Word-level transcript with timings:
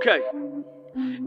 Okay. 0.00 0.20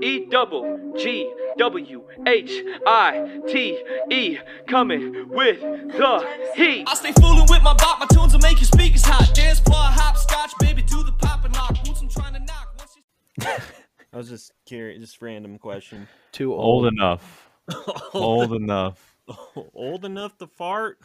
E 0.01 0.25
double 0.31 0.93
G 0.97 1.31
W 1.57 2.03
H 2.27 2.51
I 2.87 3.39
T 3.47 3.79
E 4.11 4.39
coming 4.67 5.29
with 5.29 5.61
the 5.61 6.27
heat. 6.55 6.85
I 6.87 6.95
stay 6.95 7.11
fooling 7.13 7.45
with 7.49 7.61
my 7.61 7.73
bop, 7.75 7.99
my 7.99 8.07
tunes 8.07 8.33
will 8.33 8.39
make 8.41 8.57
your 8.59 8.65
speakers 8.65 9.05
hot. 9.05 9.33
Dance 9.35 9.59
floor, 9.59 9.77
hopscotch, 9.77 10.51
baby, 10.59 10.81
do 10.81 11.03
the 11.03 11.11
pop 11.13 11.45
and 11.45 11.53
lock. 11.53 11.75
Boots 11.85 12.01
I'm 12.01 12.09
trying 12.09 12.33
to 12.33 12.39
knock. 12.39 12.73
Once 12.79 12.95
you- 12.97 13.45
I 14.13 14.17
was 14.17 14.29
just 14.29 14.51
curious, 14.65 14.99
just 14.99 15.21
random 15.21 15.59
question. 15.59 16.07
Too 16.31 16.53
Old 16.53 16.85
old. 16.85 16.93
enough. 16.93 17.49
Old 18.13 18.53
enough. 18.53 19.15
old 19.75 20.03
enough 20.03 20.35
to 20.39 20.47
fart. 20.47 20.97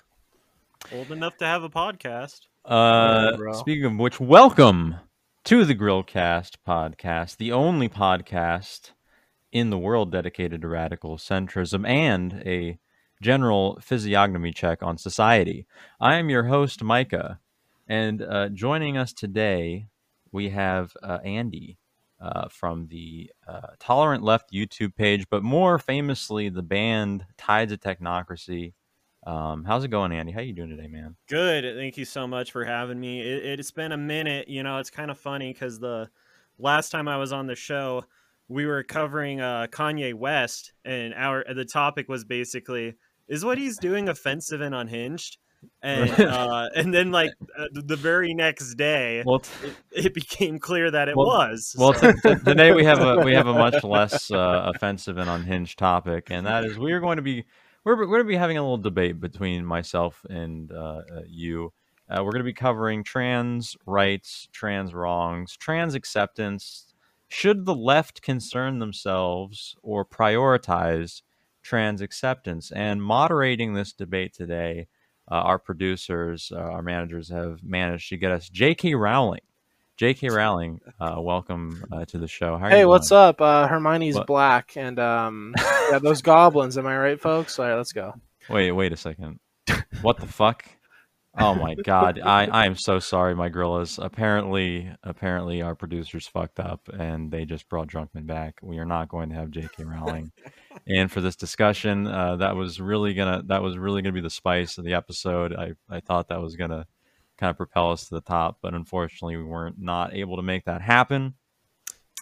Old 0.92 1.12
enough 1.12 1.36
to 1.36 1.44
have 1.46 1.62
a 1.64 1.68
podcast. 1.70 2.40
Uh, 2.64 3.36
bro. 3.36 3.52
speaking 3.52 3.84
of 3.84 3.96
which, 3.96 4.18
welcome 4.18 4.96
to 5.48 5.64
the 5.64 5.74
Grillcast 5.74 6.56
podcast, 6.68 7.38
the 7.38 7.52
only 7.52 7.88
podcast 7.88 8.90
in 9.50 9.70
the 9.70 9.78
world 9.78 10.12
dedicated 10.12 10.60
to 10.60 10.68
radical 10.68 11.16
centrism 11.16 11.88
and 11.88 12.42
a 12.44 12.78
general 13.22 13.78
physiognomy 13.80 14.52
check 14.52 14.82
on 14.82 14.98
society. 14.98 15.66
I 15.98 16.16
am 16.16 16.28
your 16.28 16.42
host, 16.42 16.82
Micah, 16.82 17.40
and 17.86 18.20
uh, 18.20 18.50
joining 18.50 18.98
us 18.98 19.14
today, 19.14 19.86
we 20.32 20.50
have 20.50 20.92
uh, 21.02 21.16
Andy 21.24 21.78
uh, 22.20 22.48
from 22.50 22.88
the 22.88 23.30
uh, 23.48 23.68
Tolerant 23.78 24.22
Left 24.22 24.52
YouTube 24.52 24.96
page, 24.96 25.24
but 25.30 25.42
more 25.42 25.78
famously, 25.78 26.50
the 26.50 26.62
band 26.62 27.24
Tides 27.38 27.72
of 27.72 27.80
Technocracy. 27.80 28.74
Um, 29.28 29.62
how's 29.64 29.84
it 29.84 29.88
going, 29.88 30.10
Andy? 30.10 30.32
How 30.32 30.40
you 30.40 30.54
doing 30.54 30.70
today, 30.70 30.86
man? 30.88 31.14
Good. 31.28 31.76
Thank 31.76 31.98
you 31.98 32.06
so 32.06 32.26
much 32.26 32.50
for 32.50 32.64
having 32.64 32.98
me. 32.98 33.20
It, 33.20 33.60
it's 33.60 33.70
been 33.70 33.92
a 33.92 33.96
minute. 33.98 34.48
You 34.48 34.62
know, 34.62 34.78
it's 34.78 34.88
kind 34.88 35.10
of 35.10 35.18
funny 35.18 35.52
because 35.52 35.78
the 35.78 36.08
last 36.58 36.88
time 36.90 37.08
I 37.08 37.18
was 37.18 37.30
on 37.30 37.46
the 37.46 37.54
show, 37.54 38.04
we 38.48 38.64
were 38.64 38.82
covering 38.82 39.42
uh, 39.42 39.66
Kanye 39.70 40.14
West, 40.14 40.72
and 40.82 41.12
our 41.12 41.44
the 41.54 41.66
topic 41.66 42.08
was 42.08 42.24
basically 42.24 42.94
is 43.28 43.44
what 43.44 43.58
he's 43.58 43.76
doing 43.76 44.08
offensive 44.08 44.62
and 44.62 44.74
unhinged. 44.74 45.36
And 45.82 46.10
uh, 46.20 46.70
and 46.74 46.94
then 46.94 47.10
like 47.12 47.32
uh, 47.58 47.66
the 47.72 47.96
very 47.96 48.32
next 48.32 48.76
day, 48.76 49.22
Well, 49.26 49.42
it, 49.92 50.06
it 50.06 50.14
became 50.14 50.58
clear 50.58 50.90
that 50.90 51.10
it 51.10 51.16
Well- 51.18 51.26
was. 51.26 51.76
Well, 51.78 51.92
So- 51.92 52.12
t- 52.12 52.18
t- 52.22 52.34
today 52.46 52.72
we 52.72 52.84
have 52.84 53.00
a 53.02 53.18
we 53.22 53.34
have 53.34 53.46
a 53.46 53.52
much 53.52 53.84
less 53.84 54.30
uh, 54.30 54.72
offensive 54.74 55.18
and 55.18 55.28
unhinged 55.28 55.78
topic, 55.78 56.28
and 56.30 56.46
that 56.46 56.64
is 56.64 56.78
we 56.78 56.92
are 56.92 57.00
going 57.00 57.16
to 57.16 57.22
be 57.22 57.44
we're, 57.84 57.96
we're 57.96 58.06
going 58.06 58.20
to 58.20 58.24
be 58.24 58.36
having 58.36 58.58
a 58.58 58.62
little 58.62 58.78
debate 58.78 59.20
between 59.20 59.64
myself 59.64 60.24
and 60.28 60.72
uh, 60.72 61.02
uh, 61.12 61.20
you. 61.26 61.72
Uh, 62.08 62.22
we're 62.24 62.32
going 62.32 62.40
to 62.40 62.44
be 62.44 62.54
covering 62.54 63.04
trans 63.04 63.76
rights, 63.86 64.48
trans 64.52 64.94
wrongs, 64.94 65.56
trans 65.56 65.94
acceptance. 65.94 66.94
Should 67.28 67.66
the 67.66 67.74
left 67.74 68.22
concern 68.22 68.78
themselves 68.78 69.76
or 69.82 70.04
prioritize 70.04 71.22
trans 71.62 72.00
acceptance? 72.00 72.70
And 72.70 73.02
moderating 73.02 73.74
this 73.74 73.92
debate 73.92 74.32
today, 74.32 74.88
uh, 75.30 75.34
our 75.34 75.58
producers, 75.58 76.50
uh, 76.54 76.58
our 76.58 76.82
managers 76.82 77.28
have 77.28 77.62
managed 77.62 78.08
to 78.08 78.16
get 78.16 78.32
us 78.32 78.48
J.K. 78.48 78.94
Rowling. 78.94 79.40
J.K. 79.98 80.28
Rowling, 80.28 80.80
uh, 81.00 81.16
welcome 81.18 81.82
uh, 81.90 82.04
to 82.04 82.18
the 82.18 82.28
show. 82.28 82.56
Hey, 82.56 82.84
what's 82.84 83.08
doing? 83.08 83.20
up? 83.20 83.40
Uh, 83.40 83.66
Hermione's 83.66 84.14
What? 84.14 84.28
black, 84.28 84.76
and 84.76 84.96
um, 85.00 85.54
yeah, 85.90 85.98
those 85.98 86.22
goblins. 86.22 86.78
Am 86.78 86.86
I 86.86 86.96
right, 86.96 87.20
folks? 87.20 87.58
All 87.58 87.66
right, 87.66 87.74
let's 87.74 87.90
go. 87.90 88.14
Wait, 88.48 88.70
wait 88.70 88.92
a 88.92 88.96
second. 88.96 89.40
What 90.00 90.18
the 90.18 90.28
fuck? 90.28 90.64
Oh 91.36 91.56
my 91.56 91.74
god. 91.74 92.20
I 92.20 92.46
I 92.46 92.66
am 92.66 92.76
so 92.76 93.00
sorry, 93.00 93.34
my 93.34 93.48
gorillas. 93.48 93.98
Apparently, 94.00 94.88
apparently 95.02 95.62
our 95.62 95.74
producers 95.74 96.28
fucked 96.28 96.60
up 96.60 96.88
and 96.96 97.30
they 97.30 97.44
just 97.44 97.68
brought 97.68 97.88
Drunkman 97.88 98.26
back. 98.26 98.54
We 98.62 98.78
are 98.78 98.84
not 98.84 99.08
going 99.08 99.30
to 99.30 99.34
have 99.34 99.50
J.K. 99.50 99.82
Rowling. 99.84 100.30
and 100.86 101.10
for 101.10 101.20
this 101.20 101.34
discussion, 101.36 102.06
uh, 102.06 102.36
that 102.36 102.54
was 102.54 102.80
really 102.80 103.14
gonna 103.14 103.42
that 103.46 103.62
was 103.62 103.76
really 103.76 104.00
gonna 104.02 104.12
be 104.12 104.20
the 104.20 104.30
spice 104.30 104.78
of 104.78 104.84
the 104.84 104.94
episode. 104.94 105.52
I 105.54 105.72
I 105.90 105.98
thought 106.00 106.28
that 106.28 106.40
was 106.40 106.54
gonna 106.54 106.86
kind 107.38 107.50
of 107.50 107.56
propel 107.56 107.92
us 107.92 108.08
to 108.08 108.14
the 108.14 108.20
top, 108.20 108.58
but 108.60 108.74
unfortunately, 108.74 109.36
we 109.36 109.44
weren't 109.44 109.80
not 109.80 110.14
able 110.14 110.36
to 110.36 110.42
make 110.42 110.64
that 110.64 110.82
happen. 110.82 111.34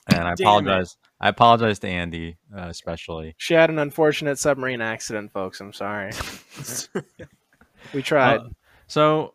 And 0.08 0.28
I 0.28 0.34
Damn 0.34 0.38
it. 0.38 0.42
apologize. 0.42 0.96
I 1.20 1.28
apologize 1.28 1.78
to 1.80 1.88
Andy, 1.88 2.36
uh, 2.56 2.66
especially. 2.68 3.34
She 3.38 3.54
had 3.54 3.70
an 3.70 3.78
unfortunate 3.78 4.38
submarine 4.38 4.80
accident, 4.80 5.32
folks. 5.32 5.60
I'm 5.60 5.72
sorry. 5.72 6.12
We 7.92 8.02
tried. 8.02 8.40
Uh, 8.40 8.48
so, 8.86 9.34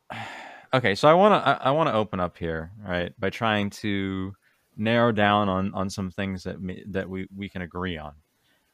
okay, 0.74 0.96
so 0.96 1.08
I 1.08 1.14
want 1.14 1.34
to 1.34 1.48
I, 1.48 1.70
I 1.70 1.72
want 1.72 1.90
to 1.90 1.94
open 1.94 2.20
up 2.20 2.38
here, 2.38 2.72
right, 2.86 3.12
by 3.20 3.30
trying 3.30 3.70
to 3.72 4.34
narrow 4.78 5.12
down 5.12 5.50
on 5.50 5.74
on 5.74 5.90
some 5.90 6.12
things 6.12 6.44
that 6.44 6.62
me, 6.62 6.84
that 6.90 7.10
we 7.10 7.28
we 7.36 7.50
can 7.50 7.62
agree 7.62 7.98
on. 7.98 8.14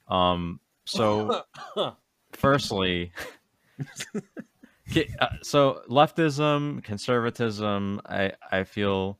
Um, 0.07 0.59
so 0.85 1.43
firstly, 2.31 3.11
ki- 4.13 4.19
uh, 5.19 5.27
so 5.43 5.83
leftism, 5.89 6.83
conservatism, 6.83 8.01
I 8.05 8.33
I 8.51 8.63
feel. 8.63 9.19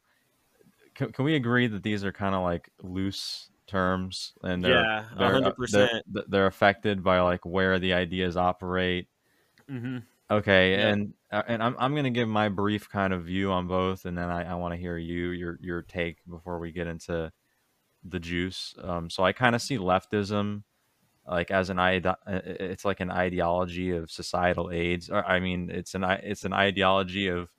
Can, 0.96 1.12
can 1.14 1.26
we 1.26 1.36
agree 1.36 1.68
that 1.68 1.84
these 1.84 2.04
are 2.06 2.12
kind 2.12 2.36
of 2.36 2.44
like 2.44 2.72
loose 2.82 3.52
terms 3.68 4.34
and 4.44 4.64
they're, 4.64 4.86
Yeah, 4.86 5.10
uh, 5.16 5.54
100%. 5.54 5.54
they're 5.68 5.90
they're 6.30 6.48
affected 6.48 7.04
by 7.04 7.22
like 7.22 7.46
where 7.46 7.80
the 7.80 7.94
ideas 7.94 8.38
operate 8.38 9.10
hmm 9.68 9.98
Okay, 10.30 10.76
Yeah. 10.76 10.92
and 10.92 11.14
uh, 11.32 11.44
and 11.48 11.64
I'm 11.64 11.76
I'm 11.80 11.96
gonna 11.96 12.10
give 12.10 12.28
my 12.28 12.50
brief 12.50 12.90
kind 12.90 13.14
of 13.14 13.24
view 13.26 13.52
on 13.52 13.68
both, 13.68 14.06
and 14.06 14.18
then 14.18 14.30
I, 14.30 14.52
I 14.52 14.56
want 14.56 14.74
to 14.74 14.78
hear 14.78 14.98
you 14.98 15.30
your 15.30 15.58
your 15.62 15.82
take 15.82 16.18
before 16.30 16.60
we 16.60 16.74
get 16.74 16.86
into 16.88 17.32
the 18.04 18.20
juice. 18.20 18.76
Um, 18.82 19.10
so 19.10 19.24
I 19.24 19.34
kind 19.34 19.56
of 19.56 19.62
see 19.62 19.78
leftism 19.78 20.64
like 21.28 21.52
as 21.52 21.70
an 21.70 21.80
ide- 21.80 22.06
uh, 22.08 22.16
it's 22.28 22.86
like 22.86 23.00
an 23.02 23.12
ideology 23.12 23.92
of 23.92 24.12
societal 24.12 24.72
aids, 24.72 25.10
or 25.10 25.26
I 25.26 25.40
mean, 25.40 25.70
it's 25.70 25.96
an 25.96 26.04
it's 26.04 26.46
an 26.46 26.54
ideology 26.54 27.28
of 27.28 27.50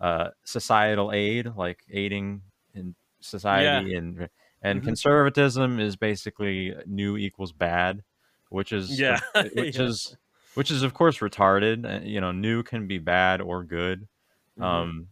uh, 0.00 0.30
societal 0.44 1.12
aid, 1.12 1.48
like 1.56 1.84
aiding 1.90 2.42
in 2.74 2.94
society, 3.20 3.94
and 3.94 4.28
and 4.62 4.82
Mhm. 4.82 4.84
conservatism 4.84 5.80
is 5.80 5.96
basically 5.96 6.74
new 6.86 7.16
equals 7.16 7.52
bad, 7.52 8.02
which 8.50 8.72
is 8.72 9.04
Yeah. 9.08 9.20
which 9.54 9.78
Yeah. 9.78 9.80
is 9.80 10.16
which 10.54 10.70
is 10.70 10.82
of 10.82 10.94
course 10.94 11.18
retarded. 11.18 11.84
uh, 11.86 12.04
You 12.04 12.20
know, 12.20 12.32
new 12.32 12.62
can 12.62 12.86
be 12.86 12.98
bad 12.98 13.40
or 13.40 13.64
good. 13.64 14.08
Mhm. 14.56 14.64
Um, 14.64 15.08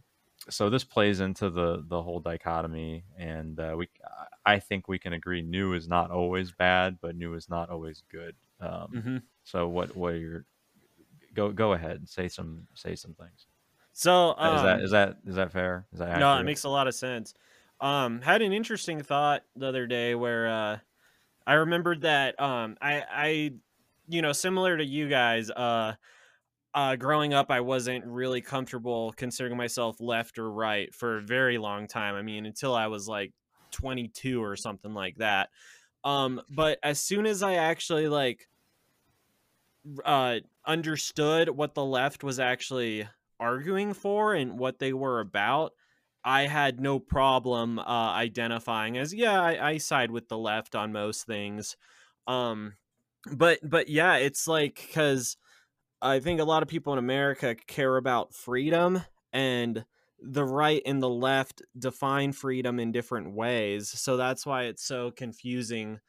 so 0.49 0.69
this 0.69 0.83
plays 0.83 1.19
into 1.19 1.49
the 1.49 1.83
the 1.87 2.01
whole 2.01 2.19
dichotomy, 2.19 3.03
and 3.17 3.59
uh, 3.59 3.75
we 3.77 3.89
I 4.47 4.59
think 4.59 4.89
we 4.89 4.99
can 4.99 5.13
agree 5.13 5.43
new 5.43 5.73
is 5.73 5.87
not 5.89 6.11
always 6.11 6.51
bad, 6.53 6.99
but 7.01 7.15
new 7.17 7.35
is 7.35 7.49
not 7.49 7.69
always 7.71 8.03
good. 8.09 8.35
Um, 8.61 8.99
Mhm. 8.99 9.27
So 9.43 9.67
what 9.69 9.95
what 9.97 10.13
are 10.15 10.17
your 10.19 10.45
go 11.33 11.51
go 11.53 11.73
ahead 11.73 12.09
say 12.09 12.27
some 12.29 12.67
say 12.75 12.95
some 12.95 13.15
things. 13.15 13.47
So 13.93 14.33
Uh, 14.43 14.49
is 14.49 14.61
that 14.61 14.81
um, 14.81 14.83
is 14.83 14.91
that 14.91 15.17
is 15.25 15.35
that 15.35 15.51
fair? 15.51 15.87
Is 15.93 15.99
that 15.99 16.09
no, 16.13 16.37
it 16.39 16.43
makes 16.43 16.63
a 16.63 16.69
lot 16.69 16.87
of 16.87 16.95
sense. 16.95 17.33
Um, 17.79 18.21
had 18.21 18.41
an 18.41 18.53
interesting 18.53 19.01
thought 19.03 19.43
the 19.55 19.67
other 19.67 19.85
day 19.87 20.15
where 20.15 20.47
uh, 20.47 20.79
I 21.47 21.53
remembered 21.55 22.01
that 22.01 22.39
um, 22.41 22.77
I, 22.81 23.03
I, 23.09 23.51
you 24.07 24.21
know, 24.21 24.33
similar 24.33 24.77
to 24.77 24.85
you 24.85 25.09
guys, 25.09 25.51
uh, 25.51 25.95
uh, 26.73 26.95
growing 26.97 27.33
up, 27.33 27.51
I 27.51 27.61
wasn't 27.61 28.05
really 28.05 28.41
comfortable 28.41 29.13
considering 29.17 29.57
myself 29.57 30.01
left 30.01 30.39
or 30.39 30.51
right 30.51 30.93
for 30.95 31.17
a 31.19 31.21
very 31.23 31.57
long 31.57 31.87
time. 31.87 32.15
I 32.15 32.23
mean, 32.23 32.45
until 32.45 32.75
I 32.75 32.87
was 32.87 33.07
like 33.09 33.33
22 33.77 34.43
or 34.43 34.55
something 34.55 34.93
like 34.93 35.17
that. 35.17 35.49
Um, 36.03 36.41
but 36.49 36.79
as 36.83 36.99
soon 36.99 37.25
as 37.25 37.43
I 37.43 37.55
actually 37.55 38.07
like 38.07 38.47
uh, 40.03 40.39
understood 40.65 41.49
what 41.49 41.75
the 41.75 41.85
left 41.85 42.23
was 42.23 42.39
actually 42.39 43.07
arguing 43.39 43.93
for 43.93 44.33
and 44.33 44.57
what 44.57 44.79
they 44.79 44.93
were 44.93 45.19
about, 45.19 45.73
I 46.23 46.47
had 46.47 46.79
no 46.79 46.99
problem 46.99 47.79
uh, 47.79 47.83
identifying 47.83 48.97
as 48.97 49.13
yeah, 49.13 49.41
I, 49.41 49.69
I 49.69 49.77
side 49.77 50.11
with 50.11 50.27
the 50.27 50.37
left 50.37 50.75
on 50.75 50.91
most 50.91 51.25
things. 51.25 51.77
Um, 52.25 52.73
but 53.31 53.59
but 53.63 53.87
yeah, 53.87 54.15
it's 54.15 54.47
like 54.47 54.75
because 54.87 55.37
I 56.01 56.19
think 56.19 56.39
a 56.39 56.45
lot 56.45 56.63
of 56.63 56.69
people 56.69 56.93
in 56.93 56.99
America 56.99 57.55
care 57.67 57.97
about 57.97 58.33
freedom 58.33 59.01
and 59.31 59.85
the 60.19 60.43
right 60.43 60.81
and 60.85 61.01
the 61.01 61.09
left 61.09 61.61
define 61.77 62.31
freedom 62.31 62.79
in 62.79 62.91
different 62.91 63.33
ways. 63.33 63.89
So 63.89 64.17
that's 64.17 64.45
why 64.45 64.63
it's 64.63 64.83
so 64.83 65.11
confusing 65.11 65.99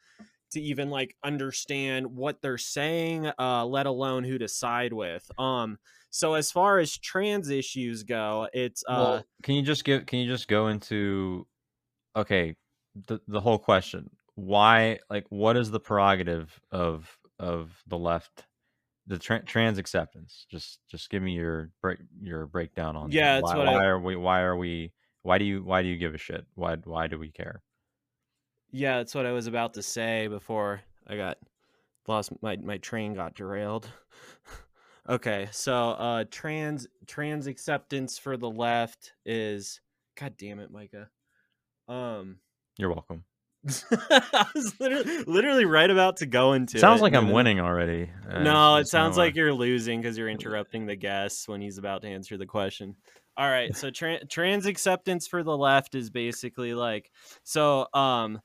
to 0.51 0.61
even 0.61 0.89
like 0.89 1.15
understand 1.23 2.07
what 2.07 2.41
they're 2.41 2.57
saying, 2.57 3.31
uh, 3.39 3.65
let 3.65 3.85
alone 3.85 4.23
who 4.23 4.37
to 4.37 4.47
side 4.47 4.93
with. 4.93 5.29
Um, 5.37 5.77
so 6.09 6.33
as 6.33 6.51
far 6.51 6.79
as 6.79 6.97
trans 6.97 7.49
issues 7.49 8.03
go, 8.03 8.49
it's 8.53 8.83
uh, 8.87 8.95
well, 8.97 9.25
can 9.43 9.55
you 9.55 9.61
just 9.61 9.83
give? 9.83 10.05
Can 10.05 10.19
you 10.19 10.27
just 10.27 10.47
go 10.47 10.67
into? 10.67 11.45
Okay, 12.15 12.55
the 13.07 13.19
the 13.27 13.39
whole 13.39 13.59
question. 13.59 14.09
Why? 14.35 14.99
Like, 15.09 15.25
what 15.29 15.55
is 15.55 15.69
the 15.69 15.79
prerogative 15.79 16.59
of 16.71 17.15
of 17.39 17.83
the 17.85 17.97
left? 17.97 18.47
The 19.09 19.17
tra- 19.17 19.43
trans 19.43 19.79
acceptance. 19.79 20.45
Just 20.49 20.79
just 20.87 21.09
give 21.09 21.23
me 21.23 21.33
your 21.33 21.71
break 21.81 21.97
your 22.21 22.45
breakdown 22.45 22.95
on. 22.95 23.11
Yeah, 23.11 23.35
that. 23.35 23.43
why, 23.43 23.57
what 23.57 23.67
I- 23.67 23.73
why 23.73 23.85
are 23.85 23.99
we? 23.99 24.15
Why 24.15 24.41
are 24.41 24.55
we? 24.55 24.93
Why 25.23 25.37
do 25.39 25.45
you? 25.45 25.63
Why 25.63 25.81
do 25.81 25.87
you 25.87 25.97
give 25.97 26.13
a 26.13 26.17
shit? 26.17 26.45
Why 26.53 26.75
why 26.75 27.07
do 27.07 27.17
we 27.17 27.31
care? 27.31 27.63
Yeah, 28.71 28.97
that's 28.97 29.15
what 29.15 29.25
I 29.25 29.31
was 29.31 29.47
about 29.47 29.73
to 29.73 29.81
say 29.81 30.27
before 30.27 30.81
I 31.07 31.17
got 31.17 31.39
lost 32.07 32.31
my 32.43 32.55
my 32.57 32.77
train 32.77 33.15
got 33.15 33.33
derailed. 33.33 33.89
okay, 35.09 35.49
so 35.51 35.89
uh 35.91 36.25
trans 36.29 36.87
trans 37.07 37.47
acceptance 37.47 38.19
for 38.19 38.37
the 38.37 38.49
left 38.49 39.13
is 39.25 39.81
god 40.15 40.35
damn 40.37 40.59
it, 40.59 40.71
Micah. 40.71 41.09
Um 41.87 42.37
You're 42.77 42.89
welcome. 42.89 43.23
I 43.91 44.45
was 44.55 44.79
literally, 44.79 45.23
literally 45.25 45.65
right 45.65 45.89
about 45.89 46.17
to 46.17 46.25
go 46.25 46.53
into 46.53 46.79
Sounds 46.79 47.01
it, 47.01 47.03
like 47.03 47.13
I'm 47.13 47.25
then- 47.25 47.33
winning 47.35 47.59
already. 47.59 48.09
Uh, 48.29 48.39
No, 48.39 48.75
it 48.77 48.87
sounds 48.87 49.17
like 49.17 49.35
you're 49.35 49.53
losing 49.53 50.01
because 50.01 50.17
you're 50.17 50.29
interrupting 50.29 50.85
the 50.85 50.95
guest 50.95 51.47
when 51.49 51.61
he's 51.61 51.77
about 51.77 52.01
to 52.03 52.07
answer 52.07 52.37
the 52.37 52.45
question. 52.45 52.95
All 53.35 53.47
right, 53.49 53.75
so 53.75 53.89
tra- 53.89 54.25
trans 54.25 54.65
acceptance 54.65 55.27
for 55.27 55.43
the 55.43 55.55
left 55.57 55.95
is 55.95 56.09
basically 56.09 56.73
like 56.73 57.09
so. 57.43 57.87
Um, 57.93 58.41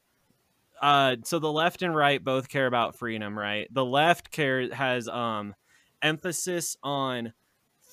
uh, 0.81 1.17
so 1.25 1.39
the 1.39 1.51
left 1.51 1.83
and 1.83 1.95
right 1.97 2.23
both 2.23 2.49
care 2.49 2.67
about 2.67 2.97
freedom, 2.97 3.37
right? 3.39 3.67
The 3.73 3.85
left 3.85 4.31
care 4.31 4.73
has 4.75 5.09
um 5.09 5.55
emphasis 6.03 6.77
on 6.83 7.33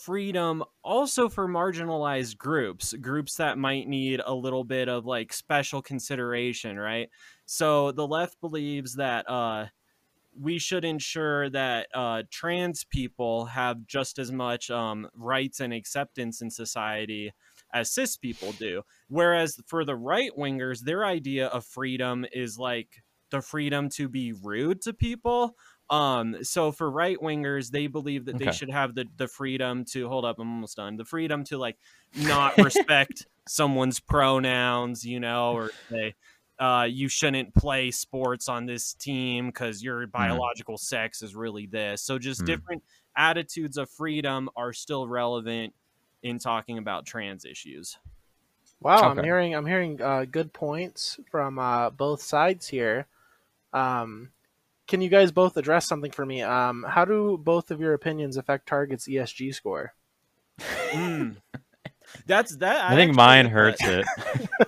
freedom 0.02 0.64
also 0.84 1.30
for 1.30 1.48
marginalized 1.48 2.38
groups 2.38 2.94
groups 3.02 3.36
that 3.36 3.58
might 3.58 3.88
need 3.88 4.22
a 4.26 4.34
little 4.34 4.64
bit 4.64 4.90
of 4.90 5.06
like 5.06 5.32
special 5.32 5.82
consideration 5.82 6.78
right 6.78 7.10
so 7.46 7.92
the 7.92 8.08
left 8.08 8.40
believes 8.42 8.96
that 8.96 9.30
uh 9.30 9.66
we 10.40 10.58
should 10.58 10.86
ensure 10.86 11.50
that 11.50 11.88
uh, 11.94 12.24
trans 12.30 12.84
people 12.86 13.46
have 13.46 13.86
just 13.86 14.18
as 14.18 14.32
much 14.32 14.70
um, 14.72 15.10
rights 15.14 15.60
and 15.60 15.74
acceptance 15.74 16.42
in 16.42 16.50
society 16.50 17.34
as 17.74 17.92
cis 17.92 18.18
people 18.18 18.52
do. 18.54 18.82
Whereas 19.08 19.60
for 19.68 19.84
the 19.86 19.96
right 19.96 20.32
wingers, 20.38 20.82
their 20.82 21.06
idea 21.06 21.48
of 21.48 21.66
freedom 21.66 22.26
is 22.32 22.58
like 22.58 23.04
the 23.30 23.42
freedom 23.42 23.90
to 23.90 24.10
be 24.10 24.34
rude 24.34 24.82
to 24.82 24.94
people. 24.94 25.56
Um, 25.92 26.44
so 26.44 26.72
for 26.72 26.90
right 26.90 27.18
wingers, 27.20 27.72
they 27.72 27.88
believe 27.88 28.26
that 28.26 28.40
they 28.40 28.52
should 28.52 28.72
have 28.72 28.96
the 28.96 29.06
the 29.18 29.28
freedom 29.28 29.86
to 29.92 30.08
hold 30.10 30.26
up. 30.26 30.40
I'm 30.40 30.50
almost 30.50 30.78
done. 30.78 30.98
The 30.98 31.06
freedom 31.06 31.44
to 31.46 31.58
like 31.58 31.78
not 32.16 32.58
respect 32.58 33.28
someone's 33.48 34.00
pronouns, 34.00 35.06
you 35.06 35.20
know, 35.20 35.54
or 35.54 35.72
say 35.92 36.16
uh, 36.60 36.88
you 36.90 37.10
shouldn't 37.10 37.54
play 37.56 37.92
sports 37.92 38.48
on 38.50 38.66
this 38.68 38.94
team 38.94 39.48
because 39.48 39.84
your 39.84 40.08
biological 40.08 40.78
sex 40.78 41.22
is 41.22 41.36
really 41.36 41.66
this. 41.68 42.04
So 42.04 42.20
just 42.20 42.46
Hmm. 42.46 42.46
different 42.46 42.84
attitudes 43.18 43.78
of 43.78 43.90
freedom 43.90 44.50
are 44.56 44.74
still 44.74 45.08
relevant 45.08 45.74
in 46.24 46.40
talking 46.40 46.78
about 46.78 47.06
trans 47.06 47.46
issues. 47.46 47.98
Wow, 48.80 49.10
I'm 49.10 49.22
hearing 49.22 49.54
I'm 49.56 49.66
hearing 49.66 50.02
uh, 50.02 50.26
good 50.26 50.54
points 50.54 51.20
from 51.30 51.60
uh, 51.60 51.90
both 51.92 52.22
sides 52.22 52.68
here. 52.68 53.08
Um, 53.74 54.34
can 54.92 55.00
you 55.00 55.08
guys 55.08 55.32
both 55.32 55.56
address 55.56 55.88
something 55.88 56.12
for 56.12 56.26
me? 56.26 56.42
Um, 56.42 56.86
how 56.86 57.06
do 57.06 57.40
both 57.42 57.72
of 57.72 57.80
your 57.80 57.94
opinions 57.94 58.36
affect 58.36 58.68
Target's 58.68 59.08
ESG 59.08 59.56
score? 59.56 59.94
Mm. 60.90 61.38
That's 62.28 62.58
that. 62.58 62.92
I 62.92 62.96
think 62.96 63.16
mine 63.16 63.46
like 63.46 63.54
hurts 63.54 63.82
that. 63.82 64.06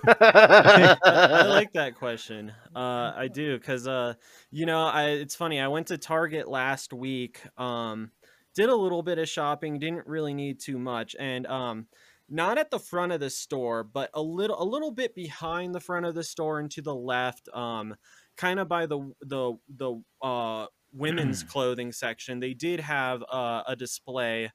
it. 0.06 0.98
I 1.04 1.46
like 1.46 1.74
that 1.74 1.96
question. 1.96 2.54
Uh, 2.74 3.12
I 3.14 3.28
do 3.28 3.58
because 3.58 3.86
uh, 3.86 4.14
you 4.50 4.64
know, 4.64 4.86
I 4.86 5.08
it's 5.08 5.36
funny. 5.36 5.60
I 5.60 5.68
went 5.68 5.88
to 5.88 5.98
Target 5.98 6.48
last 6.48 6.94
week. 6.94 7.42
Um, 7.58 8.10
did 8.54 8.70
a 8.70 8.74
little 8.74 9.02
bit 9.02 9.18
of 9.18 9.28
shopping. 9.28 9.78
Didn't 9.78 10.06
really 10.06 10.32
need 10.32 10.58
too 10.58 10.78
much, 10.78 11.14
and 11.18 11.46
um, 11.46 11.86
not 12.30 12.56
at 12.56 12.70
the 12.70 12.78
front 12.78 13.12
of 13.12 13.20
the 13.20 13.28
store, 13.28 13.84
but 13.84 14.08
a 14.14 14.22
little 14.22 14.60
a 14.60 14.64
little 14.64 14.90
bit 14.90 15.14
behind 15.14 15.74
the 15.74 15.80
front 15.80 16.06
of 16.06 16.14
the 16.14 16.24
store 16.24 16.60
and 16.60 16.70
to 16.70 16.80
the 16.80 16.94
left. 16.94 17.50
Um, 17.52 17.94
kind 18.36 18.60
of 18.60 18.68
by 18.68 18.86
the 18.86 19.12
the 19.20 19.54
the 19.76 20.02
uh 20.22 20.66
women's 20.92 21.42
clothing 21.52 21.92
section. 21.92 22.40
They 22.40 22.54
did 22.54 22.80
have 22.80 23.22
uh, 23.30 23.62
a 23.66 23.76
display 23.76 24.52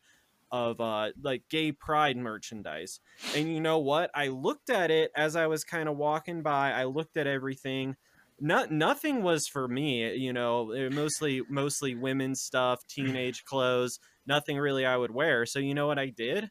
of 0.52 0.82
uh 0.82 1.10
like 1.22 1.44
gay 1.50 1.72
pride 1.72 2.18
merchandise. 2.18 3.00
And 3.36 3.54
you 3.54 3.62
know 3.62 3.80
what? 3.80 4.10
I 4.16 4.30
looked 4.30 4.70
at 4.70 4.90
it 4.90 5.12
as 5.16 5.36
I 5.36 5.48
was 5.48 5.64
kind 5.64 5.88
of 5.88 5.98
walking 5.98 6.42
by. 6.42 6.72
I 6.72 6.86
looked 6.86 7.18
at 7.18 7.28
everything. 7.28 7.96
Not 8.42 8.72
nothing 8.72 9.22
was 9.22 9.48
for 9.48 9.68
me, 9.68 10.16
you 10.16 10.32
know, 10.32 10.72
eh, 10.72 10.90
mostly 10.90 11.42
mostly 11.50 11.94
women's 11.94 12.42
stuff, 12.42 12.86
teenage 12.88 13.44
clothes, 13.44 14.00
nothing 14.26 14.58
really 14.58 14.86
I 14.86 14.98
would 14.98 15.12
wear. 15.12 15.46
So 15.46 15.60
you 15.60 15.74
know 15.74 15.88
what 15.88 16.00
I 16.00 16.08
did? 16.08 16.50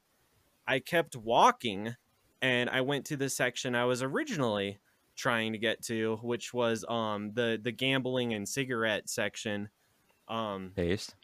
I 0.67 0.81
kept 0.81 1.17
walking 1.17 1.95
and 2.43 2.71
I 2.71 2.83
went 2.83 3.07
to 3.07 3.17
the 3.17 3.31
section 3.31 3.75
I 3.75 3.87
was 3.87 4.03
originally 4.03 4.79
trying 5.19 5.53
to 5.53 5.59
get 5.59 5.82
to, 5.85 6.17
which 6.23 6.55
was 6.55 6.85
um 6.88 7.32
the 7.35 7.61
the 7.62 7.73
gambling 7.73 8.32
and 8.32 8.49
cigarette 8.49 9.11
section. 9.11 9.69
Um 10.29 10.73
Based. 10.75 11.15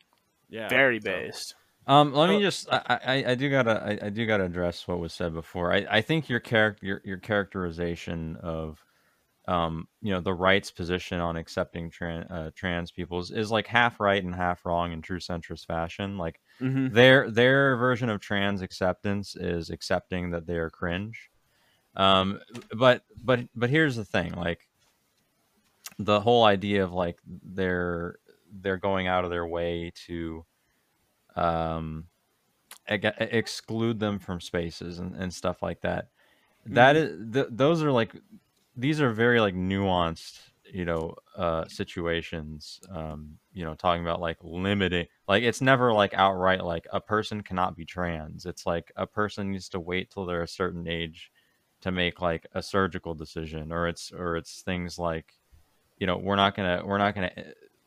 yeah. 0.50 0.68
Very 0.68 1.00
so- 1.00 1.04
based. 1.04 1.54
Um, 1.86 2.14
let 2.14 2.30
me 2.30 2.36
Oh. 2.36 2.40
just. 2.40 2.66
I, 2.72 2.80
I, 3.04 3.24
I 3.32 3.34
do 3.34 3.50
gotta. 3.50 3.98
I, 4.02 4.06
I 4.06 4.08
do 4.08 4.24
gotta 4.24 4.44
address 4.44 4.88
what 4.88 5.00
was 5.00 5.12
said 5.12 5.34
before. 5.34 5.70
I, 5.70 5.86
I 5.90 6.00
think 6.00 6.30
your 6.30 6.40
character, 6.40 6.86
your, 6.86 7.02
your 7.04 7.18
characterization 7.18 8.36
of, 8.36 8.82
um, 9.46 9.86
you 10.00 10.10
know, 10.14 10.22
the 10.22 10.32
right's 10.32 10.70
position 10.70 11.20
on 11.20 11.36
accepting 11.36 11.90
trans 11.90 12.24
uh, 12.30 12.50
trans 12.54 12.90
people 12.90 13.18
is, 13.20 13.30
is 13.30 13.50
like 13.50 13.66
half 13.66 14.00
right 14.00 14.24
and 14.24 14.34
half 14.34 14.64
wrong 14.64 14.92
in 14.92 15.02
true 15.02 15.18
centrist 15.20 15.66
fashion. 15.66 16.16
Like 16.16 16.40
Mhm. 16.58 16.90
their 16.90 17.30
their 17.30 17.76
version 17.76 18.08
of 18.08 18.18
trans 18.18 18.62
acceptance 18.62 19.36
is 19.36 19.68
accepting 19.68 20.30
that 20.30 20.46
they 20.46 20.56
are 20.56 20.70
cringe. 20.70 21.28
Um, 21.96 22.40
but 22.74 23.02
but 23.22 23.40
but 23.54 23.70
here's 23.70 23.96
the 23.96 24.04
thing, 24.04 24.32
like 24.32 24.68
the 25.98 26.20
whole 26.20 26.44
idea 26.44 26.82
of 26.84 26.92
like 26.92 27.18
they're 27.24 28.16
they're 28.60 28.76
going 28.76 29.06
out 29.06 29.24
of 29.24 29.30
their 29.30 29.46
way 29.46 29.92
to 30.06 30.44
um 31.36 32.06
exclude 32.88 33.98
them 33.98 34.18
from 34.18 34.40
spaces 34.40 34.98
and, 34.98 35.14
and 35.16 35.32
stuff 35.32 35.62
like 35.62 35.80
that. 35.80 36.08
That 36.66 36.96
is 36.96 37.32
th- 37.32 37.48
those 37.50 37.82
are 37.82 37.92
like 37.92 38.12
these 38.76 39.00
are 39.00 39.12
very 39.12 39.40
like 39.40 39.54
nuanced 39.54 40.38
you 40.72 40.84
know 40.84 41.14
uh 41.36 41.66
situations 41.68 42.80
um 42.90 43.36
you 43.52 43.64
know 43.64 43.74
talking 43.74 44.02
about 44.02 44.20
like 44.20 44.38
limiting 44.42 45.06
like 45.28 45.42
it's 45.42 45.60
never 45.60 45.92
like 45.92 46.14
outright 46.14 46.64
like 46.64 46.86
a 46.92 47.00
person 47.00 47.42
cannot 47.42 47.76
be 47.76 47.84
trans. 47.84 48.46
It's 48.46 48.66
like 48.66 48.90
a 48.96 49.06
person 49.06 49.52
needs 49.52 49.68
to 49.70 49.80
wait 49.80 50.10
till 50.10 50.26
they're 50.26 50.42
a 50.42 50.48
certain 50.48 50.88
age 50.88 51.30
to 51.84 51.92
make 51.92 52.22
like 52.22 52.46
a 52.54 52.62
surgical 52.62 53.14
decision 53.14 53.70
or 53.70 53.86
it's 53.86 54.10
or 54.10 54.36
it's 54.36 54.62
things 54.62 54.98
like 54.98 55.34
you 55.98 56.06
know 56.06 56.16
we're 56.16 56.34
not 56.34 56.56
gonna 56.56 56.82
we're 56.82 56.96
not 56.96 57.14
gonna 57.14 57.30
eh, 57.36 57.42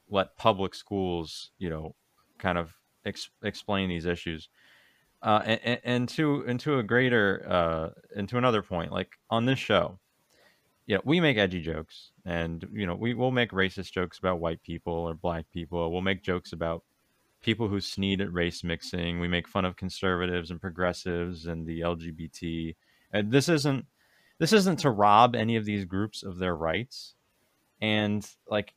let 0.08 0.38
public 0.38 0.75
schools 0.75 1.50
you 1.58 1.68
know 1.68 1.96
kind 2.38 2.60
of 2.60 2.72
ex- 3.06 3.32
explain 3.44 3.89
these 3.89 4.06
issues. 4.06 4.50
Uh 5.24 5.42
and, 5.46 5.82
and, 5.84 6.10
to 6.10 6.46
and 6.48 6.60
to 6.60 6.77
a 6.77 6.84
greater 6.84 7.44
uh 7.50 7.89
and 8.16 8.30
to 8.30 8.38
another 8.38 8.62
point 8.62 8.92
like 8.92 9.10
on 9.32 9.46
this 9.46 9.58
show 9.58 9.98
you 10.86 10.94
know, 10.94 11.01
we 11.04 11.20
make 11.20 11.38
edgy 11.38 11.60
jokes 11.60 12.12
and 12.24 12.68
you 12.72 12.86
know 12.86 12.94
we 12.94 13.16
will 13.16 13.32
make 13.32 13.50
racist 13.50 13.94
jokes 13.94 14.20
about 14.20 14.39
white 14.39 14.62
people 14.62 14.94
or 14.94 15.16
black 15.16 15.46
people. 15.51 15.92
We'll 15.92 16.01
make 16.01 16.22
jokes 16.22 16.54
about 16.54 16.84
people 17.42 17.68
who 17.68 17.82
sneed 17.82 18.22
at 18.22 18.32
race 18.32 18.63
mixing. 18.63 19.20
We 19.20 19.27
make 19.27 19.48
fun 19.48 19.66
of 19.66 19.75
conservatives 19.75 20.51
and 20.51 20.62
progressives 20.62 21.48
and 21.48 21.66
the 21.66 21.80
lgbt 21.82 22.75
and 23.12 23.32
this 23.32 23.50
isn't 23.50 23.86
this 24.40 24.54
isn't 24.54 24.78
to 24.80 24.92
rob 24.92 25.36
any 25.36 25.56
of 25.56 25.66
these 25.66 25.86
groups 25.86 26.24
of 26.24 26.38
their 26.38 26.56
rights 26.56 27.16
and 27.82 28.30
like 28.50 28.74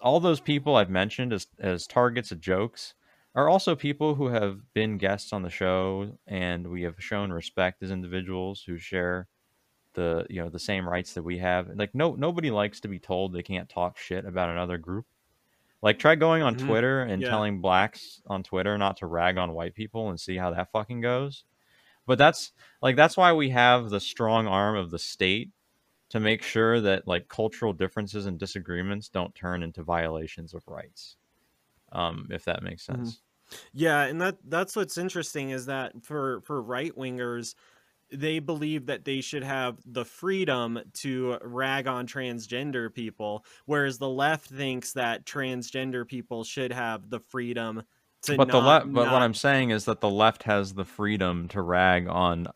all 0.00 0.20
those 0.20 0.40
people 0.40 0.76
i've 0.76 0.90
mentioned 0.90 1.32
as 1.32 1.46
as 1.58 1.86
targets 1.86 2.32
of 2.32 2.40
jokes 2.40 2.94
are 3.34 3.48
also 3.48 3.76
people 3.76 4.14
who 4.14 4.28
have 4.28 4.60
been 4.74 4.98
guests 4.98 5.32
on 5.32 5.42
the 5.42 5.50
show 5.50 6.10
and 6.26 6.66
we 6.66 6.82
have 6.82 6.96
shown 7.02 7.32
respect 7.32 7.82
as 7.82 7.90
individuals 7.90 8.62
who 8.62 8.78
share 8.78 9.28
the 9.94 10.26
you 10.30 10.40
know 10.42 10.48
the 10.48 10.58
same 10.58 10.88
rights 10.88 11.14
that 11.14 11.22
we 11.22 11.38
have 11.38 11.68
like 11.76 11.94
no 11.94 12.14
nobody 12.14 12.50
likes 12.50 12.80
to 12.80 12.88
be 12.88 12.98
told 12.98 13.32
they 13.32 13.42
can't 13.42 13.68
talk 13.68 13.98
shit 13.98 14.24
about 14.24 14.48
another 14.48 14.78
group 14.78 15.06
like 15.82 15.98
try 15.98 16.14
going 16.14 16.42
on 16.42 16.54
Mhm. 16.54 16.66
twitter 16.66 17.02
and 17.02 17.22
Yeah. 17.22 17.28
telling 17.28 17.60
blacks 17.60 18.22
on 18.26 18.42
twitter 18.42 18.78
not 18.78 18.96
to 18.98 19.06
rag 19.06 19.36
on 19.38 19.52
white 19.52 19.74
people 19.74 20.10
and 20.10 20.20
see 20.20 20.36
how 20.36 20.50
that 20.52 20.70
fucking 20.72 21.00
goes 21.00 21.44
but 22.06 22.18
that's 22.18 22.52
like 22.82 22.96
that's 22.96 23.16
why 23.16 23.32
we 23.32 23.50
have 23.50 23.90
the 23.90 24.00
strong 24.00 24.46
arm 24.46 24.76
of 24.76 24.90
the 24.90 24.98
state 24.98 25.52
to 26.10 26.20
make 26.20 26.42
sure 26.42 26.80
that 26.80 27.08
like 27.08 27.28
cultural 27.28 27.72
differences 27.72 28.26
and 28.26 28.38
disagreements 28.38 29.08
don't 29.10 29.34
turn 29.34 29.62
into 29.62 29.82
violations 29.82 30.54
of 30.54 30.66
rights 30.68 31.16
um 31.92 32.28
if 32.30 32.44
that 32.44 32.62
makes 32.62 32.84
Mhm. 32.90 33.14
sense 33.14 33.22
Yeah, 33.72 34.04
and 34.04 34.20
that 34.20 34.38
that's 34.44 34.76
what's 34.76 34.98
interesting 34.98 35.50
is 35.50 35.66
that 35.66 36.04
for 36.04 36.42
for 36.42 36.62
right 36.62 36.94
wingers, 36.96 37.54
they 38.12 38.40
believe 38.40 38.86
that 38.86 39.04
they 39.06 39.20
should 39.22 39.44
have 39.44 39.80
the 39.86 40.04
freedom 40.04 40.80
to 40.94 41.38
rag 41.42 41.86
on 41.88 42.06
transgender 42.06 42.92
people, 42.94 43.44
whereas 43.66 43.98
the 43.98 44.08
left 44.10 44.48
thinks 44.50 44.94
that 44.94 45.26
transgender 45.26 46.06
people 46.08 46.44
should 46.44 46.72
have 46.72 47.10
the 47.10 47.20
freedom 47.20 47.84
to. 48.22 48.36
but 48.36 48.48
the 48.50 48.58
left 48.60 48.92
but 48.92 49.10
what 49.10 49.22
i'm 49.22 49.34
saying 49.34 49.70
is 49.70 49.84
that 49.86 50.00
the 50.00 50.10
left 50.10 50.42
has 50.44 50.74
the 50.74 50.84
freedom 50.84 51.48
to 51.48 51.60
rag 51.62 52.06
on 52.08 52.46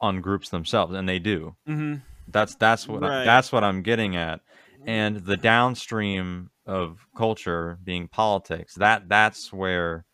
on 0.00 0.20
groups 0.20 0.48
themselves 0.50 0.94
and 0.94 1.08
they 1.08 1.18
do 1.18 1.56
Mhm. 1.68 2.02
That's 2.28 2.54
that's 2.56 2.88
what 2.88 3.04
I, 3.04 3.08
Right. 3.08 3.24
that's 3.24 3.52
what 3.52 3.62
I'm 3.62 3.82
getting 3.82 4.16
at. 4.16 4.40
and 4.84 5.16
the 5.16 5.36
downstream 5.36 6.50
of 6.66 7.06
culture 7.16 7.78
being 7.84 8.08
politics 8.08 8.74
that 8.74 9.08
that's 9.08 9.52
where 9.52 10.04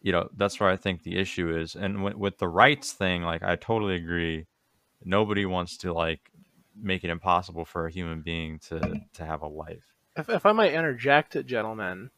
you 0.00 0.10
know 0.12 0.28
that's 0.36 0.58
where 0.58 0.70
i 0.70 0.76
think 0.76 1.02
the 1.02 1.16
issue 1.18 1.54
is 1.56 1.74
and 1.76 1.96
w- 1.96 2.16
with 2.18 2.38
the 2.38 2.48
rights 2.48 2.92
thing 2.92 3.22
like 3.22 3.42
i 3.42 3.54
totally 3.56 3.94
agree 3.94 4.46
nobody 5.04 5.44
wants 5.44 5.76
to 5.76 5.92
like 5.92 6.20
make 6.80 7.04
it 7.04 7.10
impossible 7.10 7.64
for 7.66 7.86
a 7.86 7.90
human 7.92 8.22
being 8.22 8.58
to 8.58 8.94
to 9.12 9.24
have 9.24 9.42
a 9.42 9.46
life 9.46 9.84
if, 10.16 10.28
if 10.28 10.44
I 10.44 10.52
might 10.52 10.74
interject, 10.74 11.42
gentlemen, 11.46 12.10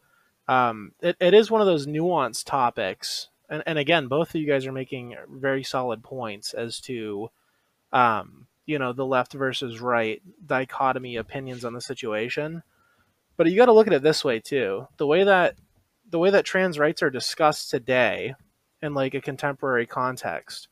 um, 0.49 0.93
it, 1.01 1.17
it 1.21 1.35
is 1.35 1.51
one 1.51 1.61
of 1.61 1.67
those 1.67 1.87
nuanced 1.87 2.45
topics. 2.45 3.29
And, 3.49 3.63
and 3.67 3.79
again, 3.79 4.09
both 4.09 4.31
of 4.31 4.41
you 4.41 4.47
guys 4.47 4.67
are 4.67 4.73
making 4.73 5.17
very 5.29 5.63
solid 5.63 6.03
points 6.03 6.55
as 6.55 6.81
to, 6.81 7.31
um, 7.93 8.47
you 8.67 8.79
know, 8.79 8.93
the 8.93 9.07
left 9.07 9.33
versus 9.33 9.81
right 9.81 10.23
dichotomy 10.45 11.17
opinions 11.17 11.65
on 11.65 11.75
the 11.75 11.81
situation. 11.81 12.63
But 13.37 13.51
you 13.51 13.57
got 13.57 13.67
to 13.67 13.73
look 13.73 13.87
at 13.87 13.93
it 13.93 14.03
this 14.03 14.25
way 14.25 14.41
too: 14.41 14.87
the 14.97 15.07
way 15.07 15.25
that 15.25 15.57
the 16.11 16.19
way 16.19 16.31
that 16.31 16.45
trans 16.45 16.79
rights 16.79 17.03
are 17.03 17.11
discussed 17.11 17.71
today, 17.71 18.35
in 18.85 18.95
like 18.95 19.15
a 19.15 19.21
contemporary 19.21 19.87
context, 19.87 20.69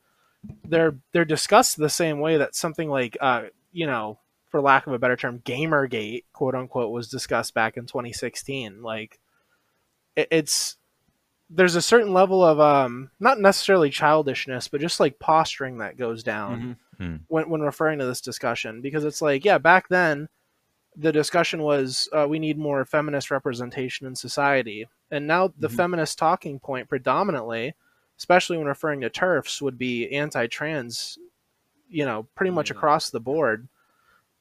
they're 0.64 0.94
they're 1.12 1.24
discussed 1.24 1.76
the 1.76 1.88
same 1.88 2.20
way 2.20 2.36
that 2.36 2.54
something 2.54 2.88
like, 2.88 3.16
uh, 3.20 3.44
you 3.72 3.86
know, 3.86 4.18
for 4.48 4.60
lack 4.60 4.86
of 4.86 4.92
a 4.92 4.98
better 4.98 5.16
term, 5.16 5.40
Gamergate, 5.40 6.24
quote 6.32 6.54
unquote, 6.54 6.92
was 6.92 7.08
discussed 7.08 7.54
back 7.54 7.76
in 7.76 7.86
2016. 7.86 8.82
Like, 8.82 9.18
it's 10.16 10.76
there's 11.50 11.74
a 11.76 11.82
certain 11.82 12.12
level 12.14 12.42
of 12.42 12.58
um, 12.60 13.10
not 13.20 13.38
necessarily 13.40 13.90
childishness, 13.90 14.68
but 14.68 14.80
just 14.80 15.00
like 15.00 15.18
posturing 15.18 15.78
that 15.78 15.96
goes 15.98 16.22
down 16.22 16.76
Hmm. 16.98 17.16
when 17.28 17.48
when 17.48 17.60
referring 17.62 17.98
to 17.98 18.06
this 18.06 18.20
discussion, 18.20 18.80
because 18.80 19.04
it's 19.04 19.22
like, 19.22 19.44
yeah, 19.44 19.58
back 19.58 19.88
then 19.88 20.28
the 20.96 21.10
discussion 21.12 21.62
was 21.62 22.08
uh, 22.12 22.26
we 22.28 22.38
need 22.38 22.58
more 22.58 22.84
feminist 22.84 23.30
representation 23.30 24.06
in 24.06 24.14
society, 24.14 24.86
and 25.10 25.26
now 25.26 25.52
the 25.58 25.68
Mhm. 25.68 25.76
feminist 25.76 26.18
talking 26.18 26.58
point 26.60 26.88
predominantly, 26.88 27.74
especially 28.18 28.56
when 28.58 28.66
referring 28.66 29.00
to 29.00 29.10
TERFs, 29.10 29.60
would 29.62 29.78
be 29.78 30.10
anti-trans. 30.14 31.18
You 31.88 32.06
know, 32.06 32.26
pretty 32.34 32.50
much 32.50 32.70
Yeah. 32.70 32.76
across 32.76 33.10
the 33.10 33.20
board. 33.20 33.68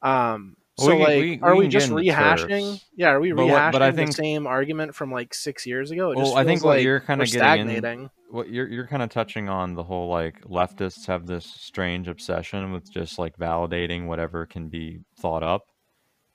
Um, 0.02 0.56
Well, 0.78 0.88
so 0.88 0.96
we 0.96 1.04
can- 1.06 1.14
like, 1.14 1.22
we- 1.22 1.40
are 1.42 1.56
we 1.56 1.60
we 1.66 1.68
just 1.68 1.92
rehashing? 1.92 2.48
TERFs. 2.50 2.86
Yeah, 2.96 3.10
are 3.10 3.20
we 3.20 3.32
But 3.34 3.42
rehashing 3.44 3.52
what- 3.52 3.72
but 3.74 3.82
I 3.82 3.92
the 3.92 4.12
same 4.12 4.48
argument 4.48 4.96
from 4.96 5.12
like 5.12 5.34
six 5.34 5.66
years 5.66 5.92
ago? 5.92 6.12
It 6.12 6.16
Well, 6.18 6.26
just 6.28 6.38
I 6.38 6.44
think 6.44 6.64
what 6.64 6.78
like 6.78 6.84
you're 6.84 7.00
kinda 7.00 7.22
we're 7.22 7.24
in- 7.24 7.28
stagnating. 7.28 8.10
what 8.30 8.50
you're 8.50 8.68
you're 8.68 8.88
kind 8.88 9.04
of 9.04 9.10
touching 9.10 9.50
on 9.50 9.76
the 9.76 9.84
whole 9.84 10.10
like 10.10 10.42
leftists 10.46 11.06
have 11.08 11.28
this 11.28 11.46
strange 11.46 12.08
obsession 12.08 12.72
with 12.72 12.90
just 12.92 13.20
like 13.20 13.36
validating 13.38 14.06
whatever 14.08 14.46
can 14.46 14.70
be 14.70 15.02
thought 15.20 15.44
up 15.44 15.66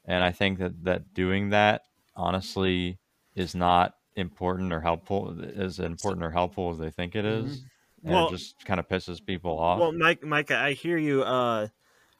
and 0.04 0.22
i 0.22 0.30
think 0.30 0.58
that 0.58 0.84
that 0.84 1.14
doing 1.14 1.48
that 1.48 1.80
honestly 2.14 2.98
is 3.34 3.54
not 3.54 3.94
important 4.16 4.72
or 4.74 4.80
helpful 4.82 5.34
as 5.56 5.78
important 5.78 6.22
or 6.22 6.30
helpful 6.30 6.70
as 6.70 6.78
they 6.78 6.90
think 6.90 7.14
it 7.16 7.24
is, 7.24 7.62
and 8.04 8.12
Well- 8.12 8.28
it 8.28 8.32
just 8.32 8.62
kind 8.66 8.78
of 8.78 8.86
pisses 8.88 9.24
people 9.24 9.58
off 9.58 9.80
Well, 9.80 9.92
Mike, 9.92 10.22
Micah, 10.22 10.58
I 10.58 10.72
hear 10.72 10.96
you. 10.98 11.22
Uh, 11.22 11.68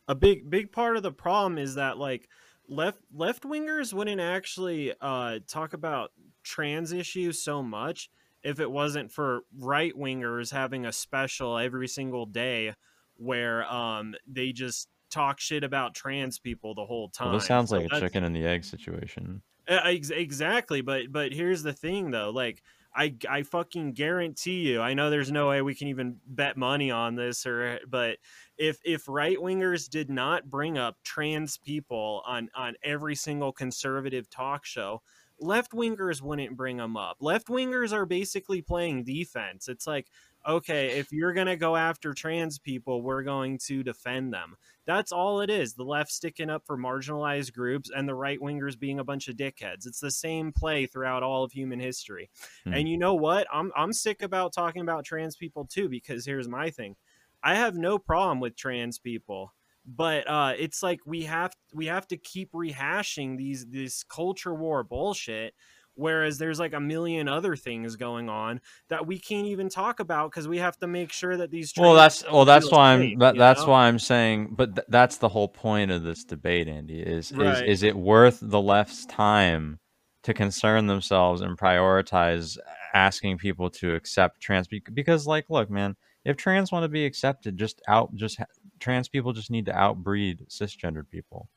a 0.09 0.15
big, 0.15 0.49
big 0.51 0.73
part 0.73 0.97
of 0.97 1.03
the 1.03 1.13
problem 1.13 1.59
is 1.59 1.75
that 1.75 1.99
like 1.99 2.29
left 2.69 3.01
left 3.13 3.43
wingers 3.43 3.93
wouldn't 3.93 4.21
actually 4.21 4.93
uh, 5.01 5.39
talk 5.47 5.73
about 5.73 6.13
trans 6.43 6.93
issues 6.93 7.43
so 7.43 7.63
much 7.63 8.11
if 8.43 8.61
it 8.61 8.71
wasn't 8.71 9.11
for 9.11 9.41
right 9.59 9.95
wingers 9.95 10.53
having 10.53 10.87
a 10.87 10.93
special 10.93 11.59
every 11.59 11.89
single 11.89 12.27
day 12.27 12.75
where 13.17 13.65
um, 13.73 14.15
they 14.27 14.53
just 14.53 14.89
talk 15.11 15.41
shit 15.41 15.65
about 15.65 15.95
trans 15.95 16.39
people 16.39 16.75
the 16.75 16.85
whole 16.85 17.09
time. 17.09 17.29
well, 17.29 17.39
this 17.39 17.47
sounds 17.47 17.71
So 17.71 17.79
like 17.79 17.93
a 17.93 18.01
chicken 18.01 18.25
and 18.25 18.35
the 18.35 18.45
egg 18.45 18.65
situation 18.65 19.43
uh, 19.69 19.81
ex- 19.85 20.11
exactly, 20.11 20.81
but 20.81 21.11
but 21.11 21.33
here's 21.33 21.63
the 21.63 21.73
thing 21.73 22.11
though, 22.11 22.31
like 22.31 22.63
I 22.97 23.15
I 23.29 23.43
fucking 23.43 23.93
guarantee 23.93 24.69
you, 24.69 24.81
I 24.81 24.95
know 24.95 25.11
there's 25.11 25.31
no 25.31 25.49
way 25.49 25.61
we 25.61 25.75
can 25.75 25.89
even 25.89 26.17
bet 26.27 26.57
money 26.57 26.91
on 26.91 27.15
this 27.15 27.45
or 27.47 27.79
but 27.89 28.19
if 28.57 28.79
if 28.85 29.07
right 29.09 29.37
wingers 29.37 29.89
did 29.89 30.09
not 30.09 30.51
bring 30.51 30.79
up 30.79 30.97
trans 31.05 31.59
people 31.59 32.23
on 32.27 32.49
on 32.55 32.75
every 32.83 33.15
single 33.15 33.53
conservative 33.53 34.31
talk 34.31 34.65
show, 34.65 35.03
left 35.39 35.73
wingers 35.73 36.23
wouldn't 36.23 36.57
bring 36.57 36.79
them 36.79 36.97
up. 36.97 37.19
Left 37.21 37.49
wingers 37.49 37.93
are 37.93 38.07
basically 38.07 38.63
playing 38.63 39.05
defense. 39.05 39.69
It's 39.69 39.87
like 39.87 40.09
okay, 40.47 40.99
if 40.99 41.13
you're 41.13 41.33
going 41.33 41.47
to 41.47 41.57
go 41.57 41.77
after 41.77 42.15
trans 42.15 42.59
people, 42.59 43.03
we're 43.03 43.23
going 43.23 43.59
to 43.67 43.83
defend 43.83 44.33
them. 44.33 44.57
That's 44.87 45.11
all 45.11 45.41
it 45.41 45.51
is. 45.51 45.75
The 45.75 45.83
left 45.85 46.13
sticking 46.13 46.49
up 46.49 46.63
for 46.65 46.79
marginalized 46.79 47.53
groups 47.53 47.91
and 47.95 48.09
the 48.09 48.15
right 48.15 48.41
wingers 48.41 48.79
being 48.79 49.01
a 49.01 49.05
bunch 49.05 49.27
of 49.29 49.37
dickheads. 49.37 49.87
It's 49.87 49.99
the 49.99 50.11
same 50.11 50.53
play 50.53 50.87
throughout 50.87 51.25
all 51.25 51.43
of 51.43 51.51
human 51.51 51.81
history. 51.81 52.31
Hmm. 52.65 52.75
And 52.75 52.89
you 52.89 52.97
know 52.97 53.15
what? 53.15 53.47
I'm 53.53 53.73
I'm 53.77 53.93
sick 53.93 54.23
about 54.23 54.53
talking 54.53 54.83
about 54.83 55.05
trans 55.05 55.37
people 55.37 55.65
too 55.65 55.89
because 55.89 56.25
here's 56.25 56.49
my 56.49 56.71
thing. 56.71 56.95
I 57.43 57.57
have 57.57 57.77
no 57.77 57.99
problem 57.99 58.41
with 58.41 58.57
trans 58.57 58.99
people, 58.99 59.53
but 59.85 60.29
uh, 60.29 60.55
it's 60.57 60.83
like 60.83 61.01
we 61.05 61.23
have 61.23 61.53
we 61.75 61.87
have 61.87 62.07
to 62.09 62.17
keep 62.17 62.53
rehashing 62.53 63.37
these 63.37 63.67
this 63.67 64.05
culture 64.05 64.55
war 64.55 64.85
bullshit. 64.85 65.55
Whereas 65.97 66.39
there's 66.39 66.59
like 66.59 66.75
a 66.75 66.81
million 66.81 67.27
other 67.27 67.57
things 67.57 67.97
going 67.97 68.29
on 68.29 68.61
that 68.89 69.07
we 69.07 69.19
can't 69.19 69.47
even 69.47 69.69
talk 69.69 69.99
about 69.99 70.31
because 70.31 70.47
we 70.47 70.59
have 70.59 70.79
to 70.79 70.87
make 70.87 71.11
sure 71.11 71.37
that 71.37 71.51
these. 71.51 71.73
well 71.77 71.95
that's 71.95 72.23
well 72.31 72.45
that's 72.45 72.71
why 72.71 72.93
i'm 72.93 73.19
that, 73.19 73.37
that's 73.37 73.63
know? 73.63 73.69
why 73.73 73.87
i'm 73.89 73.99
saying 73.99 74.49
but 74.55 74.75
th- 74.77 74.87
that's 74.91 75.17
the 75.17 75.29
whole 75.29 75.49
point 75.49 75.91
of 75.91 76.03
this 76.03 76.23
debate 76.25 76.69
andy 76.69 77.01
is 77.01 77.33
Right. 77.33 77.63
is 77.65 77.81
is 77.81 77.83
it 77.83 77.97
worth 77.97 78.39
the 78.43 78.61
left's 78.61 79.07
time 79.07 79.79
to 80.23 80.35
concern 80.35 80.87
themselves 80.87 81.41
and 81.41 81.57
prioritize 81.59 82.59
asking 82.95 83.39
people 83.39 83.71
to 83.71 83.95
accept 83.95 84.41
trans 84.41 84.69
because 84.93 85.27
like 85.27 85.49
look 85.49 85.71
man 85.71 85.97
if 86.25 86.37
trans 86.37 86.71
want 86.71 86.83
to 86.85 86.89
be 86.89 87.05
accepted 87.07 87.57
just 87.57 87.81
out 87.89 88.15
just 88.15 88.39
ha- 88.39 88.45
trans 88.81 89.09
people 89.09 89.33
just 89.33 89.51
need 89.51 89.67
to 89.67 89.73
outbreed 89.75 90.45
cisgendered 90.49 91.09
people 91.09 91.49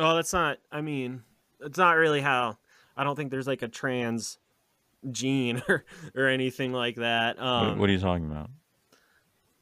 Oh, 0.00 0.14
that's 0.14 0.32
not. 0.32 0.58
I 0.70 0.80
mean, 0.80 1.22
it's 1.60 1.76
not 1.76 1.96
really 1.96 2.20
how. 2.20 2.56
I 2.98 3.04
don't 3.04 3.16
think 3.16 3.30
there's 3.30 3.46
like 3.46 3.62
a 3.62 3.68
trans 3.68 4.38
gene 5.10 5.62
or 5.68 5.84
or 6.14 6.26
anything 6.26 6.72
like 6.72 6.96
that. 6.96 7.36
What- 7.38 7.44
Um, 7.46 7.78
what, 7.78 7.88
are 7.88 7.92
you 7.92 7.98
talking 8.00 8.30
about 8.30 8.50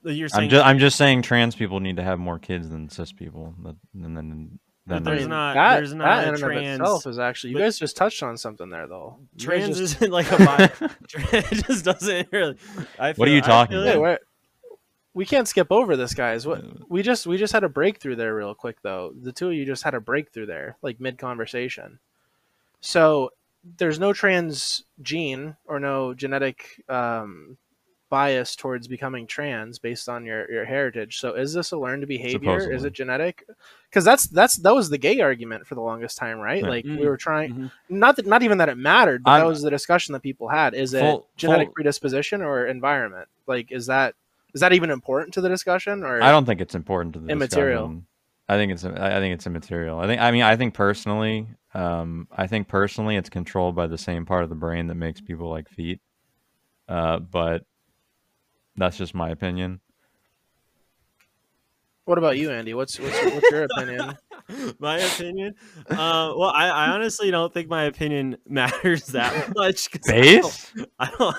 you're 0.04 0.28
saying 0.28 0.44
i'm 0.44 0.50
just 0.50 0.64
i'm 0.66 0.78
just 0.78 0.96
saying 0.96 1.20
trans 1.20 1.56
people 1.56 1.80
need 1.80 1.96
to 1.96 2.02
have 2.02 2.16
more 2.16 2.38
kids 2.38 2.68
than 2.68 2.88
cis 2.88 3.10
people 3.10 3.52
but- 3.58 3.74
and 3.92 4.16
then 4.16 4.58
But 4.86 4.94
then 4.94 5.02
there's 5.02 5.18
I 5.18 5.20
mean, 5.22 5.30
not- 5.30 5.54
that, 5.54 5.74
there's 5.76 5.94
not 5.94 6.04
that 6.04 6.18
a 6.18 6.22
in 6.22 6.28
and 6.28 6.34
of 6.36 6.40
trans- 6.48 6.80
itself 6.80 7.06
is 7.08 7.18
actually 7.18 7.50
you 7.50 7.56
but- 7.56 7.62
guys 7.62 7.78
just 7.78 7.96
touched 7.96 8.22
on 8.22 8.36
something 8.36 8.70
there 8.70 8.86
though. 8.86 9.18
You 9.36 9.44
trans 9.46 9.78
just- 9.78 9.96
isn't 9.96 10.12
like 10.12 10.30
a 10.30 10.36
bi- 10.38 10.70
it 11.32 11.66
just 11.66 11.84
doesn't 11.84 12.28
really. 12.30 12.56
I 13.00 13.14
What 13.14 13.26
are 13.28 13.32
you 13.32 13.40
talking 13.42 13.78
about? 13.82 13.98
Like- 14.00 14.20
we 15.12 15.24
can't 15.26 15.48
skip 15.48 15.72
over 15.72 15.96
this, 15.96 16.14
guys. 16.14 16.46
What 16.46 16.62
we 16.88 17.02
just 17.02 17.26
we 17.26 17.36
just 17.36 17.52
had 17.52 17.64
a 17.64 17.68
breakthrough 17.68 18.14
there, 18.16 18.32
real 18.34 18.54
quick 18.54 18.82
though. 18.82 19.12
The 19.20 19.32
two 19.32 19.48
of 19.48 19.54
you 19.54 19.64
just 19.64 19.82
had 19.82 19.94
a 19.94 20.00
breakthrough 20.00 20.46
there, 20.46 20.76
like 20.82 21.00
mid 21.00 21.18
conversation. 21.18 21.98
So 22.86 23.30
there's 23.78 23.98
no 23.98 24.12
trans 24.12 24.84
gene 25.02 25.56
or 25.64 25.80
no 25.80 26.14
genetic 26.14 26.82
um, 26.88 27.58
bias 28.10 28.54
towards 28.54 28.86
becoming 28.86 29.26
trans 29.26 29.80
based 29.80 30.08
on 30.08 30.24
your 30.24 30.48
your 30.50 30.64
heritage. 30.64 31.18
So 31.18 31.34
is 31.34 31.52
this 31.52 31.72
a 31.72 31.76
learned 31.76 32.06
behavior? 32.06 32.70
Is 32.72 32.84
it 32.84 32.92
genetic? 32.92 33.44
Because 33.90 34.04
that's 34.04 34.28
that's 34.28 34.56
that 34.58 34.72
was 34.72 34.88
the 34.88 34.98
gay 34.98 35.20
argument 35.20 35.66
for 35.66 35.74
the 35.74 35.80
longest 35.80 36.16
time, 36.16 36.38
right? 36.38 36.62
Yeah. 36.62 36.68
Like 36.68 36.84
Mm, 36.84 37.00
we 37.00 37.06
were 37.08 37.16
trying 37.16 37.52
mhm. 37.54 37.70
not 37.88 38.14
that 38.16 38.26
not 38.26 38.44
even 38.44 38.58
that 38.58 38.68
it 38.68 38.78
mattered, 38.78 39.24
but 39.24 39.32
that 39.32 39.38
I'm- 39.38 39.48
was 39.48 39.62
the 39.62 39.70
discussion 39.70 40.12
that 40.12 40.22
people 40.22 40.48
had. 40.48 40.74
Is 40.74 40.94
it 40.94 41.20
genetic 41.36 41.68
full- 41.68 41.74
predisposition 41.74 42.40
or 42.42 42.66
environment? 42.66 43.28
Like, 43.48 43.72
is 43.72 43.86
that 43.86 44.14
is 44.54 44.60
that 44.60 44.72
even 44.72 44.90
important 44.90 45.34
to 45.34 45.40
the 45.40 45.48
discussion? 45.48 46.04
Or 46.04 46.22
I 46.22 46.30
don't 46.30 46.44
think 46.46 46.60
it's 46.60 46.76
important 46.76 47.14
to 47.14 47.20
the 47.20 47.32
Immaterial. 47.32 47.88
discussion. 47.88 48.06
I 48.48 48.56
think 48.56 48.72
it's 48.72 48.84
I 48.84 49.18
think 49.18 49.34
it's 49.34 49.46
immaterial. 49.46 49.98
I 49.98 50.06
think 50.06 50.20
I 50.20 50.30
mean 50.30 50.42
I 50.42 50.56
think 50.56 50.74
personally, 50.74 51.48
um, 51.74 52.28
I 52.30 52.46
think 52.46 52.68
personally 52.68 53.16
it's 53.16 53.28
controlled 53.28 53.74
by 53.74 53.88
the 53.88 53.98
same 53.98 54.24
part 54.24 54.44
of 54.44 54.50
the 54.50 54.54
brain 54.56 54.86
that 54.86 54.94
makes 54.94 55.20
people 55.20 55.50
like 55.50 55.68
feet. 55.68 56.00
Uh, 56.88 57.18
but 57.20 57.64
that's 58.76 58.96
just 58.96 59.14
my 59.14 59.30
opinion. 59.30 59.80
What 62.06 62.18
about 62.18 62.38
you, 62.38 62.50
Andy? 62.52 62.72
What's 62.72 63.00
what's, 63.00 63.20
what's 63.24 63.50
your 63.50 63.64
opinion? 63.64 64.16
my 64.78 64.98
opinion. 64.98 65.54
Uh, 65.90 66.32
well, 66.36 66.50
I, 66.54 66.68
I 66.68 66.86
honestly 66.90 67.32
don't 67.32 67.52
think 67.52 67.68
my 67.68 67.82
opinion 67.84 68.36
matters 68.48 69.06
that 69.08 69.52
much. 69.56 69.90
'cause 69.90 70.02
I 70.08 70.12
don't- 70.12 70.42
Base 70.42 70.72
I 71.00 71.10
don't. 71.18 71.36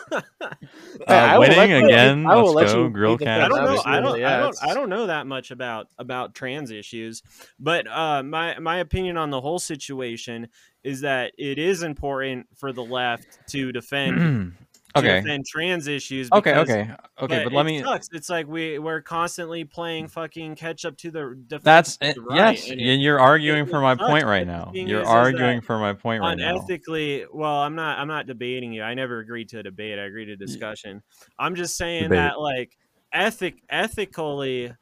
Hey, 1.07 1.13
I 1.15 1.35
uh, 1.35 1.39
will 1.39 1.47
winning 1.47 1.69
you- 1.71 1.85
again. 1.85 2.25
I 2.27 2.35
will 2.35 2.53
Let's 2.53 2.73
go 2.73 2.83
you 2.83 2.89
grill 2.89 3.15
be 3.17 3.23
cat. 3.23 3.43
I 3.43 3.47
don't 3.47 3.63
know. 3.63 3.81
I 3.85 3.99
don't. 4.01 4.19
yeah, 4.19 4.35
I 4.35 4.39
don't. 4.41 4.57
I 4.61 4.73
don't 4.73 4.89
know 4.89 5.07
that 5.07 5.25
much 5.25 5.51
about 5.51 5.87
about 5.97 6.35
trans 6.35 6.69
issues, 6.69 7.23
but 7.57 7.87
uh, 7.89 8.21
my 8.23 8.59
my 8.59 8.79
opinion 8.79 9.15
on 9.15 9.29
the 9.29 9.39
whole 9.39 9.59
situation 9.59 10.49
is 10.83 10.99
that 11.01 11.31
it 11.37 11.57
is 11.59 11.81
important 11.83 12.45
for 12.57 12.73
the 12.73 12.83
left 12.83 13.39
to 13.51 13.71
defend 13.71 14.53
Okay. 14.95 15.21
defend 15.21 15.45
trans 15.45 15.87
issues. 15.87 16.29
Okay, 16.31 16.53
because- 16.53 16.69
okay, 16.69 16.91
okay. 17.21 17.43
But, 17.43 17.53
let 17.53 17.65
it 17.65 17.69
me. 17.69 17.83
Sucks. 17.83 18.09
It's 18.13 18.29
like 18.29 18.47
we 18.47 18.79
we're 18.79 19.01
constantly 19.01 19.63
playing 19.63 20.07
fucking 20.07 20.55
catch 20.55 20.85
up 20.85 20.97
to 20.97 21.11
the. 21.11 21.43
That's 21.61 21.97
it. 22.01 22.15
the 22.15 22.21
eh, 22.21 22.23
right, 22.39 22.55
yes. 22.55 22.69
and 22.69 22.79
it- 22.79 22.99
You're 22.99 23.19
arguing 23.19 23.65
for 23.65 23.81
my 23.81 23.95
point 23.95 24.25
right 24.25 24.47
now. 24.47 24.71
You're 24.73 25.05
arguing 25.05 25.61
for 25.61 25.77
my 25.77 25.93
point 25.93 26.21
right 26.21 26.37
now. 26.37 26.57
unethically 26.57 27.25
well 27.33 27.57
i'm 27.57 27.75
not 27.75 27.99
i'm 27.99 28.07
not 28.07 28.25
debating 28.25 28.71
you 28.71 28.81
i 28.83 28.93
never 28.93 29.19
agreed 29.19 29.49
to 29.49 29.59
a 29.59 29.63
debate 29.63 29.99
i 29.99 30.03
agreed 30.03 30.25
to 30.25 30.35
discussion 30.35 31.01
i'm 31.37 31.55
just 31.55 31.77
saying 31.77 32.03
Debate. 32.03 32.17
that 32.17 32.39
like 32.39 32.77
ethic 33.11 33.61
ethically 33.69 34.73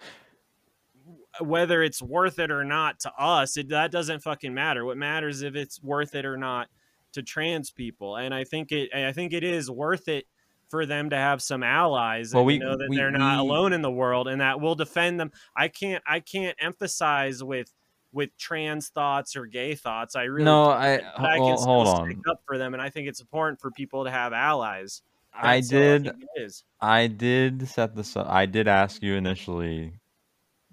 whether 1.39 1.83
it's 1.83 2.01
worth 2.01 2.39
it 2.39 2.51
or 2.51 2.63
not 2.63 2.99
to 2.99 3.11
us 3.17 3.57
it, 3.57 3.69
that 3.69 3.91
doesn't 3.91 4.21
fucking 4.21 4.53
matter 4.53 4.85
what 4.85 4.97
matters 4.97 5.41
if 5.41 5.55
it's 5.55 5.81
worth 5.81 6.15
it 6.15 6.25
or 6.25 6.37
not 6.37 6.67
to 7.15 7.23
trans 7.23 7.71
people 7.71 8.15
and 8.17 8.33
i 8.33 8.43
think 8.43 8.71
it 8.71 8.89
i 8.95 9.11
think 9.11 9.33
it 9.33 9.43
is 9.43 9.69
worth 9.69 10.07
it 10.07 10.25
for 10.69 10.85
them 10.85 11.09
to 11.09 11.15
have 11.17 11.41
some 11.41 11.63
allies 11.63 12.33
Well, 12.33 12.41
and 12.41 12.47
we- 12.47 12.59
know 12.59 12.77
that 12.77 12.87
we- 12.89 12.95
they're 12.95 13.11
not 13.11 13.35
we- 13.43 13.49
alone 13.49 13.73
in 13.73 13.81
the 13.81 13.91
world 13.91 14.27
and 14.27 14.39
that 14.41 14.61
we'll 14.61 14.75
defend 14.75 15.19
them 15.19 15.31
i 15.55 15.67
can't 15.67 16.03
i 16.07 16.19
can't 16.19 16.55
emphasize 16.59 17.43
with 17.43 17.71
with 18.13 18.29
trans 18.37 18.87
thoughts 18.89 19.35
or 19.35 19.45
gay 19.45 19.75
thoughts 19.75 20.15
i 20.15 20.23
really 20.23 20.45
no, 20.45 20.65
I 20.69 20.99
I 21.17 21.39
well, 21.39 21.47
can 21.49 21.57
still 21.57 21.67
hold 21.73 21.87
on. 21.87 22.21
up 22.29 22.41
for 22.45 22.57
them, 22.57 22.73
and 22.73 22.81
I 22.81 22.89
think 22.89 23.09
it's 23.09 23.19
important 23.19 23.59
for 23.59 23.71
people 23.71 24.05
to 24.05 24.11
have 24.11 24.31
allies. 24.31 25.01
I 25.33 25.57
That's 25.59 25.73
all 25.73 25.79
did. 25.79 26.03
think. 26.37 26.51
I 26.79 27.07
did 27.07 27.67
set 27.67 27.93
this 27.93 28.15
up. 28.15 28.27
I 28.29 28.45
did 28.45 28.69
ask 28.69 29.03
you 29.03 29.15
initially 29.15 29.99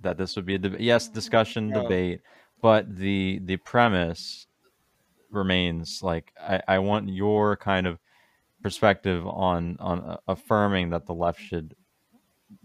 that 0.02 0.18
this 0.18 0.37
would 0.37 0.46
be 0.46 0.54
a 0.54 0.58
debate. 0.58 0.82
Yes, 0.82 1.08
discussion, 1.08 1.70
Yeah. 1.70 1.82
debate, 1.82 2.20
but 2.61 2.94
the 2.96 3.40
the 3.44 3.56
premise 3.56 4.46
remains 5.33 6.01
like 6.03 6.33
I, 6.41 6.62
I 6.69 6.79
want 6.81 7.09
your 7.09 7.57
kind 7.57 7.87
of 7.87 7.99
perspective 8.62 9.27
on 9.27 9.77
on 9.81 10.01
uh, 10.01 10.17
affirming 10.29 10.91
that 10.91 11.07
the 11.07 11.15
left 11.15 11.41
should 11.41 11.75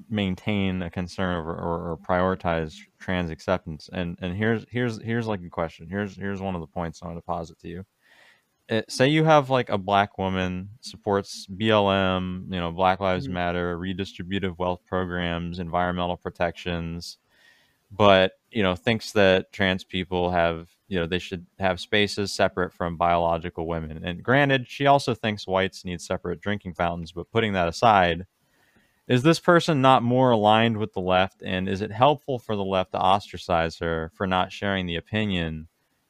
maintain 0.09 0.81
a 0.81 0.89
concern 0.89 1.35
or, 1.37 1.53
or, 1.53 1.91
or 1.91 1.97
prioritize 1.97 2.75
trans 2.99 3.29
acceptance. 3.31 3.89
And 3.91 4.17
and 4.21 4.35
here's 4.35 4.65
here's 4.69 5.01
here's 5.01 5.27
like 5.27 5.41
a 5.43 5.49
question. 5.49 5.87
Here's 5.89 6.15
here's 6.15 6.41
one 6.41 6.55
of 6.55 6.61
the 6.61 6.67
points 6.67 7.01
I 7.01 7.07
want 7.07 7.17
to 7.17 7.21
posit 7.23 7.59
to 7.59 7.67
you. 7.67 7.85
It, 8.69 8.91
say 8.91 9.07
you 9.07 9.23
have 9.23 9.49
like 9.49 9.69
a 9.69 9.77
black 9.77 10.17
woman 10.17 10.69
supports 10.81 11.47
BLM, 11.47 12.45
you 12.51 12.59
know, 12.59 12.71
Black 12.71 12.99
Lives 12.99 13.27
Mhm. 13.27 13.33
Matter, 13.33 13.77
redistributive 13.79 14.57
wealth 14.57 14.81
programs, 14.85 15.59
environmental 15.59 16.17
protections, 16.17 17.17
but 17.91 18.33
you 18.51 18.63
know 18.63 18.75
thinks 18.75 19.11
that 19.13 19.51
trans 19.53 19.83
people 19.83 20.31
have 20.31 20.69
you 20.87 20.99
know 20.99 21.05
they 21.05 21.19
should 21.19 21.45
have 21.59 21.79
spaces 21.79 22.33
separate 22.33 22.73
from 22.73 22.97
biological 22.97 23.67
women. 23.67 24.03
And 24.03 24.23
granted, 24.23 24.67
she 24.67 24.85
also 24.85 25.13
thinks 25.13 25.47
whites 25.47 25.85
need 25.85 26.01
separate 26.01 26.41
drinking 26.41 26.73
fountains. 26.73 27.11
But 27.11 27.31
putting 27.31 27.53
that 27.53 27.67
aside, 27.67 28.25
is 29.07 29.23
this 29.23 29.39
person 29.39 29.81
not 29.81 30.03
more 30.03 30.31
aligned 30.31 30.77
with 30.77 30.93
the 30.93 31.01
left, 31.01 31.41
and 31.41 31.69
is 31.69 31.81
it 31.81 31.91
helpful 31.91 32.39
for 32.39 32.55
the 32.55 32.65
left 32.65 32.91
to 32.91 32.99
ostracize 32.99 33.77
her 33.79 34.11
for 34.13 34.27
not 34.27 34.51
sharing 34.51 34.85
the 34.85 34.97
opinion 34.97 35.67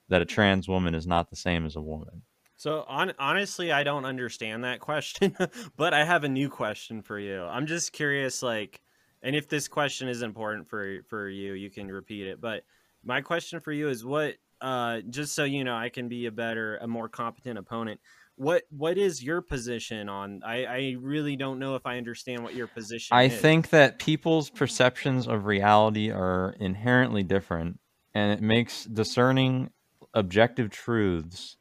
that 0.10 0.22
a 0.22 0.26
trans 0.26 0.68
woman 0.68 0.96
is 0.96 1.06
not 1.06 1.30
the 1.30 1.36
same 1.36 1.66
as 1.66 1.76
a 1.76 1.82
woman? 1.82 2.24
So 2.56 2.86
on, 2.88 3.14
honestly, 3.20 3.72
I 3.72 3.84
don't 3.84 4.06
understand 4.06 4.64
that 4.64 4.80
question, 4.82 5.36
but 5.76 5.94
I 5.94 6.04
have 6.04 6.24
a 6.24 6.30
new 6.30 6.50
question 6.50 7.02
for 7.02 7.20
you. 7.20 7.44
I'm 7.44 7.68
just 7.68 7.94
curious, 7.94 8.42
like, 8.42 8.82
and 9.22 9.36
if 9.36 9.48
this 9.48 9.68
question 9.68 10.08
is 10.08 10.22
important 10.24 10.68
for 10.68 11.02
for 11.08 11.30
you, 11.30 11.54
you 11.54 11.70
can 11.70 11.88
repeat 11.88 12.28
it. 12.28 12.42
But 12.42 12.64
my 13.04 13.22
question 13.22 13.60
for 13.60 13.72
you 13.72 13.90
is, 13.90 14.04
what? 14.04 14.36
Uh, 14.62 15.02
just 15.10 15.36
so 15.36 15.44
you 15.44 15.64
know, 15.64 15.76
I 15.76 15.90
can 15.90 16.08
be 16.08 16.26
a 16.26 16.32
better, 16.32 16.78
a 16.78 16.88
more 16.88 17.10
competent 17.10 17.60
opponent. 17.60 18.00
What 18.36 18.64
What 18.70 18.98
is 18.98 19.24
your 19.24 19.42
position 19.42 20.10
on? 20.10 20.42
I 20.46 20.66
I 20.66 20.96
really 21.00 21.36
don't 21.36 21.60
know 21.60 21.76
if 21.76 21.86
I 21.86 21.98
understand 21.98 22.44
what 22.44 22.56
your 22.56 22.68
position. 22.68 23.16
I 23.16 23.24
is. 23.24 23.40
think 23.40 23.70
that 23.70 24.00
people's 24.00 24.50
perceptions 24.50 25.28
of 25.28 25.46
reality 25.46 26.12
are 26.12 26.56
inherently 26.60 27.24
different, 27.24 27.80
and 28.14 28.32
it 28.32 28.42
makes 28.42 28.86
discerning 28.86 29.72
objective 30.14 30.70
truths 30.70 31.58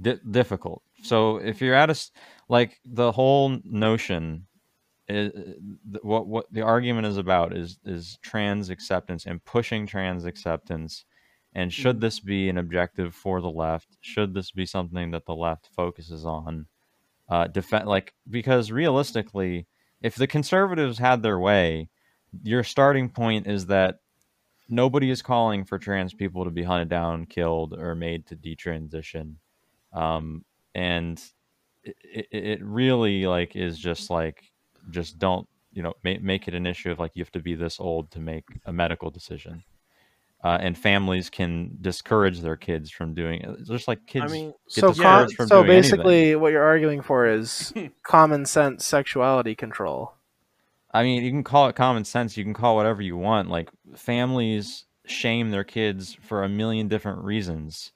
di- 0.00 0.20
difficult. 0.30 0.82
So 1.02 1.36
if 1.36 1.60
you're 1.60 1.74
at 1.74 1.90
a 1.90 1.96
like 2.48 2.80
the 2.84 3.12
whole 3.12 3.58
notion 3.64 4.46
is 5.08 5.32
what 6.02 6.26
what 6.26 6.46
the 6.50 6.62
argument 6.62 7.06
is 7.06 7.18
about 7.18 7.54
is 7.54 7.78
is 7.84 8.18
trans 8.22 8.70
acceptance 8.70 9.26
and 9.26 9.44
pushing 9.44 9.86
trans 9.86 10.24
acceptance 10.24 11.04
and 11.54 11.72
should 11.72 12.00
this 12.00 12.20
be 12.20 12.48
an 12.48 12.58
objective 12.58 13.14
for 13.14 13.40
the 13.40 13.50
left 13.50 13.96
should 14.00 14.34
this 14.34 14.50
be 14.50 14.66
something 14.66 15.10
that 15.10 15.26
the 15.26 15.34
left 15.34 15.68
focuses 15.74 16.24
on 16.24 16.66
uh 17.28 17.46
defend 17.46 17.86
like 17.86 18.14
because 18.28 18.70
realistically 18.70 19.66
if 20.02 20.14
the 20.16 20.26
conservatives 20.26 20.98
had 20.98 21.22
their 21.22 21.38
way 21.38 21.88
your 22.42 22.64
starting 22.64 23.08
point 23.08 23.46
is 23.46 23.66
that 23.66 23.96
nobody 24.68 25.10
is 25.10 25.22
calling 25.22 25.64
for 25.64 25.78
trans 25.78 26.14
people 26.14 26.44
to 26.44 26.50
be 26.50 26.62
hunted 26.62 26.88
down 26.88 27.26
killed 27.26 27.74
or 27.74 27.94
made 27.94 28.26
to 28.26 28.36
detransition. 28.36 29.36
Um 29.92 30.44
and 30.74 31.22
it, 31.82 31.96
it, 32.02 32.44
it 32.44 32.62
really 32.62 33.26
like 33.26 33.56
is 33.56 33.78
just 33.78 34.10
like 34.10 34.42
just 34.90 35.18
don't 35.18 35.48
you 35.72 35.82
know 35.82 35.94
make, 36.02 36.22
make 36.22 36.48
it 36.48 36.54
an 36.54 36.66
issue 36.66 36.90
of 36.90 36.98
like 36.98 37.12
you 37.14 37.22
have 37.22 37.32
to 37.32 37.40
be 37.40 37.54
this 37.54 37.78
old 37.78 38.10
to 38.12 38.20
make 38.20 38.44
a 38.64 38.72
medical 38.72 39.10
decision 39.10 39.62
uh, 40.44 40.58
and 40.60 40.76
families 40.76 41.30
can 41.30 41.76
discourage 41.80 42.40
their 42.40 42.56
kids 42.56 42.90
from 42.90 43.14
doing 43.14 43.40
it 43.40 43.66
just 43.66 43.88
like 43.88 44.06
kids 44.06 44.30
mean, 44.30 44.52
get 44.74 44.82
So, 44.82 44.92
com- 44.92 45.28
from 45.30 45.48
so 45.48 45.62
doing 45.62 45.70
anything. 45.70 45.90
basically, 45.90 46.36
what 46.36 46.52
you're 46.52 46.62
arguing 46.62 47.00
for 47.00 47.26
is 47.26 47.72
common 48.02 48.44
sense 48.44 48.84
sexuality 48.84 49.54
control. 49.54 50.12
I 50.92 51.02
mean, 51.02 51.24
you 51.24 51.30
can 51.30 51.42
call 51.42 51.68
it 51.68 51.74
common 51.74 52.04
sense. 52.04 52.36
You 52.36 52.44
can 52.44 52.54
call 52.54 52.74
it 52.74 52.76
whatever 52.76 53.00
you 53.02 53.16
want. 53.16 53.48
Like 53.48 53.70
families 53.96 54.84
shame 55.06 55.50
their 55.50 55.64
kids 55.64 56.14
for 56.20 56.44
a 56.44 56.48
million 56.48 56.88
different 56.88 57.24
reasons, 57.24 57.92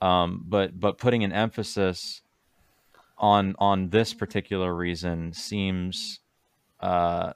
um, 0.00 0.42
but 0.48 0.80
but 0.80 0.96
putting 0.96 1.22
an 1.22 1.32
emphasis 1.32 2.22
on 3.18 3.54
on 3.58 3.90
this 3.90 4.14
particular 4.14 4.74
reason 4.74 5.34
seems 5.34 6.20
uh, 6.80 7.34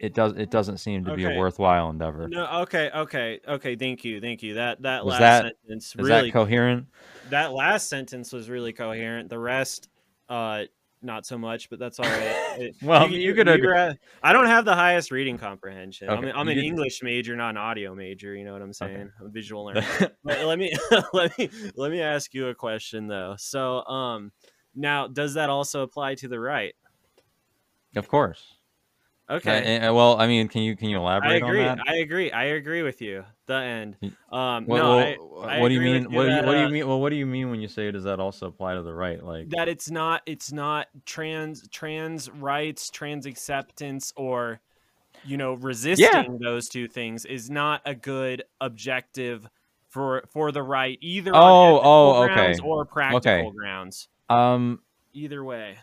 it 0.00 0.14
does 0.14 0.32
it 0.32 0.50
doesn't 0.50 0.78
seem 0.78 1.04
to 1.04 1.14
be 1.14 1.24
a 1.24 1.36
worthwhile 1.38 1.90
endeavor. 1.90 2.26
No, 2.28 2.46
okay, 2.62 2.90
okay, 2.94 3.38
okay. 3.46 3.76
Thank 3.76 4.04
you, 4.04 4.20
thank 4.20 4.42
you. 4.42 4.54
That 4.54 4.82
that 4.82 5.04
Was 5.04 5.12
last 5.12 5.20
that- 5.20 5.54
sentence 5.66 5.86
Is 5.88 5.96
really 5.96 6.30
that 6.30 6.32
coherent? 6.32 6.86
that 7.30 7.52
last 7.52 7.88
sentence 7.88 8.32
was 8.32 8.48
really 8.50 8.72
coherent. 8.72 9.28
The 9.28 9.38
rest, 9.38 9.88
uh, 10.28 10.64
not 11.02 11.24
so 11.24 11.38
much, 11.38 11.70
but 11.70 11.78
that's 11.78 11.98
all 12.00 12.06
right. 12.06 12.58
It- 12.58 12.76
Well, 12.82 13.08
you 13.10 13.34
could 13.34 13.46
you 13.46 13.52
agree- 13.54 13.76
at- 13.76 13.98
I 14.22 14.32
don't 14.32 14.46
have 14.46 14.64
the 14.64 14.74
highest 14.74 15.10
reading 15.10 15.38
comprehension. 15.38 16.08
I'm, 16.10 16.18
Okay, 16.18 16.32
I'm 16.32 16.48
an 16.48 16.58
English 16.58 17.02
major, 17.02 17.36
not 17.36 17.50
an 17.50 17.56
audio 17.58 17.94
major. 17.94 18.34
You 18.34 18.44
know 18.44 18.52
what 18.52 18.62
I'm 18.62 18.68
Okay. 18.70 18.94
saying? 18.94 19.10
I'm 19.20 19.26
a 19.26 19.30
visual 19.30 19.64
learner. 19.66 19.82
but 20.24 20.44
let 20.44 20.58
me 20.58 20.72
let 21.12 21.36
me 21.38 21.48
let 21.76 21.90
me 21.90 22.00
ask 22.00 22.34
you 22.34 22.48
a 22.48 22.54
question 22.54 23.06
though. 23.06 23.34
So, 23.38 23.84
um, 23.86 24.32
now 24.74 25.06
does 25.08 25.34
that 25.34 25.50
also 25.50 25.82
apply 25.82 26.14
to 26.16 26.28
the 26.28 26.40
right? 26.40 26.74
of 27.96 28.08
course. 28.08 28.54
Okay. 29.30 29.78
Uh, 29.78 29.90
uh, 29.90 29.94
well, 29.94 30.20
I 30.20 30.26
mean, 30.26 30.48
can 30.48 30.62
you 30.62 30.76
can 30.76 30.88
you 30.88 30.96
I 30.96 31.00
elaborate 31.00 31.42
agree. 31.42 31.60
on 31.64 31.78
that? 31.78 31.88
I 31.88 31.96
agree. 31.96 32.30
I 32.32 32.44
agree 32.44 32.52
I 32.52 32.56
agree 32.56 32.82
with 32.82 33.00
you. 33.00 33.24
The 33.46 33.54
end. 33.54 33.96
Um, 34.32 34.64
What, 34.66 34.78
no, 34.78 34.96
well, 34.96 35.44
I, 35.44 35.56
I 35.56 35.60
what 35.60 35.68
do 35.68 35.74
you 35.74 35.80
mean? 35.80 36.04
with 36.04 36.14
What 36.14 36.24
do 36.24 36.30
you, 36.30 36.36
that, 36.36 36.46
what 36.46 36.52
do 36.54 36.58
uh, 36.58 36.66
you 36.66 36.72
mean? 36.72 36.88
Well, 36.88 37.00
what 37.00 37.10
do 37.10 37.16
you 37.16 37.26
mean 37.26 37.50
when 37.50 37.60
you 37.60 37.68
say 37.68 37.90
does 37.90 38.04
that 38.04 38.20
also 38.20 38.46
apply 38.46 38.74
to 38.74 38.82
the 38.82 38.92
right? 38.92 39.22
Like, 39.22 39.50
that 39.50 39.68
it's 39.68 39.90
not 39.90 40.22
it's 40.26 40.52
not 40.52 40.88
trans 41.06 41.68
trans 41.68 42.30
rights 42.30 42.90
trans 42.90 43.26
acceptance 43.26 44.12
or 44.16 44.60
you 45.24 45.36
know 45.36 45.54
resisting 45.54 46.38
those 46.42 46.68
two 46.68 46.88
things 46.88 47.24
is 47.24 47.50
not 47.50 47.82
a 47.84 47.94
good 47.94 48.42
objective 48.60 49.48
for 49.88 50.24
for 50.32 50.52
the 50.52 50.62
right 50.62 50.98
either 51.00 51.34
Oh, 51.34 51.78
on 51.78 51.80
oh, 51.82 52.24
okay. 52.24 52.54
or 52.62 52.84
practical 52.84 53.48
Okay. 53.48 53.56
grounds 53.56 54.08
um, 54.28 54.80
either 55.12 55.42
way 55.44 55.76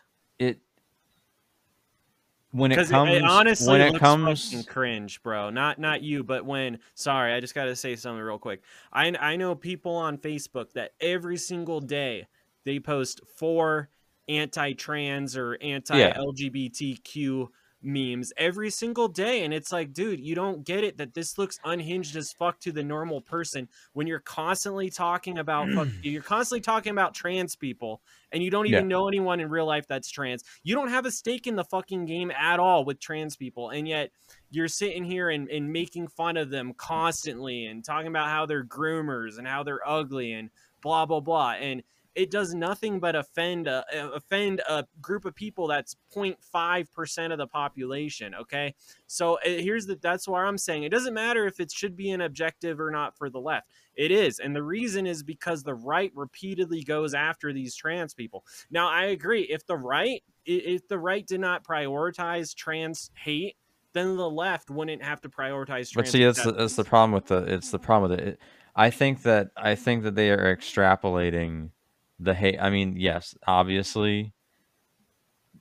when 2.57 2.71
it 2.71 2.87
comes 2.87 3.13
it, 3.13 3.23
honestly 3.23 3.67
when 3.67 3.81
it 3.81 3.99
comes 3.99 4.65
cringe 4.67 5.21
bro. 5.23 5.49
Not 5.49 5.79
not 5.79 6.01
you 6.01 6.23
but 6.23 6.45
when 6.45 6.79
sorry 6.95 7.33
i 7.33 7.39
just 7.39 7.55
gotta 7.55 7.75
say 7.75 7.95
something 7.95 8.21
real 8.21 8.39
quick. 8.39 8.61
I 8.91 9.13
i 9.19 9.35
know 9.35 9.55
people 9.55 9.95
on 9.95 10.17
facebook 10.17 10.73
that 10.73 10.91
every 10.99 11.37
single 11.37 11.79
day 11.79 12.27
they 12.65 12.79
post 12.79 13.21
four 13.37 13.89
anti-trans 14.27 15.37
or 15.37 15.57
anti-lgbtq 15.61 17.47
memes 17.87 18.33
every 18.37 18.69
single 18.69 19.07
day 19.07 19.45
and 19.45 19.53
it's 19.53 19.71
like 19.71 19.93
dude 19.93 20.19
you 20.19 20.35
don't 20.35 20.65
get 20.65 20.83
it 20.83 20.97
that 20.97 21.13
this 21.13 21.37
looks 21.37 21.57
unhinged 21.63 22.15
as 22.17 22.33
fuck 22.33 22.59
to 22.59 22.71
the 22.73 22.83
normal 22.83 23.21
person 23.21 23.67
when 23.93 24.05
you're 24.05 24.19
constantly 24.19 24.89
talking 24.89 25.37
about 25.37 25.67
fuck, 25.73 25.87
you're 26.03 26.21
constantly 26.21 26.59
talking 26.59 26.91
about 26.91 27.13
trans 27.13 27.55
people 27.55 28.01
and 28.33 28.43
you 28.43 28.51
don't 28.51 28.67
even 28.67 28.83
Yeah. 28.83 28.87
know 28.97 29.07
anyone 29.07 29.39
in 29.39 29.49
real 29.49 29.65
life 29.65 29.87
that's 29.87 30.11
trans 30.11 30.43
you 30.63 30.75
don't 30.75 30.89
have 30.89 31.05
a 31.05 31.11
stake 31.11 31.47
in 31.47 31.55
the 31.55 31.63
fucking 31.63 32.05
game 32.05 32.29
at 32.31 32.59
all 32.59 32.83
with 32.83 32.99
trans 32.99 33.37
people 33.37 33.69
and 33.69 33.87
yet 33.87 34.11
you're 34.49 34.67
sitting 34.67 35.03
here 35.05 35.29
and, 35.29 35.49
and 35.49 35.71
making 35.71 36.07
fun 36.09 36.35
of 36.37 36.49
them 36.49 36.73
constantly 36.75 37.65
and 37.67 37.85
talking 37.85 38.07
about 38.07 38.27
how 38.27 38.45
they're 38.45 38.65
groomers 38.65 39.37
and 39.37 39.47
how 39.47 39.63
they're 39.63 39.87
ugly 39.87 40.33
and 40.33 40.49
blah 40.81 41.05
blah 41.05 41.21
blah 41.21 41.51
and 41.53 41.83
it 42.17 42.31
does 42.31 42.53
nothing 42.53 42.99
but 42.99 43.15
offend 43.15 43.67
a, 43.67 43.85
offend 44.13 44.59
a 44.67 44.83
group 44.99 45.23
of 45.23 45.35
people 45.35 45.67
that's 45.67 45.95
0.5% 46.13 47.31
of 47.31 47.37
the 47.37 47.47
population 47.47 48.33
okay 48.35 48.73
so 49.05 49.35
uh, 49.35 49.39
here's 49.45 49.85
the 49.85 49.95
that's 50.01 50.27
why 50.27 50.43
i'm 50.43 50.57
saying 50.57 50.83
it 50.83 50.89
doesn't 50.89 51.13
matter 51.13 51.45
if 51.45 51.59
it 51.59 51.71
should 51.71 51.95
be 51.95 52.09
an 52.11 52.21
objective 52.21 52.79
or 52.79 52.91
not 52.91 53.15
for 53.17 53.29
the 53.29 53.39
left 53.39 53.69
it 53.95 54.11
is 54.11 54.39
and 54.39 54.55
the 54.55 54.63
reason 54.63 55.05
is 55.05 55.23
because 55.23 55.63
the 55.63 55.75
right 55.75 56.11
repeatedly 56.15 56.83
goes 56.83 57.13
after 57.13 57.53
these 57.53 57.75
trans 57.75 58.13
people 58.13 58.43
now 58.71 58.89
i 58.89 59.05
agree 59.05 59.43
if 59.43 59.65
the 59.67 59.77
right 59.77 60.23
if 60.45 60.87
the 60.87 60.97
right 60.97 61.27
did 61.27 61.39
not 61.39 61.63
prioritize 61.63 62.55
trans 62.55 63.11
hate 63.13 63.55
then 63.93 64.15
the 64.15 64.29
left 64.29 64.69
wouldn't 64.69 65.03
have 65.03 65.21
to 65.21 65.29
prioritize 65.29 65.91
trans 65.91 65.93
But 65.95 66.07
see, 66.07 66.23
that's 66.23 66.43
the, 66.43 66.51
that's 66.51 66.75
the 66.75 66.83
problem 66.83 67.13
with 67.13 67.27
the 67.27 67.37
it's 67.51 67.71
the 67.71 67.79
problem 67.79 68.11
with 68.11 68.19
it. 68.19 68.27
it. 68.27 68.39
I 68.75 68.91
think 68.91 69.23
that 69.23 69.49
I 69.57 69.73
think 69.75 70.03
that 70.03 70.13
they 70.13 70.29
are 70.29 70.55
extrapolating 70.55 71.71
the 72.19 72.33
hate. 72.33 72.57
I 72.59 72.69
mean, 72.69 72.95
yes, 72.97 73.35
obviously, 73.45 74.33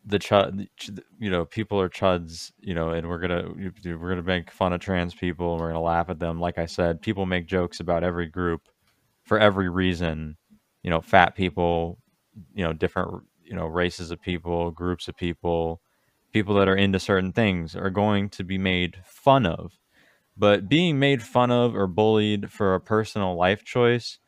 the 0.05 0.19
chud, 0.19 0.69
you 1.19 1.31
know, 1.31 1.45
people 1.45 1.81
are 1.81 1.89
chuds, 1.89 2.53
you 2.61 2.75
know, 2.75 2.91
and 2.91 3.09
we're 3.09 3.19
gonna 3.19 3.51
we're 3.85 4.11
gonna 4.11 4.23
make 4.23 4.51
fun 4.51 4.73
of 4.73 4.81
trans 4.81 5.15
people 5.15 5.53
and 5.53 5.61
we're 5.61 5.69
gonna 5.69 5.83
laugh 5.83 6.09
at 6.09 6.21
them. 6.21 6.41
Like 6.41 6.59
I 6.59 6.67
said, 6.67 7.03
people 7.03 7.27
make 7.27 7.47
jokes 7.47 7.81
about 7.81 8.05
every 8.05 8.27
group 8.27 8.69
for 9.25 9.39
every 9.39 9.69
reason. 9.69 10.37
You 10.83 10.91
know, 10.91 11.01
fat 11.01 11.35
people, 11.35 11.99
you 12.55 12.63
know, 12.65 12.73
different 12.73 13.25
you 13.45 13.55
know 13.57 13.67
races 13.67 14.11
of 14.13 14.21
people, 14.21 14.71
groups 14.71 15.09
of 15.09 15.17
people, 15.17 15.81
people 16.33 16.55
that 16.57 16.69
are 16.69 16.77
into 16.77 17.01
certain 17.01 17.33
things 17.33 17.75
are 17.75 17.91
going 17.91 18.29
to 18.31 18.45
be 18.45 18.59
made 18.59 18.99
fun 19.05 19.45
of. 19.47 19.79
But 20.37 20.69
being 20.69 20.99
made 20.99 21.23
fun 21.23 21.51
of 21.51 21.75
or 21.75 21.87
bullied 21.87 22.53
for 22.53 22.75
a 22.75 22.81
personal 22.81 23.37
life 23.37 23.65
choice 23.65 24.19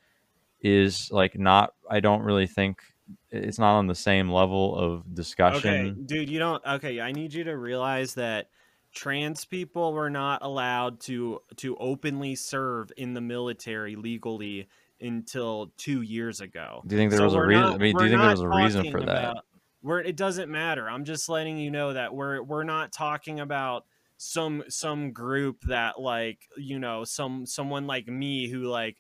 is 0.61 1.11
like 1.11 1.39
not 1.39 1.75
I 1.89 2.01
don't 2.01 2.23
really 2.23 2.47
think 2.47 2.83
it's 3.31 3.59
not 3.59 3.79
on 3.79 3.87
the 3.87 3.95
same 3.95 4.31
level 4.31 4.77
of 4.77 5.15
discussion. 5.15 5.89
Okay, 5.91 5.95
dude, 6.07 6.29
you 6.29 6.39
don't. 6.39 6.65
Okay, 6.65 7.01
I 7.01 7.13
need 7.13 7.33
you 7.33 7.45
to 7.45 7.57
realize 7.57 8.15
that 8.15 8.51
trans 8.93 9.45
people 9.45 9.93
were 9.93 10.11
not 10.11 10.43
allowed 10.43 11.01
to 11.01 11.41
to 11.57 11.77
openly 11.77 12.35
serve 12.35 12.91
in 12.97 13.15
the 13.15 13.21
military 13.21 13.97
legally 13.97 14.69
until 15.01 15.73
two 15.77 16.03
years 16.03 16.41
ago. 16.41 16.83
Do 16.87 16.95
you 16.95 17.01
think 17.01 17.11
there 17.11 17.19
So 17.19 17.25
was 17.25 17.35
a 17.35 17.43
reason? 17.43 17.63
not. 17.63 17.75
I 17.75 17.79
mean, 17.79 17.97
do 17.97 18.05
you 18.05 18.11
think 18.11 18.21
there 18.21 18.31
was 18.31 18.41
a 18.41 18.49
reason 18.49 18.91
for 18.91 19.01
that? 19.01 19.09
about. 19.31 19.45
We're. 19.83 20.01
It 20.01 20.17
doesn't 20.17 20.51
matter. 20.51 20.89
I'm 20.89 21.05
just 21.05 21.29
letting 21.29 21.59
you 21.59 21.71
know 21.71 21.93
that 21.93 22.15
we're 22.15 22.43
we're 22.43 22.65
not 22.65 22.93
talking 22.93 23.41
about 23.41 23.85
some 24.17 24.65
some 24.69 25.13
group 25.13 25.63
that 25.63 26.01
like 26.01 26.41
you 26.57 26.79
know 26.79 27.05
some 27.05 27.47
someone 27.47 27.87
like 27.87 28.09
me 28.09 28.49
who 28.49 28.65
like 28.65 28.97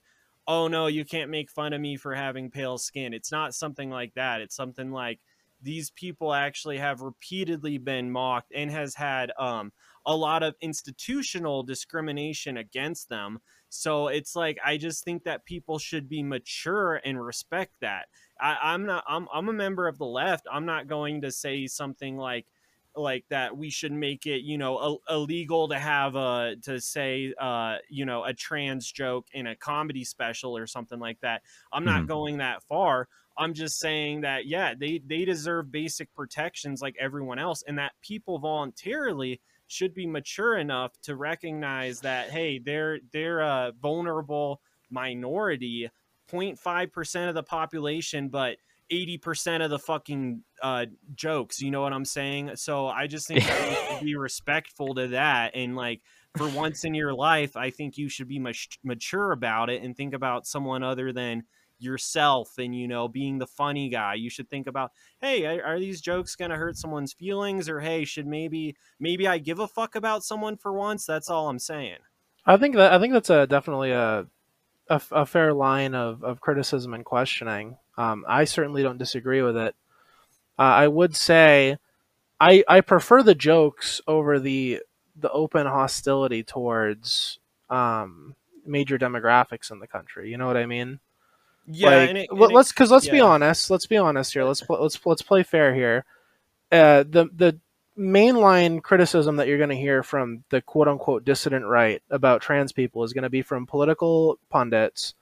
oh 0.48 0.66
no 0.66 0.87
you 0.88 1.04
can't 1.04 1.30
make 1.30 1.50
fun 1.50 1.72
of 1.72 1.80
me 1.80 1.96
for 1.96 2.14
having 2.14 2.50
pale 2.50 2.78
skin. 2.78 3.14
It's 3.14 3.30
not 3.30 3.54
something 3.54 3.90
like 3.90 4.14
that. 4.14 4.40
It's 4.40 4.56
something 4.56 4.90
like 4.90 5.20
these 5.62 5.90
people 5.90 6.32
actually 6.32 6.78
have 6.78 7.00
repeatedly 7.02 7.78
been 7.78 8.11
mocked 8.11 8.52
and 8.54 8.70
has 8.70 8.94
had 8.94 9.32
um, 9.38 9.72
a 10.06 10.16
lot 10.16 10.42
of 10.42 10.54
institutional 10.61 11.62
discrimination 11.62 12.56
against 12.56 13.08
them. 13.08 13.38
So 13.68 14.08
it's 14.08 14.34
like 14.34 14.58
i 14.64 14.78
just 14.78 15.04
think 15.04 15.24
that 15.24 15.44
people 15.44 15.78
should 15.78 16.08
be 16.08 16.22
mature 16.22 17.00
and 17.04 17.22
respect 17.22 17.72
that. 17.82 18.06
I, 18.40 18.56
i'm 18.62 18.87
not 18.87 19.04
I'm, 19.06 19.28
I'm 19.32 19.48
a 19.48 19.52
member 19.52 19.87
of 19.87 19.98
the 19.98 20.06
left. 20.06 20.46
I'm 20.50 20.64
not 20.64 20.88
going 20.88 21.20
to 21.22 21.30
say 21.30 21.66
something 21.66 22.16
like 22.16 22.46
like 22.98 23.24
that 23.28 23.56
we 23.56 23.70
should 23.70 23.92
make 23.92 24.26
it 24.26 24.42
you 24.42 24.58
know 24.58 25.00
a, 25.08 25.14
illegal 25.14 25.68
to 25.68 25.78
have 25.78 26.14
a 26.16 26.56
to 26.62 26.80
say 26.80 27.32
uh 27.38 27.76
you 27.88 28.04
know 28.04 28.24
a 28.24 28.34
trans 28.34 28.90
joke 28.90 29.26
in 29.32 29.46
a 29.46 29.56
comedy 29.56 30.04
special 30.04 30.56
or 30.56 30.66
something 30.66 30.98
like 30.98 31.20
that 31.20 31.42
i'm 31.72 31.84
not 31.84 32.06
Mhm. 32.06 32.08
going 32.08 32.38
that 32.38 32.62
far 32.62 33.08
i'm 33.37 33.54
just 33.54 33.78
saying 33.78 34.20
that 34.20 34.46
yeah 34.46 34.74
they 34.74 34.98
they 34.98 35.24
deserve 35.24 35.70
basic 35.70 36.12
protections 36.14 36.82
like 36.82 36.96
everyone 36.98 37.38
else 37.38 37.62
and 37.62 37.78
that 37.78 37.92
people 38.02 38.38
voluntarily 38.38 39.40
should 39.66 39.94
be 39.94 40.06
mature 40.06 40.56
enough 40.58 40.98
to 41.02 41.14
recognize 41.16 42.00
that 42.00 42.30
hey 42.30 42.58
they're 42.58 42.98
they're 43.12 43.40
a 43.40 43.72
vulnerable 43.80 44.61
minority 44.90 45.90
0.5% 46.28 47.28
of 47.28 47.34
the 47.34 47.42
population 47.42 48.28
but 48.28 48.58
80% 48.90 49.64
of 49.64 49.70
the 49.70 49.79
fucking 49.79 50.42
uh, 50.62 50.87
jokes. 51.14 51.61
You 51.61 51.70
know 51.70 51.83
what 51.83 51.92
I'm 51.92 52.05
saying? 52.05 52.53
So 52.57 52.87
I 52.87 53.07
just 53.07 53.29
think 53.29 53.44
you 53.44 53.51
should 53.51 54.01
be 54.05 54.16
respectful 54.16 54.94
to 54.94 55.09
that. 55.09 55.53
And 55.55 55.77
like 55.77 56.03
for 56.37 56.48
once 56.48 56.85
in 56.85 56.94
your 56.94 57.14
life, 57.14 57.57
I 57.57 57.70
think 57.70 57.98
you 57.98 58.09
should 58.09 58.29
be 58.29 58.38
much 58.38 58.79
mature 58.83 59.33
about 59.33 59.70
it 59.70 59.83
and 59.83 59.96
think 59.96 60.14
about 60.14 60.46
someone 60.46 60.83
other 60.83 61.12
than 61.12 61.44
yourself 61.81 62.55
and 62.59 62.74
you 62.74 62.88
know 62.88 63.07
being 63.07 63.38
the 63.38 63.46
funny 63.46 63.88
guy 63.88 64.12
you 64.12 64.29
should 64.29 64.51
think 64.51 64.66
about 64.66 64.90
hey 65.20 65.46
are, 65.46 65.62
are 65.62 65.79
these 65.79 66.01
jokes 66.01 66.35
going 66.35 66.51
to 66.51 66.57
hurt 66.57 66.77
someone's 66.77 67.12
feelings 67.12 67.68
or 67.68 67.79
hey 67.79 68.05
should 68.05 68.27
maybe 68.27 68.74
maybe 68.98 69.29
i 69.29 69.38
give 69.38 69.61
a 69.61 69.68
fuck 69.68 69.94
about 69.94 70.24
someone 70.24 70.57
for 70.57 70.72
once 70.72 71.07
that's 71.07 71.31
all 71.31 71.48
i'm 71.48 71.61
saying 71.61 71.98
I 72.48 72.57
think 72.57 72.77
that 72.77 72.92
I 72.94 72.98
think 72.98 73.12
that's 73.12 73.29
a 73.29 73.46
definitely 73.46 73.90
a 73.90 74.27
a, 74.88 75.03
a 75.12 75.27
fair 75.27 75.53
line 75.53 75.94
of, 75.94 76.24
of 76.24 76.40
criticism 76.40 76.94
and 76.94 77.05
questioning. 77.05 77.77
Um, 77.98 78.24
I 78.26 78.44
certainly 78.44 78.82
don't 78.82 78.96
disagree 78.96 79.42
with 79.42 79.56
it. 79.56 79.74
Uh, 80.58 80.62
I 80.62 80.88
would 80.88 81.14
say 81.14 81.76
I 82.40 82.64
I 82.66 82.80
prefer 82.80 83.22
the 83.22 83.34
jokes 83.34 84.00
over 84.06 84.38
the 84.38 84.80
the 85.16 85.30
open 85.30 85.66
hostility 85.66 86.42
towards 86.42 87.38
um, 87.68 88.37
major 88.64 88.98
demographics 88.98 89.70
in 89.70 89.80
the 89.80 89.87
country. 89.87 90.30
You 90.30 90.38
know 90.38 90.46
what 90.46 90.56
I 90.56 90.66
mean? 90.66 91.00
yeah 91.70 91.90
like, 91.90 92.08
and 92.08 92.18
it, 92.18 92.30
and 92.30 92.38
let's 92.40 92.72
because 92.72 92.90
let's 92.90 93.08
be 93.08 93.20
honest. 93.20 93.70
Let's 93.70 93.87
be 93.87 93.96
honest 93.96 94.32
here. 94.32 94.44
Let's 94.44 94.62
pl- 94.62 94.80
let's 94.80 94.98
let's 95.04 95.22
play 95.22 95.42
fair 95.42 95.74
here. 95.74 96.04
Uh, 96.72 97.04
the 97.08 97.28
the 97.34 97.58
mainline 97.98 98.82
criticism 98.82 99.37
that 99.37 99.48
you're 99.48 99.58
going 99.58 99.70
to 99.70 99.76
hear 99.76 100.02
from 100.02 100.44
the 100.50 100.62
quote 100.62 100.88
unquote 100.88 101.24
dissident 101.24 101.66
right 101.66 102.00
about 102.11 102.40
trans 102.40 102.72
people 102.72 103.02
is 103.04 103.12
going 103.12 103.22
to 103.22 103.30
be 103.30 103.42
from 103.42 103.66
political 103.66 104.38
pundits, 104.50 105.14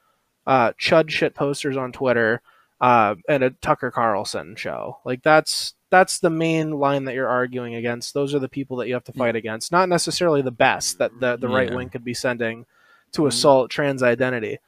uh, 0.46 0.72
chud 0.72 1.10
shit 1.10 1.34
posters 1.34 1.76
on 1.76 1.90
Twitter, 1.90 2.42
uh, 2.80 3.14
and 3.28 3.42
a 3.42 3.50
Tucker 3.50 3.90
Carlson 3.90 4.56
show. 4.56 4.98
Like 5.04 5.22
that's 5.22 5.74
that's 5.90 6.18
the 6.18 6.30
main 6.30 6.72
line 6.72 7.04
that 7.04 7.14
you're 7.14 7.28
arguing 7.28 7.76
against. 7.76 8.12
Those 8.12 8.34
are 8.34 8.38
the 8.40 8.48
people 8.48 8.76
that 8.78 8.88
you 8.88 8.94
have 8.94 9.04
to 9.04 9.12
fight 9.12 9.36
against, 9.36 9.70
not 9.72 9.88
necessarily 9.88 10.42
the 10.42 10.50
best 10.50 10.98
that 10.98 11.12
the 11.20 11.36
the 11.36 11.48
right 11.48 11.68
Yeah. 11.70 11.76
wing 11.76 11.88
could 11.88 12.04
be 12.04 12.14
sending 12.14 12.66
to 13.12 13.22
Mhm. 13.22 13.28
assault 13.28 13.70
trans 13.70 14.02
identity. 14.02 14.58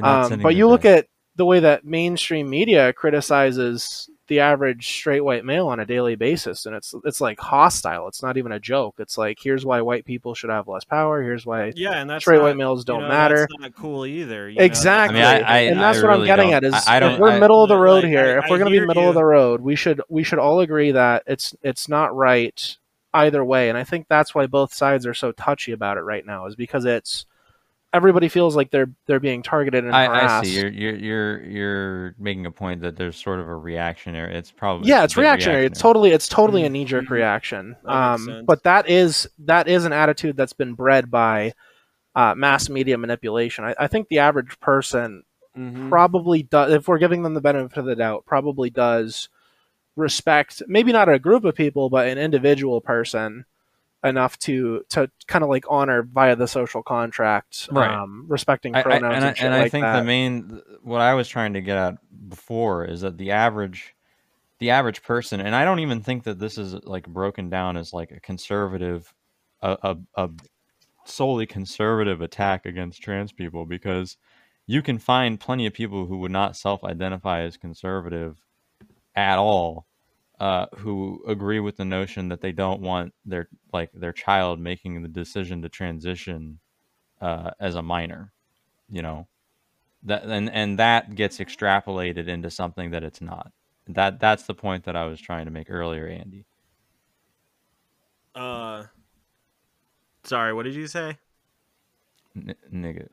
Um, 0.00 0.40
but 0.40 0.54
you 0.54 0.68
look 0.68 0.82
best. 0.82 1.04
at 1.04 1.06
the 1.36 1.44
way 1.44 1.58
that 1.60 1.84
mainstream 1.84 2.48
media 2.48 2.92
criticizes 2.92 4.08
the 4.30 4.40
average 4.40 4.86
straight 4.86 5.20
white 5.20 5.44
male 5.44 5.66
on 5.68 5.78
a 5.80 5.84
daily 5.84 6.14
basis, 6.14 6.64
and 6.64 6.74
it's 6.74 6.94
it's 7.04 7.20
like 7.20 7.38
hostile. 7.38 8.08
It's 8.08 8.22
not 8.22 8.38
even 8.38 8.52
a 8.52 8.58
joke. 8.58 8.94
It's 8.98 9.18
like 9.18 9.38
here's 9.42 9.66
why 9.66 9.82
white 9.82 10.06
people 10.06 10.34
should 10.34 10.48
have 10.48 10.68
less 10.68 10.84
power. 10.84 11.22
Here's 11.22 11.44
why 11.44 11.72
yeah 11.76 12.00
and 12.00 12.08
that's 12.08 12.24
straight 12.24 12.38
not, 12.38 12.44
white 12.44 12.56
males 12.56 12.84
don't 12.86 13.02
know, 13.02 13.08
matter. 13.08 13.40
that's 13.40 13.60
not 13.60 13.74
cool 13.74 14.06
either 14.06 14.48
you 14.48 14.58
know? 14.58 14.64
Exactly, 14.64 15.20
I 15.20 15.34
mean, 15.34 15.44
I- 15.44 15.48
I- 15.54 15.58
and 15.58 15.78
that's 15.80 15.98
I 15.98 16.02
what 16.06 16.10
I'm 16.20 16.24
getting 16.24 16.50
don't- 16.52 16.64
at. 16.64 16.74
Is 16.74 16.88
I- 16.88 16.96
I 16.96 17.00
don't- 17.00 17.12
if 17.14 17.18
we're 17.20 17.30
I- 17.32 17.38
middle 17.40 17.62
of 17.62 17.68
the 17.68 17.76
road 17.76 18.04
Like, 18.04 18.12
here, 18.12 18.40
I- 18.40 18.44
if 18.44 18.50
we're 18.50 18.58
going 18.58 18.72
to 18.72 18.80
be 18.80 18.86
middle 18.86 19.02
you. 19.02 19.08
of 19.10 19.14
the 19.14 19.24
road, 19.24 19.60
we 19.60 19.76
should 19.76 20.00
we 20.08 20.22
should 20.22 20.38
all 20.38 20.60
agree 20.60 20.92
that 20.92 21.24
it's 21.26 21.54
it's 21.62 21.88
not 21.88 22.16
right 22.16 22.76
either 23.12 23.44
way. 23.44 23.68
And 23.68 23.76
I 23.76 23.82
think 23.84 24.06
that's 24.08 24.34
why 24.34 24.46
both 24.46 24.72
sides 24.72 25.04
are 25.04 25.14
so 25.14 25.32
touchy 25.32 25.72
about 25.72 25.98
it 25.98 26.02
right 26.02 26.24
now, 26.24 26.46
is 26.46 26.54
because 26.54 26.84
it's 26.84 27.26
everybody 27.92 28.28
feels 28.28 28.54
like 28.56 28.70
they're 28.70 28.90
they're 29.06 29.20
being 29.20 29.42
targeted 29.42 29.84
and 29.84 29.94
I, 29.94 30.06
harassed. 30.06 30.44
I 30.44 30.48
see. 30.48 30.60
You're 30.60 30.68
you're 30.70 30.96
you're 30.96 31.42
you're 31.44 32.14
making 32.18 32.46
a 32.46 32.50
point 32.50 32.82
that 32.82 32.96
there's 32.96 33.16
sort 33.16 33.40
of 33.40 33.48
a 33.48 33.54
reactionary. 33.56 34.34
It's 34.36 34.50
probably 34.52 34.88
yeah 34.88 35.04
it's 35.04 35.14
bit 35.14 35.22
reactionary 35.22 35.66
it's 35.66 35.80
totally 35.80 36.10
it's 36.10 36.28
totally 36.28 36.64
a 36.64 36.68
Mhm, 36.68 36.72
knee-jerk 36.72 37.06
mhm. 37.06 37.10
reaction 37.10 37.76
That 37.84 37.90
um 37.92 38.44
but 38.46 38.62
that 38.62 38.88
is 38.88 39.28
that 39.40 39.68
is 39.68 39.84
an 39.84 39.92
attitude 39.92 40.36
that's 40.36 40.52
been 40.52 40.74
bred 40.74 41.10
by 41.10 41.52
uh, 42.14 42.34
mass 42.34 42.68
media 42.68 42.98
manipulation 42.98 43.64
I, 43.64 43.74
I 43.78 43.86
think 43.86 44.08
the 44.08 44.18
average 44.20 44.58
person 44.60 45.22
Mhm. 45.56 45.88
probably 45.88 46.44
does 46.44 46.72
if 46.72 46.86
we're 46.86 46.98
giving 46.98 47.22
them 47.24 47.34
the 47.34 47.40
benefit 47.40 47.76
of 47.76 47.84
the 47.84 47.96
doubt 47.96 48.24
probably 48.24 48.70
does 48.70 49.28
respect 49.96 50.62
maybe 50.68 50.92
not 50.92 51.08
a 51.08 51.18
group 51.18 51.44
of 51.44 51.56
people 51.56 51.90
but 51.90 52.06
an 52.06 52.18
individual 52.18 52.80
person 52.80 53.44
enough 54.02 54.38
to 54.38 54.82
to 54.88 55.10
kind 55.26 55.44
of 55.44 55.50
like 55.50 55.64
honor 55.68 56.02
via 56.02 56.34
the 56.34 56.48
social 56.48 56.82
contract 56.82 57.68
Right. 57.70 57.90
um 57.90 58.24
respecting 58.28 58.74
I, 58.74 58.80
I, 58.80 58.82
pronouns 58.82 59.14
and 59.16 59.16
and, 59.16 59.24
I, 59.24 59.32
shit 59.34 59.44
and 59.44 59.54
I 59.54 59.68
think 59.68 59.82
that. 59.84 59.98
the 59.98 60.04
main 60.04 60.62
what 60.82 61.00
I 61.00 61.14
was 61.14 61.28
trying 61.28 61.52
to 61.52 61.60
get 61.60 61.76
at 61.76 61.94
before 62.28 62.84
is 62.84 63.02
that 63.02 63.18
the 63.18 63.30
average 63.32 63.94
the 64.58 64.70
average 64.70 65.02
person 65.02 65.40
and 65.40 65.54
I 65.54 65.64
don't 65.64 65.80
even 65.80 66.02
think 66.02 66.24
that 66.24 66.38
this 66.38 66.56
is 66.56 66.74
like 66.84 67.06
broken 67.06 67.50
down 67.50 67.76
as 67.76 67.92
like 67.92 68.10
a 68.10 68.20
conservative 68.20 69.12
a, 69.60 69.76
a, 69.82 69.96
a 70.24 70.30
solely 71.04 71.46
conservative 71.46 72.22
attack 72.22 72.64
against 72.64 73.02
trans 73.02 73.32
people 73.32 73.66
because 73.66 74.16
you 74.66 74.80
can 74.80 74.98
find 74.98 75.40
plenty 75.40 75.66
of 75.66 75.74
people 75.74 76.06
who 76.06 76.18
would 76.18 76.30
not 76.30 76.56
self-identify 76.56 77.42
as 77.42 77.56
conservative 77.56 78.38
at 79.14 79.38
all 79.38 79.86
uh, 80.40 80.66
who 80.78 81.22
agree 81.28 81.60
with 81.60 81.76
the 81.76 81.84
notion 81.84 82.28
that 82.28 82.40
they 82.40 82.52
don't 82.52 82.80
want 82.80 83.14
their 83.24 83.48
like 83.72 83.90
their 83.92 84.12
child 84.12 84.58
making 84.58 85.02
the 85.02 85.08
decision 85.08 85.62
to 85.62 85.68
transition 85.68 86.58
uh, 87.20 87.50
as 87.60 87.74
a 87.76 87.82
minor 87.82 88.32
you 88.90 89.02
know 89.02 89.28
that 90.02 90.24
and 90.24 90.50
and 90.50 90.78
that 90.78 91.14
gets 91.14 91.38
extrapolated 91.38 92.28
into 92.28 92.50
something 92.50 92.90
that 92.90 93.02
it's 93.02 93.20
not. 93.20 93.52
That 93.88 94.20
that's 94.20 94.44
the 94.44 94.54
point 94.54 94.84
that 94.84 94.96
I 94.96 95.06
was 95.06 95.20
trying 95.20 95.46
to 95.46 95.50
make 95.50 95.70
earlier, 95.70 96.06
Andy. 96.06 96.46
Uh, 98.34 98.84
sorry, 100.24 100.52
what 100.52 100.62
did 100.62 100.74
you 100.74 100.86
say? 100.86 101.18
N- 102.36 102.54
nigga. 102.72 103.08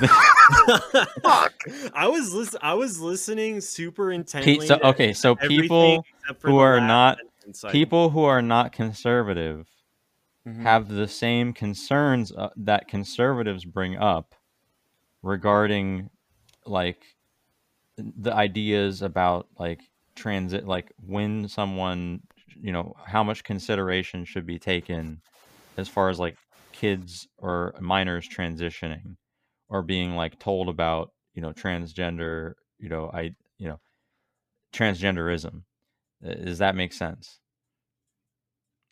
I 1.94 2.06
was 2.08 2.32
listen. 2.32 2.58
I 2.62 2.74
was 2.74 3.00
listening 3.00 3.60
super 3.60 4.12
intently. 4.12 4.58
Pe- 4.58 4.66
so, 4.66 4.78
okay, 4.82 5.12
so 5.12 5.34
people 5.34 6.04
who 6.42 6.58
are 6.58 6.80
not 6.80 7.18
people 7.70 8.10
who 8.10 8.24
are 8.24 8.42
not 8.42 8.72
conservative 8.72 9.66
Mhm. 10.46 10.62
have 10.62 10.88
the 10.88 11.06
same 11.06 11.52
concerns 11.52 12.32
uh, 12.32 12.48
that 12.56 12.88
conservatives 12.88 13.64
bring 13.64 13.96
up 13.96 14.34
regarding 15.22 16.08
like 16.64 17.02
the 17.96 18.32
ideas 18.32 19.02
about 19.02 19.48
like 19.58 19.80
transit 20.14 20.66
like 20.66 20.92
when 21.06 21.46
someone 21.48 22.20
you 22.58 22.72
know 22.72 22.94
how 23.04 23.22
much 23.22 23.44
consideration 23.44 24.24
should 24.24 24.46
be 24.46 24.58
taken 24.58 25.20
as 25.76 25.88
far 25.88 26.08
as 26.08 26.18
like 26.18 26.36
kids 26.80 27.28
or 27.36 27.74
minors 27.80 28.26
transitioning 28.28 29.16
or 29.68 29.82
being 29.82 30.16
like 30.16 30.38
told 30.38 30.68
about 30.68 31.12
you 31.34 31.42
know 31.42 31.52
transgender 31.52 32.54
you 32.78 32.88
know 32.88 33.10
i 33.12 33.22
you 33.58 33.68
know 33.68 33.78
transgenderism 34.72 35.62
Uh, 36.26 36.34
does 36.34 36.58
that 36.58 36.74
make 36.74 36.92
sense 36.92 37.38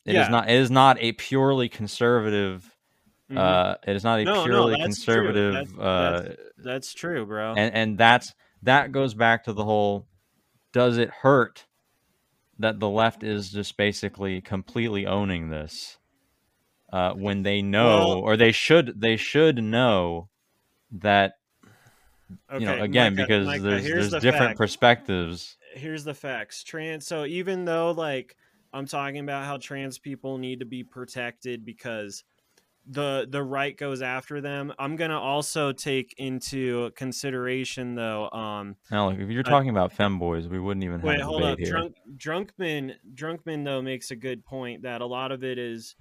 It 0.05 0.13
is 0.15 0.27
Yeah. 0.27 0.29
not 0.29 0.51
it 0.51 0.57
is 0.65 0.71
not 0.71 0.97
a 1.01 1.13
purely 1.13 1.69
conservative 1.69 2.59
Mhm. 3.31 3.39
uh 3.39 3.77
it 3.87 3.95
is 3.97 4.05
not 4.05 4.21
a 4.21 4.25
No, 4.25 4.35
no, 4.35 4.45
purely 4.45 4.75
true. 4.75 4.83
conservative 4.85 5.55
That's- 5.77 5.79
uh 5.79 6.13
that's- 6.23 6.37
That's 6.69 6.95
true, 6.95 7.25
bro. 7.27 7.55
and 7.57 7.75
and 7.75 7.99
that's 7.99 8.35
that 8.63 8.93
goes 8.93 9.15
back 9.15 9.45
to 9.45 9.53
the 9.53 9.65
whole 9.65 10.07
does 10.73 10.99
it 10.99 11.11
hurt 11.23 11.67
that 12.59 12.81
the 12.81 12.89
left 12.89 13.23
is 13.23 13.51
just 13.53 13.77
basically 13.77 14.41
completely 14.41 15.07
owning 15.07 15.49
this 15.51 15.99
uh, 16.93 17.13
when 17.13 17.43
they 17.43 17.63
know 17.63 17.87
Well- 18.09 18.13
or 18.21 18.37
they 18.37 18.53
should 18.53 19.01
they 19.01 19.17
should 19.17 19.63
know 19.63 20.29
that 20.91 21.35
okay, 22.51 22.61
you 22.61 22.67
know 22.67 22.83
again 22.83 23.15
Micah- 23.15 23.23
because 23.27 23.47
Micah, 23.47 23.63
there's 23.63 23.85
there's 23.85 24.11
the 24.11 24.21
different 24.21 24.47
fact. 24.51 24.59
perspectives. 24.59 25.57
Here's 25.75 26.05
the 26.05 26.15
facts. 26.15 26.65
Trans 26.65 27.07
so 27.07 27.25
even 27.25 27.65
though 27.65 27.91
like 27.93 28.37
i'm 28.73 28.87
talking 28.87 29.21
about 29.21 29.45
how 29.47 29.57
trans 29.57 29.99
people 29.99 30.37
need 30.39 30.61
to 30.61 30.67
be 30.67 30.83
protected 30.85 31.65
because 31.65 32.23
the 32.91 33.27
the 33.31 33.43
right 33.43 33.77
goes 33.79 34.03
after 34.03 34.41
them 34.43 34.73
i'm 34.79 34.95
gonna 34.97 35.19
also 35.19 35.73
take 35.73 36.15
into 36.19 36.91
consideration 36.91 37.95
though 37.95 38.29
um 38.31 38.77
now 38.91 39.09
look 39.09 39.19
if 39.19 39.31
you're 39.31 39.41
Uh, 39.41 39.51
talking 39.51 39.71
about 39.71 39.95
femboys 39.95 40.49
we 40.51 40.59
wouldn't 40.59 40.85
even 40.85 41.01
have 41.01 41.05
wait 41.09 41.21
hold 41.21 41.43
up. 41.45 41.59
drunk 41.59 41.97
drunkman 42.19 42.95
drunkman 43.15 43.65
though 43.65 43.81
makes 43.81 44.11
a 44.11 44.17
good 44.17 44.45
point 44.45 44.83
that 44.83 45.01
a 45.01 45.07
lot 45.07 45.33
of 45.33 45.43
it 45.45 45.59
is 45.59 45.97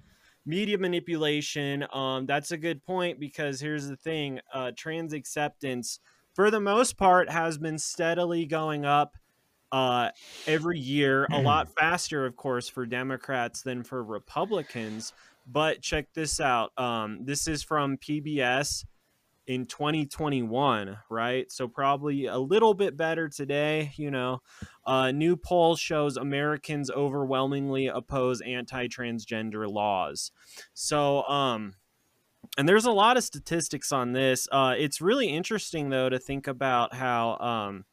media 0.48 0.78
manipulation 0.78 1.86
um 1.92 2.24
that's 2.24 2.52
a 2.52 2.56
good 2.56 2.82
point 2.82 3.20
because 3.20 3.60
here's 3.60 3.86
the 3.86 3.96
thing 3.96 4.40
uh 4.54 4.72
trans 4.74 5.12
acceptance 5.12 6.00
for 6.32 6.50
the 6.50 6.58
most 6.58 6.96
part 6.96 7.30
has 7.30 7.58
been 7.58 7.78
steadily 7.78 8.46
going 8.46 8.86
up 8.86 9.18
uh 9.72 10.08
every 10.46 10.78
year 10.78 11.26
a 11.32 11.38
lot 11.38 11.68
faster 11.78 12.24
of 12.24 12.34
course 12.34 12.66
for 12.66 12.86
democrats 12.86 13.60
than 13.60 13.82
for 13.82 14.02
republicans 14.02 15.12
but 15.46 15.82
check 15.82 16.06
this 16.14 16.40
out 16.40 16.72
um 16.78 17.18
this 17.24 17.46
is 17.46 17.62
from 17.62 17.98
pbs 17.98 18.86
in 19.48 19.66
2021 19.66 20.96
right 21.10 21.50
so 21.50 21.66
probably 21.66 22.26
a 22.26 22.38
little 22.38 22.74
bit 22.74 22.96
better 22.96 23.28
today 23.28 23.92
you 23.96 24.10
know 24.10 24.40
uh, 24.88 25.12
new 25.12 25.36
poll 25.36 25.76
shows 25.76 26.16
Americans 26.16 26.90
overwhelmingly 26.90 27.88
oppose 27.88 28.40
anti-transgender 28.40 29.70
laws. 29.70 30.32
So, 30.72 31.24
um, 31.24 31.74
and 32.56 32.66
there's 32.66 32.86
a 32.86 32.90
lot 32.90 33.18
of 33.18 33.22
statistics 33.22 33.92
on 33.92 34.12
this. 34.12 34.48
Uh, 34.50 34.74
it's 34.78 35.02
really 35.02 35.28
interesting 35.28 35.90
though 35.90 36.08
to 36.08 36.18
think 36.18 36.46
about 36.46 36.94
how. 36.94 37.36
Um, 37.38 37.84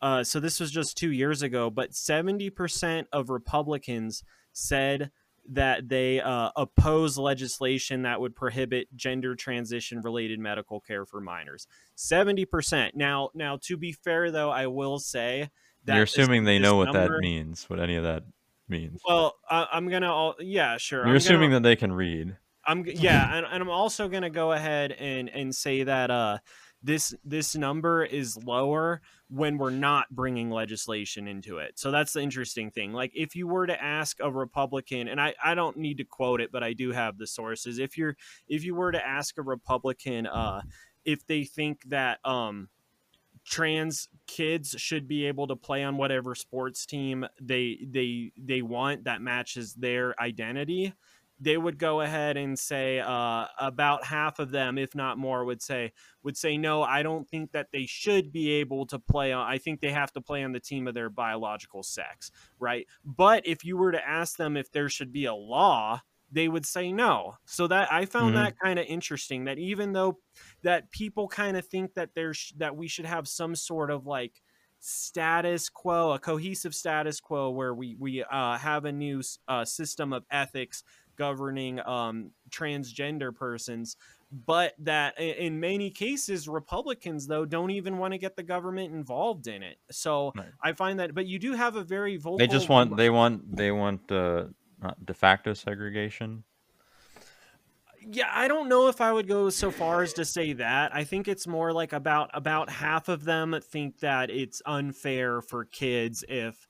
uh, 0.00 0.24
so 0.24 0.40
this 0.40 0.60
was 0.60 0.70
just 0.70 0.96
two 0.96 1.12
years 1.12 1.42
ago, 1.42 1.70
but 1.70 1.92
70% 1.92 3.04
of 3.12 3.30
Republicans 3.30 4.22
said 4.52 5.10
that 5.50 5.88
they 5.88 6.20
uh, 6.20 6.50
oppose 6.56 7.18
legislation 7.18 8.02
that 8.02 8.20
would 8.20 8.34
prohibit 8.34 8.88
gender 8.96 9.34
transition 9.34 10.00
related 10.00 10.38
medical 10.38 10.80
care 10.80 11.04
for 11.04 11.20
minors. 11.20 11.66
70%. 11.96 12.90
Now, 12.94 13.30
now 13.34 13.58
to 13.62 13.76
be 13.76 13.92
fair 13.92 14.30
though, 14.30 14.50
I 14.50 14.66
will 14.66 14.98
say 14.98 15.50
that 15.84 15.96
you're 15.96 16.04
this- 16.04 16.16
assuming 16.18 16.44
they 16.44 16.58
this 16.58 16.62
know 16.68 16.76
what 16.76 16.92
number- 16.92 17.14
that 17.16 17.20
means 17.20 17.68
what 17.68 17.80
any 17.80 17.96
of 17.96 18.04
that 18.04 18.22
means 18.68 19.00
Well, 19.06 19.34
I, 19.50 19.66
I'm 19.72 19.88
gonna. 19.90 20.10
All, 20.10 20.34
yeah, 20.40 20.78
sure. 20.78 21.00
you're 21.00 21.08
I'm 21.10 21.16
assuming 21.16 21.50
gonna, 21.50 21.60
that 21.60 21.68
they 21.68 21.76
can 21.76 21.92
read 21.92 22.36
I'm 22.66 22.82
yeah, 22.86 23.36
and, 23.36 23.44
and 23.44 23.62
I'm 23.62 23.68
also 23.68 24.08
gonna 24.08 24.30
go 24.30 24.52
ahead 24.52 24.92
and 24.92 25.28
and 25.28 25.54
say 25.54 25.82
that 25.82 26.10
uh 26.10 26.38
this 26.82 27.14
this 27.24 27.54
number 27.54 28.04
is 28.04 28.38
lower 28.42 29.02
when 29.34 29.58
we're 29.58 29.70
not 29.70 30.06
bringing 30.10 30.48
legislation 30.48 31.26
into 31.26 31.58
it. 31.58 31.76
So 31.76 31.90
that's 31.90 32.12
the 32.12 32.20
interesting 32.20 32.70
thing. 32.70 32.92
Like 32.92 33.10
if 33.14 33.34
you 33.34 33.48
were 33.48 33.66
to 33.66 33.82
ask 33.82 34.18
a 34.20 34.30
Republican, 34.30 35.08
and 35.08 35.20
I 35.20 35.34
I 35.42 35.56
don't 35.56 35.76
need 35.76 35.98
to 35.98 36.04
quote 36.04 36.40
it, 36.40 36.52
but 36.52 36.62
I 36.62 36.72
do 36.72 36.92
have 36.92 37.18
the 37.18 37.26
sources. 37.26 37.78
If 37.80 37.98
you're 37.98 38.16
if 38.48 38.64
you 38.64 38.76
were 38.76 38.92
to 38.92 39.04
ask 39.04 39.36
a 39.36 39.42
Republican, 39.42 40.26
uh, 40.28 40.62
if 41.04 41.26
they 41.26 41.44
think 41.44 41.82
that 41.88 42.24
um 42.24 42.68
trans 43.44 44.08
kids 44.26 44.74
should 44.78 45.06
be 45.06 45.26
able 45.26 45.46
to 45.48 45.56
play 45.56 45.82
on 45.82 45.96
whatever 45.96 46.34
sports 46.34 46.86
team 46.86 47.26
they 47.40 47.78
they 47.90 48.32
they 48.38 48.62
want 48.62 49.04
that 49.04 49.20
matches 49.20 49.74
their 49.74 50.18
identity 50.20 50.94
they 51.40 51.56
would 51.56 51.78
go 51.78 52.00
ahead 52.00 52.36
and 52.36 52.58
say 52.58 53.00
uh, 53.00 53.46
about 53.58 54.04
half 54.04 54.38
of 54.38 54.50
them 54.50 54.78
if 54.78 54.94
not 54.94 55.18
more 55.18 55.44
would 55.44 55.60
say 55.62 55.92
would 56.22 56.36
say 56.36 56.56
no 56.56 56.82
i 56.82 57.02
don't 57.02 57.28
think 57.28 57.52
that 57.52 57.68
they 57.72 57.86
should 57.86 58.32
be 58.32 58.50
able 58.50 58.86
to 58.86 58.98
play 58.98 59.32
on 59.32 59.46
i 59.46 59.58
think 59.58 59.80
they 59.80 59.90
have 59.90 60.12
to 60.12 60.20
play 60.20 60.42
on 60.44 60.52
the 60.52 60.60
team 60.60 60.86
of 60.86 60.94
their 60.94 61.10
biological 61.10 61.82
sex 61.82 62.30
right 62.58 62.86
but 63.04 63.46
if 63.46 63.64
you 63.64 63.76
were 63.76 63.92
to 63.92 64.08
ask 64.08 64.36
them 64.36 64.56
if 64.56 64.70
there 64.70 64.88
should 64.88 65.12
be 65.12 65.24
a 65.24 65.34
law 65.34 66.00
they 66.30 66.48
would 66.48 66.66
say 66.66 66.92
no 66.92 67.34
so 67.44 67.66
that 67.66 67.92
i 67.92 68.04
found 68.06 68.34
Mhm. 68.34 68.36
that 68.36 68.54
kind 68.62 68.78
of 68.78 68.86
interesting 68.86 69.44
that 69.44 69.58
even 69.58 69.92
though 69.92 70.20
that 70.62 70.90
people 70.90 71.28
kind 71.28 71.56
of 71.56 71.66
think 71.66 71.94
that 71.94 72.10
there's 72.14 72.52
that 72.56 72.76
we 72.76 72.88
should 72.88 73.04
have 73.06 73.28
some 73.28 73.54
sort 73.54 73.90
of 73.90 74.06
like 74.06 74.42
status 74.80 75.70
quo 75.70 76.12
a 76.12 76.18
cohesive 76.18 76.74
status 76.74 77.18
quo 77.20 77.50
where 77.50 77.74
we 77.74 77.96
we 77.98 78.22
uh, 78.22 78.58
have 78.58 78.84
a 78.84 78.92
new 78.92 79.22
uh, 79.48 79.64
system 79.64 80.12
of 80.12 80.26
ethics 80.30 80.82
governing 81.16 81.80
um, 81.86 82.30
transgender 82.50 83.34
persons 83.34 83.96
but 84.46 84.74
that 84.80 85.18
in 85.20 85.60
many 85.60 85.90
cases 85.90 86.48
republicans 86.48 87.26
though 87.26 87.44
don't 87.44 87.70
even 87.70 87.98
want 87.98 88.12
to 88.12 88.18
get 88.18 88.34
the 88.34 88.42
government 88.42 88.92
involved 88.92 89.46
in 89.46 89.62
it. 89.62 89.78
So 89.90 90.32
Right. 90.34 90.48
i 90.62 90.72
find 90.72 90.98
that 90.98 91.14
but 91.14 91.26
you 91.26 91.38
do 91.38 91.52
have 91.52 91.76
a 91.76 91.84
very 91.84 92.16
vocal 92.16 92.38
they 92.38 92.48
just 92.48 92.68
want 92.68 92.96
they 92.96 93.10
want 93.10 93.56
they 93.56 93.70
want 93.70 94.10
uh 94.10 94.46
not 94.82 95.06
de 95.06 95.14
facto 95.14 95.54
segregation? 95.54 96.42
Yeah 98.00 98.28
i 98.32 98.48
don't 98.48 98.68
know 98.68 98.88
if 98.88 99.00
i 99.00 99.12
would 99.12 99.28
go 99.28 99.50
so 99.50 99.70
far 99.70 100.02
as 100.02 100.12
to 100.14 100.24
say 100.24 100.52
that. 100.54 100.94
I 100.94 101.04
think 101.04 101.28
it's 101.28 101.46
more 101.46 101.72
like 101.72 101.92
about 101.92 102.30
about 102.34 102.68
half 102.70 103.08
of 103.08 103.24
them 103.24 103.56
think 103.62 104.00
that 104.00 104.30
it's 104.30 104.60
unfair 104.66 105.40
for 105.42 105.64
kids 105.64 106.24
if 106.28 106.66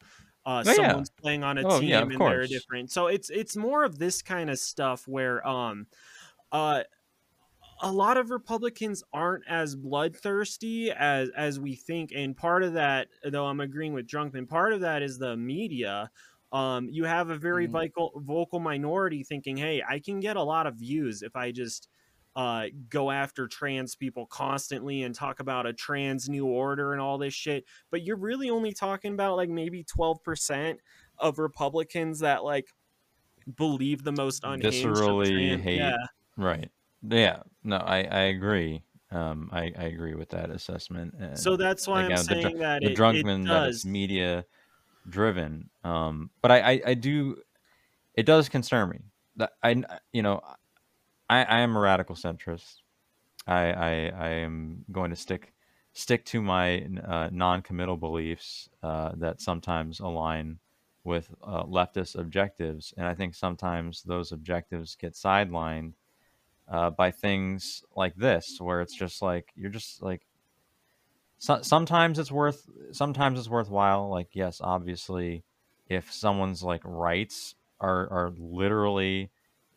uh, 0.47 0.65
Oh, 0.67 0.73
yeah. 0.73 1.01
someone's 1.01 1.11
playing 1.11 1.45
on 1.45 1.59
a 1.59 1.65
Oh, 1.65 1.81
team 1.81 2.11
yeah, 2.11 2.11
and 2.11 2.27
they're 2.27 2.47
different 2.49 2.91
so 2.91 3.07
it's 3.09 3.31
it's 3.31 3.57
more 3.57 3.85
of 3.85 3.99
this 3.99 4.23
kind 4.23 4.51
of 4.51 4.59
stuff 4.59 5.09
where 5.09 5.47
um 5.47 5.87
uh 6.53 6.83
a 7.83 7.93
lot 7.93 8.17
of 8.17 8.31
Republicans 8.31 9.03
aren't 9.13 9.45
as 9.49 9.75
bloodthirsty 9.77 10.91
as 10.93 11.31
as 11.31 11.59
we 11.61 11.75
think, 11.75 12.13
and 12.15 12.37
part 12.37 12.63
of 12.63 12.75
that, 12.75 13.09
though 13.25 13.47
I'm 13.47 13.61
agreeing 13.61 13.93
with 13.93 14.07
Drunkman, 14.07 14.49
part 14.49 14.73
of 14.73 14.81
that 14.81 15.03
is 15.03 15.19
the 15.19 15.37
media. 15.37 16.11
Um, 16.53 16.89
you 16.89 17.05
have 17.05 17.31
a 17.31 17.37
very 17.39 17.67
Mhm. 17.67 17.67
vocal 17.67 18.13
vocal 18.17 18.61
minority 18.61 19.25
thinking, 19.25 19.57
"Hey, 19.57 19.83
I 19.87 19.99
can 19.99 20.21
get 20.21 20.37
a 20.37 20.43
lot 20.43 20.67
of 20.67 20.77
views 20.77 21.23
if 21.23 21.35
I 21.37 21.51
just 21.53 21.89
uh, 22.37 22.67
go 22.89 23.11
after 23.11 23.49
trans 23.49 23.95
people 23.97 24.27
constantly 24.27 25.03
and 25.03 25.15
talk 25.15 25.41
about 25.41 25.67
a 25.67 25.73
trans 25.73 26.29
new 26.29 26.47
order 26.47 26.93
and 26.93 27.01
all 27.01 27.19
this 27.19 27.35
shit." 27.35 27.65
But 27.91 28.03
you're 28.03 28.17
really 28.17 28.51
only 28.51 28.73
talking 28.73 29.15
about 29.15 29.37
like 29.37 29.49
maybe 29.51 29.85
12 29.85 30.23
percent 30.25 30.81
of 31.19 31.39
Republicans 31.39 32.21
that 32.21 32.45
like 32.45 32.67
believe 33.57 34.05
the 34.05 34.13
most 34.13 34.43
unhinged 34.45 35.03
Viscerally 35.05 35.61
hate 35.61 35.97
Yeah. 35.97 36.07
right 36.37 36.71
yeah 37.03 37.43
no 37.63 37.77
i 37.77 38.03
i 38.05 38.21
agree 38.23 38.83
um 39.11 39.49
i 39.53 39.73
i 39.79 39.85
agree 39.85 40.15
with 40.15 40.29
that 40.31 40.51
assessment 40.51 41.15
and 41.19 41.43
So 41.43 41.57
that's 41.57 41.87
why 41.87 42.03
I'm 42.05 42.07
again, 42.07 42.27
the, 42.27 42.35
saying 42.35 42.37
dr- 42.37 42.59
that 42.59 42.83
the 42.83 42.91
it, 42.91 42.91
drunkman 42.91 43.49
that 43.51 43.63
does. 43.65 43.85
media 43.85 44.45
driven 45.09 45.71
um 45.85 46.31
but 46.43 46.51
I, 46.53 46.73
I 46.75 46.83
i 46.89 46.95
do 46.95 47.43
it 48.15 48.25
does 48.27 48.49
concern 48.49 48.91
me 48.91 49.01
that 49.37 49.53
i 49.63 49.83
you 50.13 50.23
know 50.23 50.41
i 51.29 51.43
i 51.45 51.59
am 51.61 51.77
a 51.77 51.81
radical 51.81 52.15
centrist 52.17 52.81
I 53.47 53.73
I, 53.73 53.91
I 54.17 54.29
am 54.47 54.85
going 54.93 55.11
to 55.11 55.17
stick 55.17 55.53
stick 55.93 56.25
to 56.27 56.43
my 56.43 56.87
uh, 57.07 57.31
non-committal 57.33 57.97
beliefs 57.99 58.69
uh, 58.83 59.13
that 59.17 59.41
sometimes 59.41 60.01
align 60.01 60.59
with 61.05 61.31
uh, 61.45 61.65
leftist 61.65 62.19
objectives, 62.19 62.95
and 62.97 63.07
I 63.07 63.15
think 63.15 63.35
sometimes 63.35 64.03
those 64.03 64.33
objectives 64.33 64.97
get 64.97 65.15
sidelined 65.15 65.95
uh, 66.69 66.91
by 66.91 67.11
things 67.11 67.85
like 67.97 68.17
this, 68.17 68.59
where 68.61 68.81
it's 68.83 68.97
just 68.97 69.23
like 69.23 69.53
you're 69.57 69.71
just 69.71 70.03
like. 70.03 70.23
So, 71.39 71.61
sometimes 71.63 72.19
it's 72.19 72.33
worth. 72.33 72.69
Sometimes 72.93 73.39
it's 73.39 73.49
worthwhile. 73.49 74.09
Like 74.09 74.31
yes, 74.35 74.61
obviously, 74.63 75.45
if 75.89 76.13
someone's 76.13 76.63
like 76.63 76.83
rights 76.85 77.55
are 77.81 78.09
are 78.11 78.33
literally 78.39 79.31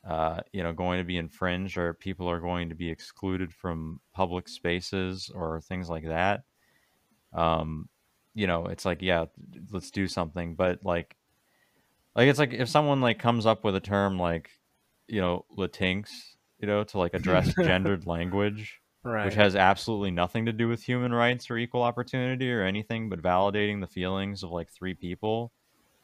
uh, 0.07 0.39
you 0.53 0.63
know 0.63 0.71
going 0.71 0.99
to 0.99 1.03
be 1.03 1.17
infringed 1.17 1.77
or 1.77 1.93
people 1.93 2.29
are 2.29 2.39
going 2.39 2.69
to 2.69 2.75
be 2.75 2.89
excluded 2.89 3.53
from 3.53 3.99
public 4.13 4.47
spaces 4.47 5.29
or 5.35 5.59
things 5.61 5.89
like 5.89 6.05
that 6.05 6.43
um 7.33 7.89
you 8.33 8.47
know 8.47 8.67
it's 8.67 8.85
like 8.85 9.01
yeah 9.01 9.25
let's 9.71 9.91
do 9.91 10.07
something 10.07 10.55
but 10.55 10.79
like 10.83 11.17
like 12.15 12.29
it's 12.29 12.39
like 12.39 12.53
if 12.53 12.69
someone 12.69 13.01
like 13.01 13.19
comes 13.19 13.45
up 13.45 13.65
with 13.65 13.75
a 13.75 13.81
term 13.81 14.17
like 14.17 14.49
you 15.07 15.19
know 15.19 15.43
latinx 15.57 16.09
you 16.59 16.67
know 16.67 16.83
to 16.85 16.97
like 16.97 17.13
address 17.13 17.53
gendered 17.63 18.07
language 18.07 18.79
right. 19.03 19.25
which 19.25 19.35
has 19.35 19.55
absolutely 19.55 20.11
nothing 20.11 20.45
to 20.45 20.53
do 20.53 20.69
with 20.69 20.81
human 20.81 21.13
rights 21.13 21.51
or 21.51 21.57
equal 21.57 21.83
opportunity 21.83 22.51
or 22.51 22.63
anything 22.63 23.09
but 23.09 23.21
validating 23.21 23.81
the 23.81 23.87
feelings 23.87 24.41
of 24.41 24.51
like 24.51 24.69
three 24.71 24.93
people 24.93 25.51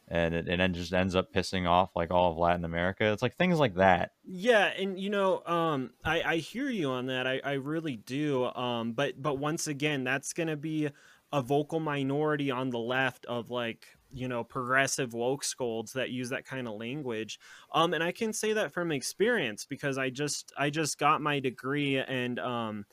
and 0.08 0.34
it, 0.34 0.48
it 0.48 0.72
just 0.74 0.94
ends 0.94 1.16
up 1.16 1.34
pissing 1.34 1.68
off 1.68 1.92
like 1.96 2.12
all 2.12 2.32
of 2.32 2.38
Latin 2.38 2.66
America. 2.66 3.12
It's 3.12 3.22
like 3.22 3.36
things 3.36 3.60
like 3.60 3.76
that. 3.76 4.12
Yeah, 4.26 4.66
and 4.66 5.00
you 5.00 5.10
know, 5.10 5.44
um, 5.46 5.92
I 6.04 6.22
I 6.22 6.38
hear 6.38 6.70
you 6.70 6.90
on 6.90 7.08
that. 7.08 7.28
I 7.28 7.42
I 7.44 7.54
really 7.54 7.98
do. 7.98 8.46
Um, 8.46 8.94
but 8.94 9.22
but 9.22 9.38
once 9.38 9.68
again, 9.68 10.04
that's 10.04 10.34
gonna 10.34 10.58
be 10.58 10.90
a 11.32 11.42
vocal 11.42 11.80
minority 11.80 12.52
on 12.52 12.70
the 12.70 12.80
left 12.80 13.26
of 13.26 13.50
like 13.50 13.88
you 14.12 14.28
know 14.28 14.44
progressive 14.44 15.14
woke 15.14 15.44
scolds 15.44 15.94
that 15.94 16.12
use 16.12 16.30
that 16.30 16.46
kind 16.46 16.68
of 16.68 16.76
language 16.76 17.40
um 17.74 17.96
and 17.96 18.04
i 18.04 18.12
can 18.12 18.32
say 18.32 18.54
that 18.54 18.72
from 18.72 18.92
experience 18.92 19.66
because 19.66 19.98
i 19.98 20.12
just 20.12 20.54
i 20.58 20.70
just 20.70 21.00
got 21.00 21.22
my 21.22 21.40
degree 21.40 21.98
and 21.98 22.38
um 22.40 22.86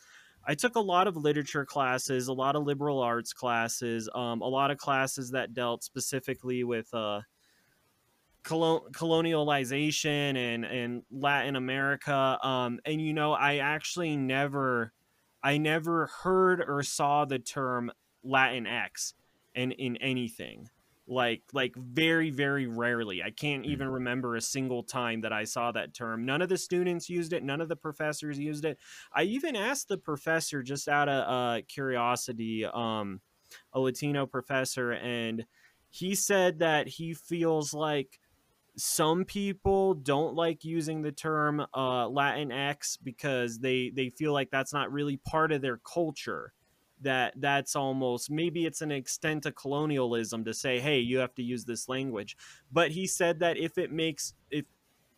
I 0.47 0.55
took 0.55 0.77
a 0.77 0.81
lot 0.81 1.07
of 1.07 1.17
literature 1.17 1.65
classes, 1.65 2.29
a 2.29 2.33
lot 2.33 2.57
of 2.57 2.65
liberal 2.65 3.01
arts 3.01 3.33
classes, 3.33 4.09
um, 4.15 4.41
a 4.41 4.49
lot 4.49 4.71
of 4.71 4.79
classes 4.79 5.31
that 5.31 5.55
dealt 5.55 5.85
specifically 5.85 6.65
with 6.65 6.93
uh, 6.95 7.21
colon- 8.43 8.91
colonialization 8.93 10.37
and, 10.37 10.65
and 10.65 11.03
Latin 11.11 11.57
America. 11.57 12.39
Um, 12.43 12.81
and 12.85 13.01
you 13.01 13.13
know, 13.13 13.33
I 13.33 13.57
actually 13.57 14.17
never, 14.17 14.93
I 15.43 15.59
never 15.59 16.11
heard 16.23 16.65
or 16.67 16.83
saw 16.83 17.25
the 17.25 17.39
term 17.39 17.93
Latin 18.23 18.67
X 18.67 19.15
in 19.55 19.73
in 19.73 19.97
anything 19.97 20.69
like 21.11 21.43
like 21.53 21.75
very 21.77 22.31
very 22.31 22.67
rarely. 22.67 23.23
I 23.23 23.31
can't 23.31 23.67
even 23.67 23.89
remember 23.89 24.37
a 24.37 24.41
single 24.41 24.83
time 24.83 25.23
that 25.23 25.33
i 25.33 25.45
saw 25.45 25.73
that 25.73 25.93
term. 25.93 26.25
None 26.25 26.41
of 26.41 26.49
the 26.49 26.57
students 26.57 27.11
used 27.11 27.33
it 27.33 27.43
none 27.43 27.61
of 27.61 27.69
the 27.69 27.77
professors 27.77 28.39
used 28.39 28.65
it. 28.65 28.79
I 29.13 29.25
even 29.25 29.57
asked 29.57 29.89
the 29.89 29.99
professor 29.99 30.63
just 30.63 30.89
out 30.89 31.09
of 31.09 31.29
uh, 31.29 31.63
curiosity 31.67 32.65
um, 32.65 33.21
a 33.73 33.81
latino 33.81 34.27
professor 34.27 34.93
and 34.93 35.45
he 35.91 36.15
said 36.15 36.61
that 36.61 36.87
he 36.87 37.13
feels 37.13 37.75
like 37.75 38.21
some 38.77 39.25
people 39.25 39.95
don't 39.95 40.37
like 40.37 40.65
using 40.65 41.03
the 41.03 41.11
term 41.11 41.67
uh, 41.75 42.09
latin 42.09 42.53
x 42.53 42.97
because 42.97 43.59
they 43.59 43.91
they 43.95 44.09
feel 44.09 44.33
like 44.33 44.51
that's 44.51 44.73
not 44.73 44.93
really 44.93 45.17
part 45.17 45.51
of 45.51 45.61
their 45.61 45.79
culture 45.79 46.53
that 47.03 47.33
that's 47.37 47.77
almost 47.77 48.31
maybe 48.31 48.67
it's 48.67 48.83
an 48.83 48.91
extent 48.93 49.47
of 49.47 49.55
colonialism 49.55 50.45
to 50.45 50.53
say 50.53 50.79
hey 50.79 50.99
you 50.99 51.19
have 51.19 51.35
to 51.35 51.43
use 51.43 51.65
this 51.65 51.89
language 51.89 52.37
but 52.71 52.91
he 52.91 53.07
said 53.07 53.41
that 53.41 53.57
if 53.57 53.79
it 53.79 53.91
makes 53.93 54.35
if 54.51 54.65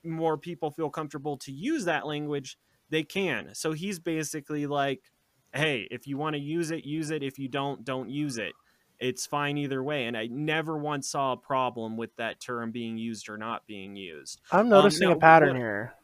more 0.04 0.36
people 0.36 0.70
feel 0.70 0.90
comfortable 0.90 1.36
to 1.36 1.52
use 1.52 1.84
that 1.84 2.06
language 2.06 2.58
they 2.90 3.02
can 3.02 3.48
so 3.54 3.72
he's 3.72 3.98
basically 3.98 4.66
like 4.66 5.10
hey 5.54 5.86
if 5.90 6.06
you 6.06 6.16
want 6.16 6.34
to 6.34 6.40
use 6.40 6.70
it 6.70 6.84
use 6.84 7.10
it 7.10 7.22
if 7.22 7.38
you 7.38 7.48
don't 7.48 7.84
don't 7.84 8.10
use 8.10 8.38
it 8.38 8.52
it's 9.00 9.26
fine 9.26 9.58
either 9.58 9.82
way 9.82 10.06
and 10.06 10.16
i 10.16 10.26
never 10.28 10.76
once 10.78 11.08
saw 11.08 11.32
a 11.32 11.36
problem 11.36 11.96
with 11.96 12.14
that 12.16 12.40
term 12.40 12.70
being 12.70 12.96
used 12.96 13.28
or 13.28 13.36
not 13.36 13.66
being 13.66 13.96
used 13.96 14.40
I'm 14.50 14.60
um, 14.60 14.68
noticing 14.68 15.08
now, 15.08 15.14
a 15.14 15.16
pattern 15.16 15.56
here. 15.56 15.94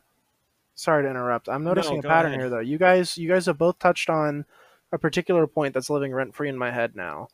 Sorry 0.75 1.03
to 1.03 1.11
interrupt. 1.11 1.49
I'm 1.49 1.65
noticing 1.65 1.95
No, 1.95 2.01
a 2.01 2.03
pattern 2.03 2.35
ahead. 2.35 2.41
here 2.41 2.49
though. 2.51 2.61
You 2.61 2.79
guys 2.79 3.19
you 3.19 3.29
guys 3.29 3.47
have 3.47 3.59
both 3.59 3.79
touched 3.81 4.09
on 4.09 4.45
a 4.93 4.99
particular 4.99 5.47
point 5.47 5.75
that's 5.75 5.91
living 5.91 6.13
rent 6.13 6.35
free 6.35 6.49
in 6.49 6.59
my 6.59 6.71
head 6.71 6.97
now. 6.97 7.29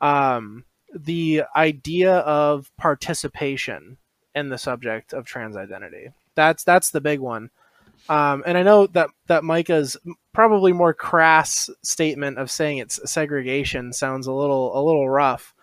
Um, 0.00 0.64
the 0.94 1.44
idea 1.56 2.16
of 2.18 2.70
participation 2.76 3.98
in 4.34 4.48
the 4.48 4.58
subject 4.58 5.12
of 5.12 5.26
trans 5.26 5.56
identity. 5.56 6.10
That's 6.34 6.64
that's 6.64 6.90
the 6.90 7.00
big 7.00 7.20
one. 7.20 7.50
Um, 8.08 8.42
and 8.46 8.58
I 8.58 8.62
know 8.62 8.86
that 8.88 9.10
that 9.26 9.44
Micah's 9.44 9.96
probably 10.32 10.72
more 10.72 10.94
crass 10.94 11.70
statement 11.82 12.38
of 12.38 12.50
saying 12.50 12.78
it's 12.78 13.10
segregation 13.10 13.92
sounds 13.92 14.26
a 14.26 14.32
little 14.32 14.76
a 14.78 14.82
little 14.82 15.08
rough, 15.08 15.54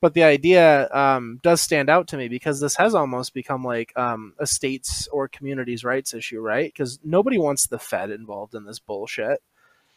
but 0.00 0.14
the 0.14 0.24
idea 0.24 0.90
um, 0.92 1.40
does 1.42 1.60
stand 1.60 1.88
out 1.88 2.08
to 2.08 2.16
me 2.16 2.28
because 2.28 2.60
this 2.60 2.76
has 2.76 2.94
almost 2.94 3.32
become 3.32 3.62
like 3.64 3.96
um, 3.96 4.34
a 4.38 4.46
states 4.46 5.06
or 5.12 5.28
communities' 5.28 5.84
rights 5.84 6.14
issue, 6.14 6.40
right? 6.40 6.72
Because 6.72 6.98
nobody 7.04 7.38
wants 7.38 7.66
the 7.66 7.78
Fed 7.78 8.10
involved 8.10 8.54
in 8.54 8.64
this 8.64 8.78
bullshit. 8.78 9.40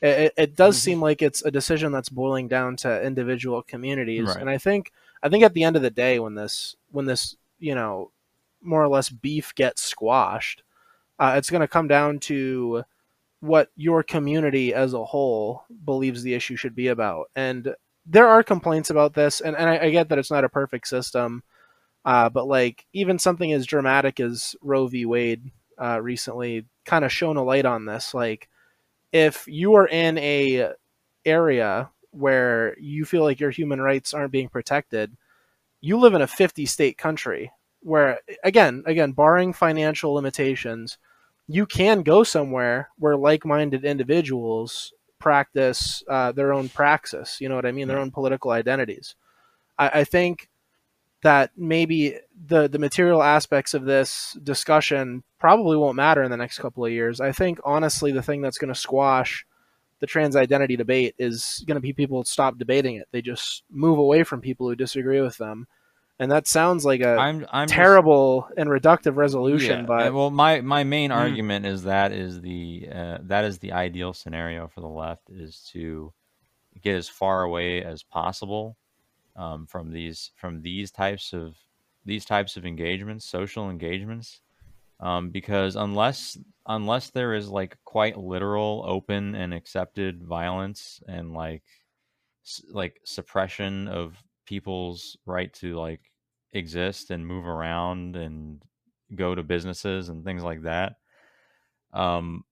It, 0.02 0.34
it, 0.38 0.56
does 0.56 0.78
Mhm. 0.78 0.82
seem 0.82 1.02
like 1.02 1.22
it's 1.22 1.44
a 1.44 1.52
decision 1.52 1.92
that's 1.92 2.10
boiling 2.10 2.48
down 2.48 2.76
to 2.78 3.04
individual 3.04 3.64
communities, 3.64 4.28
Right. 4.28 4.38
and 4.38 4.50
I 4.50 4.58
think 4.58 4.92
I 5.24 5.30
think 5.30 5.44
at 5.44 5.54
the 5.54 5.64
end 5.64 5.76
of 5.76 5.82
the 5.82 5.90
day, 5.90 6.20
when 6.20 6.36
this 6.36 6.76
when 6.92 7.06
this 7.06 7.36
you 7.60 7.74
know 7.74 8.12
more 8.62 8.84
or 8.84 8.88
less 8.88 9.10
beef 9.10 9.56
gets 9.56 9.82
squashed, 9.82 10.64
uh, 11.20 11.34
it's 11.38 11.50
going 11.50 11.62
to 11.62 11.68
come 11.68 11.88
down 11.88 12.20
to 12.20 12.84
what 13.40 13.70
your 13.76 14.04
community 14.04 14.74
as 14.74 14.94
a 14.94 15.06
whole 15.06 15.64
believes 15.86 16.24
the 16.24 16.34
issue 16.34 16.56
should 16.56 16.76
be 16.76 16.88
about. 16.90 17.30
And 17.36 17.76
there 18.06 18.28
are 18.28 18.44
complaints 18.44 18.90
about 18.90 19.14
this, 19.14 19.42
and, 19.42 19.56
and 19.56 19.70
I, 19.70 19.78
I 19.86 19.90
get 19.92 20.10
that 20.10 20.18
it's 20.20 20.32
not 20.32 20.44
a 20.44 20.50
perfect 20.50 20.88
system, 20.88 21.44
uh, 22.06 22.30
but 22.30 22.48
like 22.48 22.86
even 22.94 23.20
something 23.20 23.52
as 23.54 23.66
dramatic 23.66 24.20
as 24.20 24.56
Roe 24.62 24.88
v. 24.88 25.06
Wade 25.06 25.52
uh, 25.82 26.00
recently 26.02 26.66
kind 26.86 27.06
of 27.06 27.12
shone 27.12 27.38
a 27.38 27.44
light 27.44 27.66
on 27.66 27.86
this. 27.86 28.14
Like 28.14 28.50
if 29.12 29.48
you 29.48 29.76
are 29.76 29.88
in 29.88 30.18
a 30.18 30.72
area 31.26 31.90
where 32.12 32.78
you 32.80 33.06
feel 33.06 33.24
like 33.24 33.40
your 33.40 33.52
human 33.52 33.82
rights 33.82 34.14
aren't 34.14 34.32
being 34.32 34.50
protected, 34.50 35.16
you 35.82 35.98
live 35.98 36.14
in 36.14 36.22
a 36.22 36.28
50 36.28 36.66
state 36.66 36.98
country 36.98 37.52
where 37.82 38.20
again, 38.44 38.84
again, 38.86 39.12
barring 39.12 39.54
financial 39.54 40.14
limitations, 40.14 40.98
you 41.48 41.66
can 41.66 42.02
go 42.02 42.24
somewhere 42.24 42.90
where 42.98 43.16
like-minded 43.16 43.86
individuals 43.86 44.94
practice 45.20 46.04
uh, 46.10 46.32
their 46.32 46.54
own 46.54 46.70
praxis. 46.70 47.40
You 47.40 47.50
know 47.50 47.56
what 47.56 47.66
I 47.66 47.72
mean? 47.72 47.88
Their 47.88 48.00
own 48.00 48.12
political 48.12 48.52
identities. 48.52 49.16
I, 49.78 50.02
I 50.02 50.04
think 50.04 50.50
that 51.24 51.52
maybe 51.58 52.18
the 52.46 52.68
the 52.68 52.80
material 52.80 53.24
aspects 53.24 53.74
of 53.74 53.86
this 53.86 54.38
discussion 54.44 55.24
probably 55.40 55.78
won't 55.78 55.96
matter 55.96 56.24
in 56.24 56.32
the 56.32 56.38
next 56.38 56.60
couple 56.60 56.86
of 56.86 56.92
years. 56.92 57.22
I 57.22 57.32
think 57.32 57.60
honestly, 57.64 58.12
the 58.12 58.22
thing 58.24 58.42
that's 58.42 58.58
going 58.58 58.74
to 58.74 58.80
squash 58.80 59.46
the 60.00 60.08
trans 60.08 60.36
identity 60.36 60.76
debate 60.78 61.16
is 61.18 61.64
going 61.68 61.76
to 61.76 61.82
be 61.82 61.92
people 61.94 62.24
stop 62.24 62.58
debating 62.58 62.96
it. 62.98 63.08
They 63.12 63.22
just 63.22 63.64
move 63.72 63.98
away 63.98 64.24
from 64.24 64.42
people 64.42 64.68
who 64.70 64.76
disagree 64.76 65.22
with 65.22 65.38
them, 65.38 65.68
and 66.20 66.32
that 66.32 66.48
sounds 66.48 66.86
like 66.86 67.02
a 67.02 67.16
I'm 67.18 67.46
I'm 67.52 67.68
just- 67.68 67.76
terrible 67.76 68.48
and 68.58 68.70
reductive 68.70 69.16
resolution. 69.16 69.82
Yeah, 69.82 69.86
but 69.88 70.08
uh, 70.08 70.14
well, 70.14 70.30
my 70.30 70.62
my 70.62 70.84
main 70.84 71.10
Mm. 71.10 71.16
argument 71.16 71.66
is 71.66 71.84
that 71.84 72.12
is 72.12 72.42
the 72.42 72.88
uh, 72.94 73.18
that 73.24 73.46
is 73.46 73.58
the 73.60 73.72
ideal 73.72 74.14
scenario 74.14 74.68
for 74.68 74.82
the 74.82 74.88
left 74.88 75.30
is 75.32 75.68
to 75.74 76.14
get 76.82 76.96
as 76.96 77.10
far 77.10 77.42
away 77.42 77.84
as 77.84 78.04
possible 78.04 78.78
um, 79.36 79.66
from 79.66 79.92
these 79.92 80.30
from 80.36 80.62
these 80.62 80.92
types 80.92 81.34
of 81.34 81.56
these 82.06 82.24
types 82.24 82.56
of 82.56 82.66
engagements, 82.68 83.26
social 83.26 83.70
engagements, 83.72 84.42
um, 85.00 85.30
because 85.30 85.76
unless 85.76 86.38
unless 86.66 87.12
there 87.12 87.34
is 87.34 87.50
like 87.50 87.78
quite 87.86 88.18
literal, 88.18 88.84
open, 88.86 89.36
and 89.36 89.54
accepted 89.54 90.24
violence 90.24 91.02
and 91.08 91.34
like 91.34 91.64
like 92.72 93.00
suppression 93.06 93.88
of 93.88 94.16
people's 94.46 95.18
right 95.26 95.54
to 95.54 95.76
like 95.76 96.02
exist 96.54 97.12
and 97.12 97.28
move 97.28 97.46
around 97.46 98.16
and 98.16 98.62
go 99.16 99.36
to 99.36 99.44
businesses 99.44 100.10
and 100.10 100.24
things 100.24 100.44
like 100.44 100.64
that 100.64 100.94
um 101.94 102.44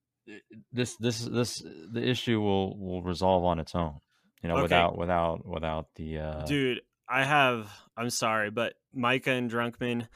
this 0.71 0.95
this 0.97 1.19
this 1.19 1.63
the 1.91 2.01
issue 2.01 2.39
will 2.41 2.77
will 2.77 3.03
resolve 3.03 3.43
on 3.43 3.59
its 3.59 3.75
own 3.75 3.99
you 4.41 4.49
know 4.49 4.55
Okay. 4.55 4.63
without 4.63 4.97
without 4.97 5.45
without 5.45 5.87
the 5.95 6.19
uh 6.19 6.45
Dude, 6.47 6.81
I 7.07 7.23
have 7.23 7.69
I'm 7.95 8.09
sorry, 8.09 8.49
but 8.51 8.73
Micah 8.93 9.31
and 9.31 9.49
Drunkman, 9.49 10.07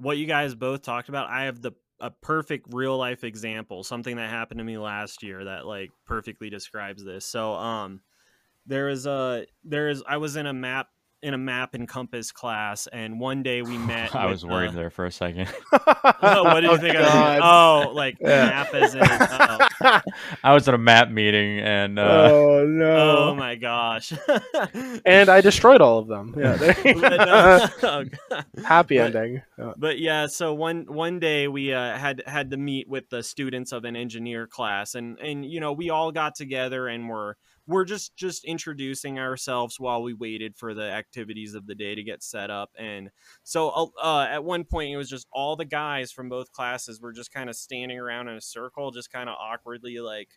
what 0.00 0.18
you 0.18 0.26
guys 0.26 0.54
both 0.54 0.82
talked 0.82 1.08
about, 1.08 1.28
I 1.28 1.44
have 1.44 1.60
the 1.60 1.72
a 2.00 2.10
perfect 2.10 2.72
real 2.72 2.96
life 2.96 3.24
example, 3.24 3.84
something 3.84 4.16
that 4.16 4.30
happened 4.30 4.58
to 4.58 4.64
me 4.64 4.78
last 4.78 5.22
year 5.22 5.44
that 5.44 5.66
like 5.66 5.90
perfectly 6.06 6.48
describes 6.48 7.04
this. 7.04 7.26
So 7.26 7.52
um 7.52 8.00
there 8.66 8.88
is 8.88 9.06
a 9.06 9.46
there 9.64 9.88
is 9.88 10.02
I 10.08 10.16
was 10.16 10.36
in 10.36 10.46
a 10.46 10.52
map 10.52 10.88
in 11.22 11.34
a 11.34 11.38
map 11.38 11.74
and 11.74 11.86
compass 11.86 12.32
class 12.32 12.86
and 12.86 13.20
one 13.20 13.42
day 13.42 13.60
we 13.62 13.76
met 13.86 14.14
I 14.14 14.24
with, 14.24 14.32
was 14.32 14.46
worried 14.46 14.70
uh, 14.70 14.72
there 14.72 14.90
for 14.90 15.04
a 15.04 15.12
second. 15.12 15.48
oh, 15.72 16.44
what 16.44 16.60
did 16.60 16.70
you 16.70 16.78
think 16.78 16.96
I 16.96 17.38
was 17.38 17.40
Oh, 17.88 17.92
like 17.92 18.16
Yeah. 18.20 18.46
map 18.46 18.74
as 18.74 18.94
in 18.94 19.02
oh, 19.02 20.00
I 20.44 20.54
was 20.54 20.66
at 20.66 20.74
a 20.74 20.78
map 20.78 21.10
meeting 21.10 21.58
and 21.60 21.98
uh, 21.98 22.28
oh 22.32 22.66
no! 22.66 23.18
oh 23.30 23.34
my 23.34 23.54
gosh. 23.56 24.12
and 25.04 25.28
I 25.28 25.40
destroyed 25.40 25.80
all 25.80 25.98
of 25.98 26.08
them. 26.08 26.34
Yeah, 26.38 26.56
But, 26.58 26.82
go. 26.84 26.92
no, 26.92 27.68
oh, 27.82 28.04
happy 28.64 28.96
but- 28.96 29.14
ending. 29.14 29.42
Yeah. 29.58 29.72
but 29.76 29.98
yeah 29.98 30.26
so 30.26 30.54
one 30.54 30.86
one 30.88 31.18
day 31.20 31.48
we 31.48 31.74
uh, 31.74 31.96
had 31.98 32.22
had 32.26 32.50
to 32.52 32.56
meet 32.56 32.88
with 32.88 33.10
the 33.10 33.22
students 33.22 33.72
of 33.72 33.84
an 33.84 33.94
engineer 33.96 34.46
class 34.46 34.94
and 34.94 35.18
and 35.18 35.44
you 35.44 35.60
know 35.60 35.72
we 35.72 35.90
all 35.90 36.12
got 36.12 36.34
together 36.34 36.88
and 36.88 37.08
we're 37.08 37.34
we're 37.70 37.84
just 37.84 38.16
just 38.16 38.44
introducing 38.44 39.18
ourselves 39.18 39.78
while 39.78 40.02
we 40.02 40.12
waited 40.12 40.56
for 40.56 40.74
the 40.74 40.90
activities 40.90 41.54
of 41.54 41.66
the 41.66 41.74
day 41.74 41.94
to 41.94 42.02
get 42.02 42.22
set 42.22 42.50
up 42.50 42.70
and 42.76 43.10
so 43.44 43.92
uh, 44.02 44.26
at 44.28 44.42
one 44.42 44.64
point 44.64 44.92
it 44.92 44.96
was 44.96 45.08
just 45.08 45.28
all 45.32 45.54
the 45.54 45.64
guys 45.64 46.10
from 46.10 46.28
both 46.28 46.50
classes 46.52 47.00
were 47.00 47.12
just 47.12 47.32
kind 47.32 47.48
of 47.48 47.54
standing 47.54 47.98
around 47.98 48.28
in 48.28 48.36
a 48.36 48.40
circle 48.40 48.90
just 48.90 49.12
kind 49.12 49.28
of 49.28 49.36
awkwardly 49.40 50.00
like 50.00 50.28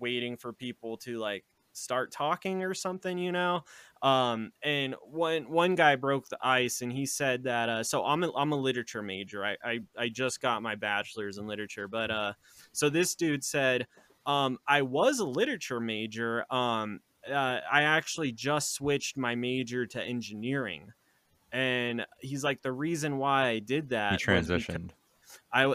waiting 0.00 0.36
for 0.36 0.52
people 0.52 0.96
to 0.96 1.18
like 1.18 1.44
start 1.72 2.12
talking 2.12 2.62
or 2.62 2.72
something 2.74 3.18
you 3.18 3.32
know? 3.32 3.62
Um 4.02 4.52
and 4.62 4.94
one 5.02 5.50
one 5.50 5.74
guy 5.76 5.96
broke 5.96 6.28
the 6.28 6.38
ice 6.42 6.82
and 6.82 6.92
he 6.92 7.06
said 7.06 7.44
that 7.44 7.68
uh 7.68 7.82
so 7.82 8.04
i'm 8.04 8.22
a, 8.22 8.32
I'm 8.36 8.52
a 8.52 8.56
literature 8.56 9.02
major. 9.02 9.44
I, 9.44 9.56
I 9.64 9.78
i 9.96 10.08
just 10.08 10.40
got 10.40 10.62
my 10.62 10.74
bachelor's 10.74 11.38
in 11.38 11.46
literature 11.46 11.88
but 11.88 12.10
uh 12.10 12.32
so 12.72 12.88
this 12.90 13.14
dude 13.14 13.44
said 13.44 13.86
um 14.26 14.58
i 14.66 14.82
was 14.82 15.18
a 15.18 15.24
literature 15.24 15.80
major 15.80 16.44
um 16.52 17.00
uh, 17.28 17.60
i 17.70 17.82
actually 17.82 18.32
just 18.32 18.74
switched 18.74 19.16
my 19.16 19.34
major 19.34 19.86
to 19.86 20.02
engineering 20.02 20.92
and 21.52 22.04
he's 22.20 22.44
like 22.44 22.62
the 22.62 22.72
reason 22.72 23.18
why 23.18 23.48
i 23.48 23.58
did 23.58 23.90
that 23.90 24.20
he 24.20 24.26
transitioned. 24.26 24.90
I, 25.52 25.72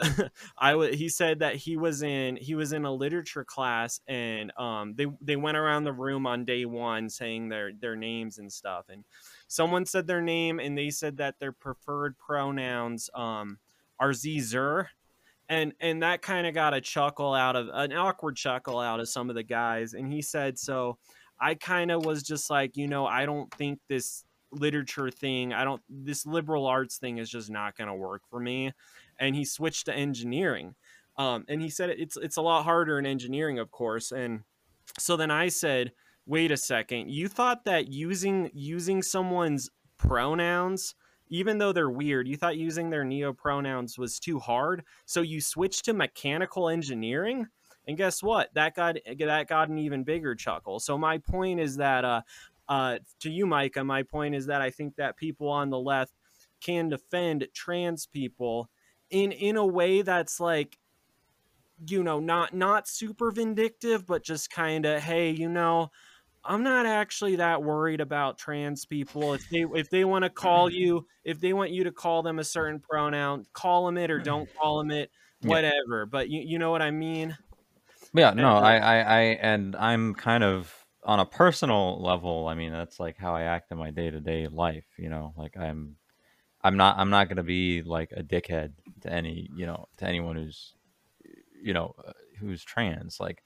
I 0.58 0.92
he 0.92 1.10
said 1.10 1.40
that 1.40 1.56
he 1.56 1.78
was 1.78 2.04
in 2.04 2.36
he 2.36 2.56
was 2.56 2.74
in 2.74 2.86
a 2.86 2.94
literature 2.94 3.44
class 3.44 4.00
and 4.08 4.52
um 4.58 4.94
they 4.96 5.08
they 5.22 5.36
went 5.36 5.58
around 5.58 5.84
the 5.84 5.94
room 5.94 6.28
on 6.28 6.46
day 6.46 6.66
one 6.66 7.10
saying 7.10 7.50
their 7.50 7.72
their 7.74 7.96
names 7.96 8.38
and 8.38 8.52
stuff 8.52 8.86
and 8.90 9.04
someone 9.48 9.86
said 9.86 10.08
their 10.08 10.22
name 10.22 10.60
and 10.60 10.78
they 10.78 10.90
said 10.90 11.18
that 11.18 11.36
their 11.40 11.52
preferred 11.52 12.18
pronouns 12.18 13.10
um 13.16 13.58
are 14.00 14.14
z 14.14 14.40
zer 14.40 14.90
and 15.50 15.74
and 15.80 16.04
that 16.04 16.22
kind 16.22 16.48
of 16.48 16.54
got 16.54 16.74
a 16.74 16.82
chuckle 16.82 17.34
out 17.34 17.56
of 17.56 17.68
an 17.74 17.92
awkward 17.92 18.36
chuckle 18.36 18.80
out 18.80 19.00
of 19.00 19.10
some 19.10 19.30
of 19.30 19.36
the 19.36 19.44
guys 19.44 19.94
and 19.94 20.12
he 20.12 20.22
said 20.22 20.58
so 20.58 20.98
I 21.42 21.56
kind 21.56 21.92
of 21.92 22.06
was 22.06 22.24
just 22.24 22.50
like 22.50 22.78
you 22.78 22.88
know 22.88 23.06
I 23.06 23.26
don't 23.26 23.52
think 23.56 23.80
this 23.90 24.24
literature 24.52 25.12
thing 25.12 25.54
I 25.54 25.64
don't 25.64 25.82
this 25.90 26.26
liberal 26.26 26.66
arts 26.66 26.98
thing 26.98 27.18
is 27.18 27.30
just 27.30 27.50
not 27.50 27.76
going 27.76 27.88
to 27.88 27.96
work 27.96 28.22
for 28.30 28.40
me 28.40 28.72
and 29.20 29.36
he 29.36 29.46
switched 29.46 29.86
to 29.86 29.94
engineering. 29.94 30.76
Um, 31.18 31.44
and 31.50 31.62
he 31.62 31.70
said 31.70 31.90
it's 31.90 32.18
it's 32.18 32.38
a 32.38 32.42
lot 32.42 32.64
harder 32.64 32.98
in 32.98 33.06
engineering, 33.06 33.60
of 33.60 33.70
course. 33.72 34.12
And 34.12 34.42
so 34.98 35.18
then 35.18 35.30
I 35.30 35.50
said, 35.50 35.92
wait 36.26 36.52
a 36.52 36.58
second, 36.58 37.12
you 37.12 37.28
thought 37.28 37.66
that 37.66 37.90
using 37.90 38.50
using 38.54 39.04
someone's 39.04 39.70
pronouns, 39.98 40.96
even 41.30 41.58
though 41.58 41.72
they're 41.72 41.90
weird, 41.90 42.28
you 42.28 42.36
thought 42.36 42.58
using 42.58 42.90
their 42.90 43.04
neo 43.04 43.34
pronouns 43.34 43.98
was 43.98 44.20
too 44.20 44.40
hard, 44.40 44.84
so 45.06 45.22
you 45.22 45.42
switched 45.42 45.86
to 45.86 45.94
mechanical 45.94 46.70
engineering. 46.70 47.48
And 47.88 47.98
guess 47.98 48.22
what? 48.22 48.54
That 48.54 48.76
got 48.76 48.98
that 49.06 49.48
got 49.48 49.70
an 49.70 49.80
even 49.80 50.04
bigger 50.04 50.36
chuckle. 50.36 50.80
So 50.80 50.98
my 50.98 51.18
point 51.18 51.60
is 51.60 51.78
that 51.78 52.06
uh, 52.06 52.22
uh, 52.68 53.00
to 53.22 53.32
you, 53.32 53.48
Micah, 53.48 53.84
my 53.84 54.04
point 54.04 54.36
is 54.36 54.46
that 54.46 54.62
I 54.62 54.70
think 54.70 54.96
that 54.98 55.18
people 55.18 55.50
on 55.50 55.70
the 55.70 55.80
left 55.80 56.14
can 56.62 56.90
defend 56.90 57.48
trans 57.54 58.06
people 58.06 58.70
in 59.10 59.32
in 59.32 59.58
a 59.58 59.66
way 59.66 60.02
that's 60.02 60.40
like 60.40 60.78
you 61.88 62.04
know 62.04 62.20
not 62.20 62.54
not 62.54 62.88
super 62.88 63.32
vindictive 63.32 64.06
but 64.06 64.24
just 64.24 64.50
kind 64.50 64.86
of 64.86 65.02
hey 65.02 65.32
you 65.32 65.48
know 65.48 65.90
i'm 66.44 66.64
not 66.64 66.86
actually 66.86 67.36
that 67.38 67.64
worried 67.64 68.02
about 68.02 68.38
trans 68.38 68.86
people 68.86 69.34
if 69.34 69.42
they 69.50 69.66
if 69.76 69.90
they 69.90 70.06
want 70.06 70.24
to 70.24 70.30
call 70.30 70.70
you 70.74 71.06
if 71.24 71.40
they 71.40 71.54
want 71.54 71.72
you 71.72 71.84
to 71.84 71.92
call 71.92 72.24
them 72.24 72.40
a 72.40 72.44
certain 72.44 72.80
pronoun 72.80 73.46
call 73.54 73.86
them 73.86 73.98
it 73.98 74.12
or 74.12 74.20
don't 74.22 74.50
call 74.60 74.80
them 74.80 74.92
it 74.92 75.12
Yeah. 75.42 75.56
whatever 75.56 76.06
but 76.06 76.30
you, 76.30 76.42
you 76.42 76.60
know 76.60 76.72
what 76.72 76.82
i 76.82 76.92
mean 76.92 77.38
Yeah, 78.14 78.32
no, 78.32 78.58
uh, 78.58 78.58
I, 78.58 78.78
I, 78.78 78.96
I, 79.00 79.20
and 79.42 79.76
I'm 79.76 80.16
kind 80.16 80.44
of 80.44 80.86
on 81.04 81.20
a 81.20 81.26
personal 81.26 82.02
level. 82.02 82.48
I 82.48 82.56
mean, 82.56 82.72
that's 82.72 83.00
like 83.00 83.18
how 83.18 83.36
I 83.36 83.44
act 83.44 83.72
in 83.72 83.78
my 83.78 83.92
day 83.92 84.10
to 84.10 84.20
day 84.20 84.48
life. 84.48 84.88
You 84.98 85.10
know, 85.10 85.34
like 85.38 85.56
I'm, 85.58 85.98
I'm 86.64 86.78
not, 86.78 86.98
I'm 87.00 87.10
not 87.12 87.30
gonna 87.30 87.44
be 87.44 87.84
like 87.84 88.12
a 88.16 88.24
dickhead 88.24 88.76
to 89.02 89.12
any, 89.12 89.50
you 89.54 89.66
know, 89.68 89.88
to 89.98 90.06
anyone 90.08 90.36
who's, 90.38 90.76
you 91.62 91.74
know, 91.74 91.96
uh, 92.06 92.14
who's 92.40 92.64
trans. 92.64 93.20
Like, 93.20 93.44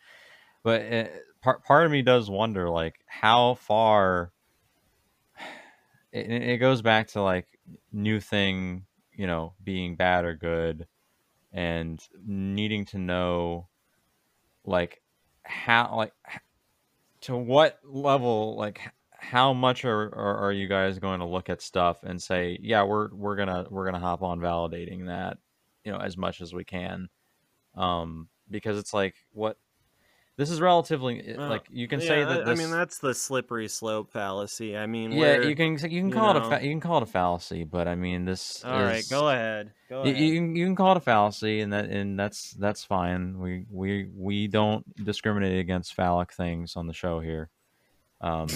but 0.64 0.82
uh, 0.82 1.08
part 1.42 1.64
part 1.64 1.86
of 1.86 1.92
me 1.92 2.02
does 2.02 2.30
wonder, 2.30 2.70
like, 2.70 2.96
how 3.08 3.56
far. 3.56 4.32
It, 6.12 6.30
it 6.30 6.58
goes 6.58 6.84
back 6.84 7.08
to 7.10 7.22
like 7.24 7.48
new 7.92 8.20
thing, 8.20 8.86
you 9.14 9.26
know, 9.26 9.54
being 9.64 9.96
bad 9.96 10.26
or 10.26 10.36
good, 10.36 10.88
and 11.52 12.00
needing 12.26 12.86
to 12.86 13.00
know 13.00 13.68
like 14.66 15.02
how 15.44 15.96
like 15.96 16.14
to 17.22 17.36
what 17.36 17.80
level 17.84 18.56
like 18.58 18.82
how 19.12 19.54
much 19.54 19.86
are, 19.86 20.14
are 20.14 20.38
are 20.38 20.52
you 20.52 20.68
guys 20.68 21.00
going 21.00 21.20
to 21.20 21.26
look 21.26 21.50
at 21.50 21.62
stuff 21.62 22.04
and 22.04 22.22
say 22.22 22.58
yeah 22.62 22.84
we're 22.84 23.14
we're 23.14 23.36
gonna 23.36 23.66
we're 23.70 23.86
gonna 23.86 24.00
hop 24.00 24.22
on 24.22 24.40
validating 24.40 25.08
that 25.08 25.38
you 25.86 25.92
know 25.92 25.98
as 25.98 26.18
much 26.18 26.42
as 26.42 26.54
we 26.54 26.64
can 26.64 27.08
um 27.76 28.28
because 28.50 28.78
it's 28.78 28.94
like 28.94 29.16
what 29.32 29.58
this 30.36 30.50
is 30.50 30.60
relatively 30.60 31.20
it- 31.20 31.40
Uh, 31.40 31.48
like 31.50 31.66
you 31.70 31.88
can 31.88 32.02
say 32.02 32.24
that 32.24 32.42
I- 32.42 32.44
this, 32.46 32.60
i 32.60 32.64
mean 32.64 32.72
that's 32.72 32.98
the 33.00 33.14
slippery 33.14 33.68
slope 33.68 34.12
fallacy. 34.12 34.76
I 34.76 34.86
mean 34.88 35.12
yeah 35.12 35.42
you 35.42 35.56
can 35.56 35.74
you 35.74 35.78
can 35.78 35.92
you 35.92 36.10
call 36.12 36.36
it 36.36 36.38
a 36.38 36.50
fa- 36.50 36.64
you 36.64 36.72
can 36.72 36.80
call 36.80 36.98
it 36.98 37.04
a 37.04 37.08
fallacy 37.08 37.64
but 37.64 37.88
i 37.88 37.96
mean 37.96 38.26
this 38.26 38.64
all 38.66 38.82
right 38.82 39.00
is- 39.00 39.10
go 39.10 39.30
ahead 39.30 39.72
go 39.90 40.04
you, 40.04 40.12
ahead. 40.12 40.24
you 40.24 40.34
can 40.36 40.56
you 40.56 40.66
can 40.66 40.76
call 40.76 40.92
it 40.92 40.98
a 40.98 41.02
fallacy, 41.02 41.62
and 41.62 41.72
that 41.74 41.86
and 41.86 42.20
that's 42.20 42.52
that's 42.52 42.84
fine. 42.84 43.38
We 43.40 43.66
we 43.70 44.08
we 44.16 44.48
don't 44.48 44.84
discriminate 45.04 45.60
against 45.60 45.94
phallic 45.94 46.34
things 46.34 46.76
on 46.76 46.88
the 46.88 46.94
show 46.94 47.20
here. 47.20 47.50
Um, 48.22 48.48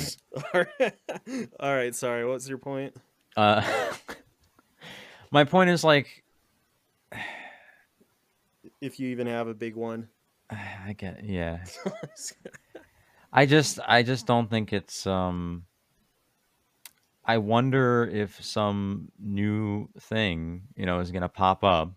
all 0.54 0.64
right 0.80 0.94
all 1.60 1.76
right 1.76 1.94
sorry 1.94 2.26
what's 2.26 2.48
your 2.48 2.58
point? 2.58 2.96
Uh, 3.36 3.62
my 5.32 5.44
point 5.44 5.70
is 5.70 5.84
like 5.84 6.24
if 8.82 9.00
you 9.00 9.10
even 9.10 9.28
have 9.28 9.48
a 9.48 9.54
big 9.54 9.76
one 9.76 10.08
I 10.50 10.94
get 10.98 11.24
yeah. 11.24 11.60
I 13.34 13.46
just 13.46 13.80
I 13.86 14.04
just 14.04 14.26
don't 14.26 14.50
think 14.50 14.74
it's 14.74 15.06
um. 15.06 15.66
I 17.26 17.40
wonder 17.40 18.06
if 18.10 18.42
some 18.42 19.12
new 19.20 19.90
thing 20.00 20.62
you 20.78 20.86
know 20.86 21.00
is 21.00 21.12
gonna 21.12 21.28
pop 21.30 21.64
up. 21.64 21.92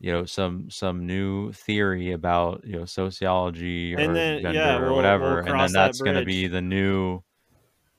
You 0.00 0.10
know, 0.12 0.24
some 0.24 0.70
some 0.70 1.06
new 1.06 1.52
theory 1.52 2.12
about 2.12 2.64
you 2.64 2.78
know 2.78 2.86
sociology 2.86 3.94
or 3.94 4.00
then, 4.14 4.42
gender 4.42 4.58
yeah, 4.58 4.76
or 4.76 4.80
we'll- 4.80 4.88
we'll 4.88 4.96
whatever, 4.96 5.38
and 5.40 5.48
cross 5.48 5.72
then 5.72 5.80
that 5.80 5.86
that's 5.88 6.00
gonna 6.00 6.24
be 6.24 6.46
the 6.48 6.62
new. 6.62 7.22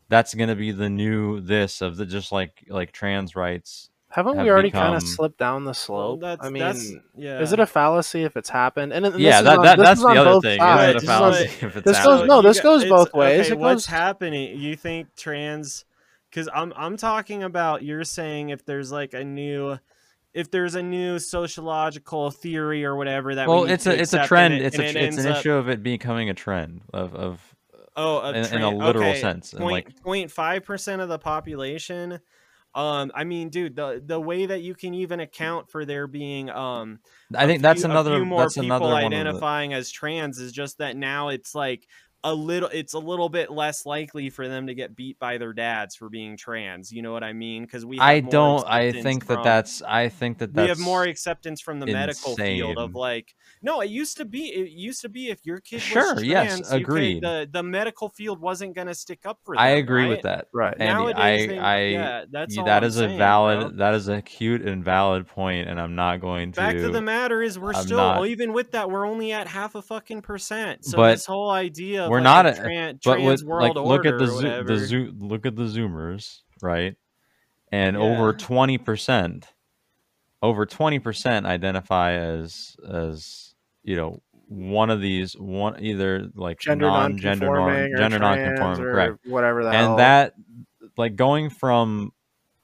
That's 0.10 0.34
gonna 0.34 0.56
be 0.56 0.72
the 0.72 0.89
new 0.89 1.39
this 1.39 1.82
of 1.82 1.95
the 1.97 2.06
just 2.06 2.32
like 2.32 2.66
like 2.68 2.91
trans 2.91 3.36
rights. 3.36 3.89
Haven't 4.14 4.36
have 4.36 4.45
we 4.45 4.51
already 4.51 4.70
kind 4.70 4.95
of 4.95 5.01
slipped 5.01 5.39
down 5.39 5.64
the 5.64 5.70
Well, 5.70 5.74
slope? 5.74 6.22
that's 6.22 6.45
I 6.45 6.49
mean, 6.49 6.61
that's 6.61 6.91
yeah 7.16 7.39
is 7.41 7.51
it 7.51 7.59
a 7.59 7.66
fallacy 7.66 8.24
if 8.24 8.38
it's 8.38 8.49
happened? 8.49 8.93
And, 8.93 9.05
and 9.07 9.20
yeah, 9.20 9.41
that, 9.41 9.57
on- 9.57 9.66
that 9.66 9.78
that's 9.80 9.99
is 9.99 10.05
the 10.05 10.09
other 10.11 10.39
thing. 10.39 10.59
sides. 10.59 10.95
Is 10.95 10.95
it 10.95 10.95
a 10.95 10.99
This 10.99 11.03
is 11.03 11.07
fallacy 11.09 11.43
like- 11.43 11.64
if 11.64 11.76
it's 11.78 11.86
this 11.86 12.03
goes- 12.05 12.28
no, 12.28 12.41
this 12.43 12.57
got- 12.57 12.64
goes 12.64 12.86
both 12.86 13.14
ways. 13.14 13.45
Okay, 13.47 13.55
what's 13.55 13.74
goes- 13.74 13.86
happening? 13.88 14.59
You 14.59 14.76
think 14.76 15.07
trans? 15.16 15.86
Because 16.30 16.47
I'm 16.53 16.74
I'm 16.76 16.95
talking 16.97 17.43
about. 17.43 17.84
You're 17.84 18.03
saying 18.03 18.49
if 18.49 18.64
there's 18.66 18.91
like 18.91 19.14
a 19.16 19.24
new, 19.24 19.78
if 20.34 20.51
there's 20.51 20.76
a 20.76 20.84
new 20.84 21.18
sociological 21.20 22.30
theory 22.32 22.86
or 22.86 22.95
whatever 22.95 23.36
that. 23.36 23.47
well 23.47 23.66
need 23.66 23.72
it's 23.74 23.88
a 23.88 23.99
it's 23.99 24.14
a 24.14 24.26
trend 24.28 24.53
it- 24.53 24.61
it's 24.64 24.78
a 24.80 24.86
it 24.86 24.95
it's 24.95 25.18
an 25.18 25.32
up- 25.32 25.38
issue 25.39 25.53
of 25.53 25.70
it 25.70 25.82
becoming 25.84 26.30
a 26.30 26.34
trend 26.34 26.82
of 26.93 27.16
of 27.16 27.55
Oh, 27.95 28.18
a 28.20 28.30
in- 28.34 28.53
in 28.55 28.61
a 28.64 28.70
literal 28.72 29.09
okay, 29.09 29.22
sense, 29.22 29.53
Point 29.53 29.72
like- 29.72 30.01
point 30.03 30.32
five 30.32 30.64
percent 30.66 31.01
of 31.01 31.09
the 31.09 31.20
population. 31.20 32.20
Um, 32.76 33.11
I 33.13 33.24
mean, 33.24 33.49
dude, 33.49 33.76
the 33.76 34.01
the 34.03 34.19
way 34.19 34.47
that 34.47 34.61
you 34.61 34.74
can 34.74 34.93
even 34.95 35.19
account 35.19 35.69
for 35.69 35.86
there 35.86 36.07
being 36.07 36.49
um 36.49 36.99
i 37.36 37.45
think 37.45 37.61
that's 37.61 37.82
few- 37.82 37.89
a 37.89 37.91
another 37.91 38.26
more 38.26 38.41
that's 38.41 38.55
people 38.55 38.65
another 38.65 38.93
identifying 38.93 39.74
as 39.74 39.91
trans 39.91 40.39
is 40.39 40.51
just 40.51 40.80
that 40.80 40.95
now 40.97 41.30
it's 41.30 41.53
like 41.53 41.88
a 42.26 42.34
little 42.34 42.69
it's 42.69 42.93
a 42.93 42.99
little 42.99 43.28
bit 43.30 43.51
less 43.51 43.86
likely 43.86 44.30
for 44.30 44.47
them 44.47 44.67
to 44.67 44.74
get 44.74 44.95
beat 44.95 45.19
by 45.19 45.38
their 45.38 45.51
dads 45.53 45.95
for 45.95 46.09
being 46.09 46.38
trans 46.38 46.91
you 46.91 47.01
know 47.01 47.11
what 47.11 47.24
i 47.24 47.34
mean 47.34 47.63
because 47.63 47.86
we 47.86 47.99
I 47.99 48.21
more 48.21 48.32
don't. 48.32 48.67
I 48.67 48.82
acceptance 48.82 49.03
think 49.03 49.26
that 49.28 49.43
that's. 49.43 49.82
I 49.82 50.09
think 50.09 50.38
that 50.38 50.53
that's 50.53 50.63
we 50.63 50.67
that's. 50.67 50.80
have 50.80 50.86
more 50.86 51.03
acceptance 51.03 51.59
from 51.61 51.80
the 51.80 51.86
medical 51.88 52.36
field 52.36 52.78
of 52.78 52.95
like 52.95 53.34
no 53.61 53.82
it 53.82 53.89
used 53.89 54.17
to 54.17 54.26
be 54.26 54.45
it 54.47 54.69
used 54.71 55.01
to 55.01 55.09
be 55.09 55.30
if 55.30 55.45
your 55.45 55.59
kid 55.59 55.82
Sure, 55.82 56.15
was 56.15 56.24
yes, 56.24 56.47
trans, 56.47 56.59
you 56.74 56.78
could- 56.80 56.82
agreed. 56.82 57.24
the 57.24 57.49
the 57.51 57.63
medical 57.63 58.09
field 58.09 58.39
wasn't 58.39 58.74
going 58.76 58.88
to 58.88 58.95
stick 58.95 59.19
up 59.26 59.39
for 59.43 59.55
them 59.55 59.61
I 59.63 59.69
agree 59.69 60.07
with 60.07 60.21
that. 60.24 60.47
Right. 60.53 60.76
Andy, 60.80 60.93
Nowadays, 60.93 61.43
I, 61.43 61.47
they- 61.47 61.59
I, 61.59 61.82
yeah, 61.88 62.26
that's 62.32 62.55
you- 62.55 62.61
all 62.61 62.65
that 62.67 62.84
I'm 62.84 62.88
is 62.89 62.95
saying, 62.95 63.15
a 63.15 63.17
valid. 63.17 63.59
bro. 63.59 63.69
That 63.78 63.93
is 63.95 64.07
a 64.07 64.21
cute 64.21 64.61
and 64.61 64.84
valid 64.84 65.28
point, 65.28 65.67
and 65.69 65.80
I'm 65.80 65.95
not 65.95 66.21
going 66.21 66.51
to. 66.53 66.61
Fact 66.61 66.80
of 66.80 66.93
the 66.93 67.01
matter 67.01 67.41
is, 67.41 67.57
we're 67.59 67.74
I'm 67.74 67.84
still 67.84 67.97
not- 67.97 68.28
even 68.28 68.53
with 68.53 68.71
that, 68.71 68.89
we're 68.89 69.05
only 69.07 69.32
at 69.32 69.47
half 69.47 69.76
a 69.76 69.82
fucking 69.82 70.21
percent. 70.21 70.86
So 70.86 70.97
But 70.97 71.11
this 71.11 71.26
whole 71.26 71.49
idea, 71.49 72.03
of 72.05 72.09
we're 72.14 72.20
like 72.20 72.24
not 72.24 72.45
a 72.45 72.49
at- 72.49 72.57
tran- 72.59 72.99
but 73.03 73.16
trans 73.16 73.41
with, 73.41 73.43
world 73.49 73.76
like 73.76 73.86
look 73.86 74.05
at 74.05 74.18
the 74.18 74.24
or 74.24 74.28
zoo, 74.28 74.41
the 74.41 74.47
whatever. 74.49 74.78
zoo 74.78 75.14
look 75.20 75.45
at 75.45 75.55
the 75.55 75.64
zoomers 75.64 76.39
right 76.61 76.95
and 77.72 77.95
Yeah. 77.95 78.01
over 78.03 78.34
20% 78.34 79.43
over 80.41 80.66
20% 80.66 81.45
identify 81.45 82.11
as 82.14 82.76
as 82.88 83.55
you 83.84 83.95
know 83.95 84.22
one 84.47 84.89
of 84.89 85.01
these 85.01 85.34
one 85.38 85.82
either 85.84 86.30
like 86.36 86.59
Gender 86.59 86.86
non-gender 86.86 87.45
norm, 87.45 87.57
non-conforming 87.70 87.93
or 87.93 87.97
gender 87.97 88.20
trans 88.20 88.38
non-conforming 88.59 88.93
correct 88.93 89.18
whatever 89.26 89.64
the 89.64 89.72
hell. 89.72 89.91
and 89.91 89.99
that 89.99 90.34
like 90.97 91.16
going 91.16 91.49
from 91.49 92.11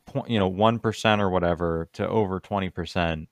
po- 0.05 0.25
you 0.27 0.37
know 0.39 0.51
1% 0.51 1.19
or 1.19 1.29
whatever 1.29 1.87
to 1.93 2.07
over 2.07 2.39
20% 2.39 2.95
And 3.13 3.27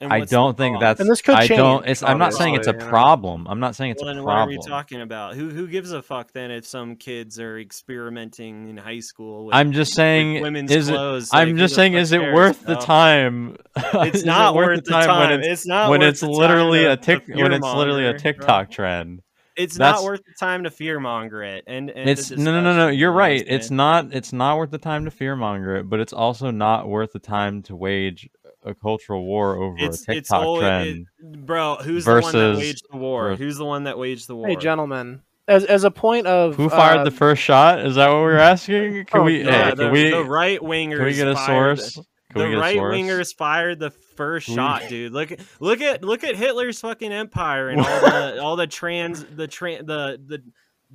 I 0.00 0.20
don't 0.20 0.56
think 0.56 0.80
that's 0.80 1.00
And 1.00 1.08
this 1.08 1.22
could 1.22 1.36
I 1.36 1.46
don't 1.46 1.80
change, 1.82 1.90
it's 1.92 2.02
I'm 2.02 2.18
not 2.18 2.34
saying 2.34 2.54
it's 2.54 2.66
a 2.66 2.70
obviously, 2.70 2.86
know. 2.86 2.90
problem 2.90 3.46
I'm 3.48 3.60
not 3.60 3.74
saying 3.76 3.92
it's 3.92 4.02
Well, 4.02 4.10
a 4.10 4.14
then 4.14 4.24
what 4.24 4.36
are 4.36 4.46
we 4.46 4.56
problem 4.56 4.70
talking 4.70 5.00
about? 5.00 5.34
Who 5.34 5.48
who 5.50 5.66
gives 5.66 5.92
a 5.92 6.02
fuck 6.02 6.32
then 6.32 6.50
if 6.50 6.66
some 6.66 6.96
kids 6.96 7.38
are 7.38 7.58
experimenting 7.58 8.68
in 8.68 8.76
high 8.76 9.00
school? 9.00 9.46
With, 9.46 9.54
I'm 9.54 9.72
just 9.72 9.92
with 9.92 9.96
saying 9.96 10.42
women's 10.42 10.70
is 10.70 10.88
it 10.88 10.92
clothes. 10.92 11.32
like, 11.32 11.48
I'm 11.48 11.56
just 11.56 11.74
saying, 11.74 11.94
is 11.94 12.12
it 12.12 12.20
worth 12.32 12.64
the 12.64 12.76
time? 12.76 13.56
It's 13.94 14.24
not 14.24 14.54
worth 14.54 14.84
the 14.84 14.90
time. 14.90 15.30
when 15.30 15.40
it's, 15.40 15.48
it's 15.48 15.66
not 15.66 15.90
when 15.90 16.02
it's 16.02 16.22
literally 16.22 16.84
a 16.84 16.96
tick 16.96 17.22
when 17.28 17.52
it's 17.52 17.64
literally 17.66 18.06
a. 18.06 18.18
TikTok 18.18 18.70
trend. 18.70 19.22
It's 19.56 19.76
That's- 19.76 20.00
not 20.00 20.04
worth 20.04 20.20
the 20.24 20.34
time 20.38 20.64
to 20.64 20.70
fearmonger 20.70 21.46
it. 21.46 21.64
And, 21.66 21.90
and 21.90 22.08
It's 22.10 22.30
no, 22.30 22.50
no, 22.52 22.60
no, 22.60 22.76
no. 22.76 22.88
You're 22.88 23.12
right. 23.12 23.42
It's 23.46 23.70
not. 23.70 24.12
It's 24.12 24.32
not 24.32 24.56
worth 24.58 24.70
the 24.70 24.78
time 24.78 25.04
to 25.04 25.10
fearmonger 25.10 25.80
it, 25.80 25.88
but 25.88 26.00
it's 26.00 26.12
also 26.12 26.50
not 26.50 26.88
worth 26.88 27.12
the 27.12 27.18
time 27.20 27.62
to 27.64 27.76
wage 27.76 28.28
a 28.64 28.74
cultural 28.74 29.24
war 29.24 29.56
over 29.56 29.76
It's 29.78 30.08
a 30.08 30.12
it's 30.12 30.28
TikTok 30.28 30.42
all 30.44 30.58
trend. 30.60 31.06
it, 31.20 31.46
bro. 31.46 31.76
Who's 31.76 32.04
the 32.04 32.20
one 32.20 32.32
that 32.32 32.56
waged 32.58 32.82
the 32.90 32.96
war? 32.96 33.28
vers- 33.30 33.38
Who's 33.38 33.56
the 33.58 33.64
one 33.64 33.84
that 33.84 33.98
waged 33.98 34.26
the 34.28 34.36
war? 34.36 34.48
hey, 34.48 34.56
gentlemen, 34.56 35.20
as 35.46 35.64
as 35.64 35.84
a 35.84 35.90
point 35.90 36.26
of 36.26 36.56
Who 36.56 36.68
fired 36.68 37.00
uh, 37.00 37.04
the 37.04 37.10
first 37.10 37.42
shot? 37.42 37.84
Is 37.84 37.96
that 37.96 38.08
what 38.08 38.16
we're 38.22 38.36
asking? 38.38 39.04
Can 39.06 39.20
Oh, 39.20 39.24
we? 39.24 39.42
God, 39.42 39.52
hey, 39.52 39.58
Yeah, 39.58 39.68
can 39.70 39.78
the, 39.78 39.90
we? 39.90 40.10
the 40.10 40.24
right 40.24 40.60
wingers. 40.60 40.96
Can 40.96 41.04
we 41.04 41.14
get 41.14 41.28
a 41.28 41.34
fired- 41.34 41.78
source? 41.78 41.94
Can 41.94 42.04
the 42.40 42.44
we 42.46 42.50
get 42.50 42.58
a 42.58 42.60
right 42.60 42.76
source? 42.76 42.96
wingers 42.96 43.34
fired 43.36 43.78
the 43.78 43.90
first 43.90 44.48
shot, 44.48 44.82
dude. 44.88 45.12
Look 45.12 45.30
at 45.32 45.40
look 45.60 45.80
at 45.80 46.02
look 46.04 46.24
at 46.24 46.34
Hitler's 46.34 46.80
fucking 46.80 47.12
empire 47.12 47.68
and 47.68 47.80
all 47.80 48.00
the 48.00 48.40
all 48.42 48.56
the 48.56 48.66
trans 48.66 49.22
the 49.24 49.46
tran 49.46 49.86
the 49.86 50.18
the 50.26 50.42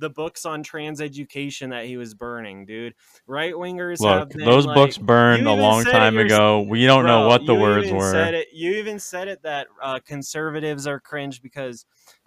the 0.00 0.10
books 0.10 0.44
on 0.44 0.62
trans 0.62 1.00
education 1.00 1.70
that 1.70 1.84
he 1.84 1.96
was 1.96 2.14
burning, 2.14 2.64
dude. 2.66 2.94
Right 3.26 3.54
wingers 3.54 4.04
have 4.04 4.20
Look, 4.20 4.30
been, 4.30 4.44
those 4.46 4.66
like, 4.66 4.74
books 4.74 4.98
burned 4.98 5.46
a 5.46 5.52
long 5.52 5.84
time 5.84 6.18
ago. 6.18 6.62
We 6.62 6.86
don't 6.86 7.06
know 7.06 7.28
what 7.28 7.46
the 7.46 7.54
you 7.54 7.60
words 7.60 7.86
even 7.86 7.98
were. 7.98 8.10
Said 8.10 8.34
it, 8.34 8.48
you 8.52 8.72
even 8.76 8.98
said 8.98 9.28
it 9.28 9.42
that 9.42 9.68
uh, 9.82 10.00
conservatives 10.04 10.86
are 10.86 10.98
cringe 10.98 11.40
because 11.42 11.86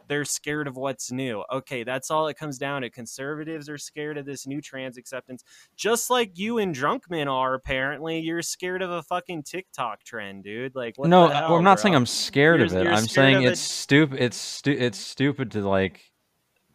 they're 0.10 0.26
scared 0.26 0.68
of 0.68 0.76
what's 0.76 1.14
new. 1.14 1.44
Okay, 1.52 1.84
that's 1.86 2.12
all 2.12 2.28
it 2.28 2.38
comes 2.38 2.58
down 2.58 2.82
to. 2.82 2.90
Conservatives 2.90 3.70
are 3.70 3.78
scared 3.78 4.18
of 4.18 4.26
this 4.26 4.46
new 4.46 4.60
trans 4.62 4.98
acceptance, 4.98 5.46
just 5.78 6.10
like 6.10 6.38
you 6.38 6.58
and 6.58 6.76
Drunkman 6.76 7.28
are. 7.32 7.54
Apparently, 7.54 8.20
you're 8.20 8.42
scared 8.42 8.82
of 8.82 8.92
a 8.92 9.02
fucking 9.02 9.44
TikTok 9.44 10.04
trend, 10.04 10.44
dude. 10.44 10.76
Like, 10.76 10.98
what 10.98 11.08
no, 11.08 11.30
the 11.30 11.34
I- 11.36 11.38
hell, 11.40 11.56
I'm 11.56 11.64
not 11.64 11.78
bro? 11.78 11.84
saying 11.84 11.96
I'm 11.96 12.06
scared 12.06 12.62
of 12.62 12.74
You're- 12.74 12.86
it. 12.86 12.90
I'm 12.90 12.98
scared 13.06 13.10
saying 13.12 13.44
it's 13.44 13.62
it- 13.62 13.64
stupid. 13.64 14.20
It's 14.22 14.38
stu- 14.38 14.78
it's 14.78 14.98
stupid 14.98 15.52
to 15.52 15.68
like 15.68 16.02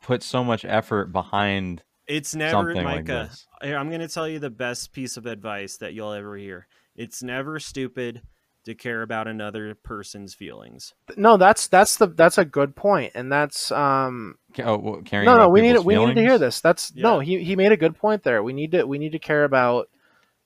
put 0.03 0.23
so 0.23 0.43
much 0.45 0.65
effort 0.65 1.13
behind 1.13 1.83
It's 2.07 2.35
never, 2.35 2.51
something 2.51 2.85
like 2.85 3.07
Micah. 3.07 3.29
this. 3.31 3.47
I'm 3.63 3.89
going 3.89 4.01
to 4.01 4.09
tell 4.09 4.29
you 4.29 4.39
the 4.39 4.51
best 4.51 4.93
piece 4.93 5.17
of 5.17 5.27
advice 5.27 5.77
that 5.79 5.95
you'll 5.95 6.13
ever 6.13 6.37
hear. 6.37 6.67
It's 6.97 7.23
never 7.23 7.61
stupid 7.61 8.23
to 8.65 8.75
care 8.75 9.03
about 9.03 9.29
another 9.29 9.75
person's 9.75 10.35
feelings. 10.35 10.93
no, 11.17 11.37
that's 11.37 11.69
that's 11.69 11.97
the 11.97 12.07
that's 12.09 12.39
a 12.39 12.45
good 12.45 12.77
point, 12.77 13.13
and 13.15 13.33
that's 13.33 13.73
um 13.73 14.37
Oh, 14.63 14.77
well, 14.77 15.03
caring 15.03 15.27
no 15.27 15.37
no 15.37 15.49
we 15.49 15.63
need 15.63 15.69
people's 15.71 15.87
we 15.87 16.05
need 16.05 16.15
to 16.15 16.21
hear 16.21 16.39
this. 16.39 16.61
That's 16.61 16.95
no 16.95 17.21
he 17.21 17.43
he 17.43 17.57
made 17.57 17.73
a 17.73 17.77
good 17.77 17.97
point 17.97 18.25
there. 18.25 18.43
We 18.43 18.53
need 18.53 18.73
to 18.73 18.85
we 18.85 18.99
need 18.99 19.13
to 19.13 19.19
care 19.19 19.45
about 19.45 19.89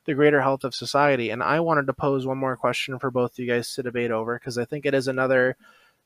the 0.04 0.14
greater 0.14 0.40
health 0.40 0.64
of 0.64 0.74
society, 0.74 1.30
and 1.30 1.42
I 1.42 1.60
wanted 1.60 1.86
to 1.86 1.92
pose 1.92 2.26
one 2.26 2.38
more 2.38 2.56
question 2.56 2.98
for 2.98 3.10
both 3.10 3.38
you 3.38 3.46
guys 3.46 3.72
to 3.74 3.82
debate 3.82 4.10
over 4.10 4.38
because 4.38 4.58
I 4.58 4.64
think 4.64 4.84
it 4.86 4.94
is 4.94 5.08
another 5.08 5.56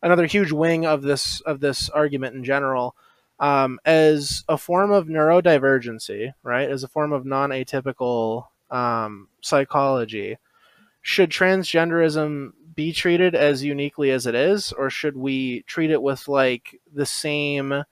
another 0.03 0.27
huge 0.27 0.53
wing 0.53 0.87
of 0.87 1.03
this 1.03 1.41
of 1.43 1.61
this 1.61 1.89
argument 1.91 2.35
in 2.37 2.45
general. 2.45 2.97
Um, 3.39 3.79
as 3.85 4.45
a 4.49 4.57
form 4.57 4.93
of 4.93 5.07
neurodivergency, 5.09 6.33
right? 6.43 6.71
As 6.71 6.83
a 6.83 6.89
form 6.89 7.13
of 7.13 7.27
non-atypical 7.27 8.47
um, 8.71 9.29
psychology, 9.43 10.39
should 11.03 11.31
transgenderism 11.31 12.53
be 12.75 12.93
treated 12.93 13.35
as 13.35 13.63
uniquely 13.63 14.11
as 14.11 14.27
it 14.27 14.35
is, 14.35 14.73
or 14.73 14.91
should 14.91 15.17
we 15.17 15.63
treat 15.63 15.91
it 15.91 16.03
with 16.03 16.29
like 16.29 16.81
the 16.93 17.07
same 17.07 17.85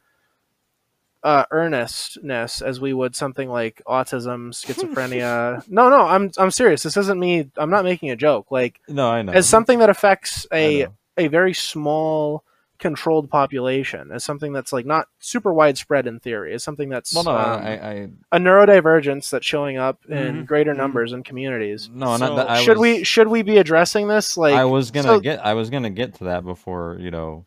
uh, 1.22 1.44
earnestness 1.50 2.60
as 2.60 2.80
we 2.80 2.92
would 2.92 3.16
something 3.16 3.48
like 3.48 3.80
autism, 3.86 4.52
schizophrenia? 4.52 5.66
no, 5.68 5.88
no, 5.88 6.02
I'm 6.02 6.30
I'm 6.36 6.50
serious. 6.50 6.82
This 6.82 6.96
isn't 6.96 7.18
me. 7.18 7.50
I'm 7.56 7.70
not 7.70 7.84
making 7.84 8.10
a 8.10 8.16
joke. 8.16 8.50
Like 8.50 8.80
No, 8.88 9.08
I 9.10 9.22
know. 9.22 9.32
as 9.32 9.48
something 9.48 9.78
that 9.78 9.90
affects 9.90 10.46
a 10.52 10.86
a 11.16 11.28
very 11.28 11.54
small 11.54 12.44
controlled 12.78 13.30
population 13.30 14.10
as 14.12 14.24
something 14.24 14.52
that's 14.52 14.72
like 14.72 14.84
not 14.84 15.06
super 15.20 15.52
widespread 15.52 16.06
in 16.06 16.18
theory 16.18 16.52
as 16.54 16.64
something 16.64 16.88
that's 16.88 17.14
well, 17.14 17.24
no, 17.24 17.30
um, 17.30 17.38
I, 17.62 17.72
I 17.78 18.08
a 18.32 18.38
neurodivergence 18.38 19.30
that's 19.30 19.46
showing 19.46 19.76
up 19.76 20.00
in 20.08 20.42
Mhm, 20.42 20.46
greater 20.46 20.74
mhm. 20.74 20.78
numbers 20.78 21.12
in 21.12 21.22
communities 21.22 21.88
no, 21.92 22.16
So, 22.16 22.26
not 22.26 22.36
that. 22.36 22.50
I 22.50 22.62
should 22.62 22.78
was, 22.78 22.80
we 22.98 23.04
should 23.04 23.28
we 23.28 23.42
be 23.42 23.58
addressing 23.58 24.08
this 24.08 24.36
like 24.36 24.54
I 24.54 24.64
was 24.64 24.90
gonna 24.90 25.08
so- 25.08 25.20
get. 25.20 25.44
I 25.44 25.54
was 25.54 25.70
gonna 25.70 25.90
get 25.90 26.14
to 26.16 26.24
that 26.24 26.44
before 26.44 26.96
you 27.00 27.10
know, 27.12 27.46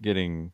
getting, 0.00 0.52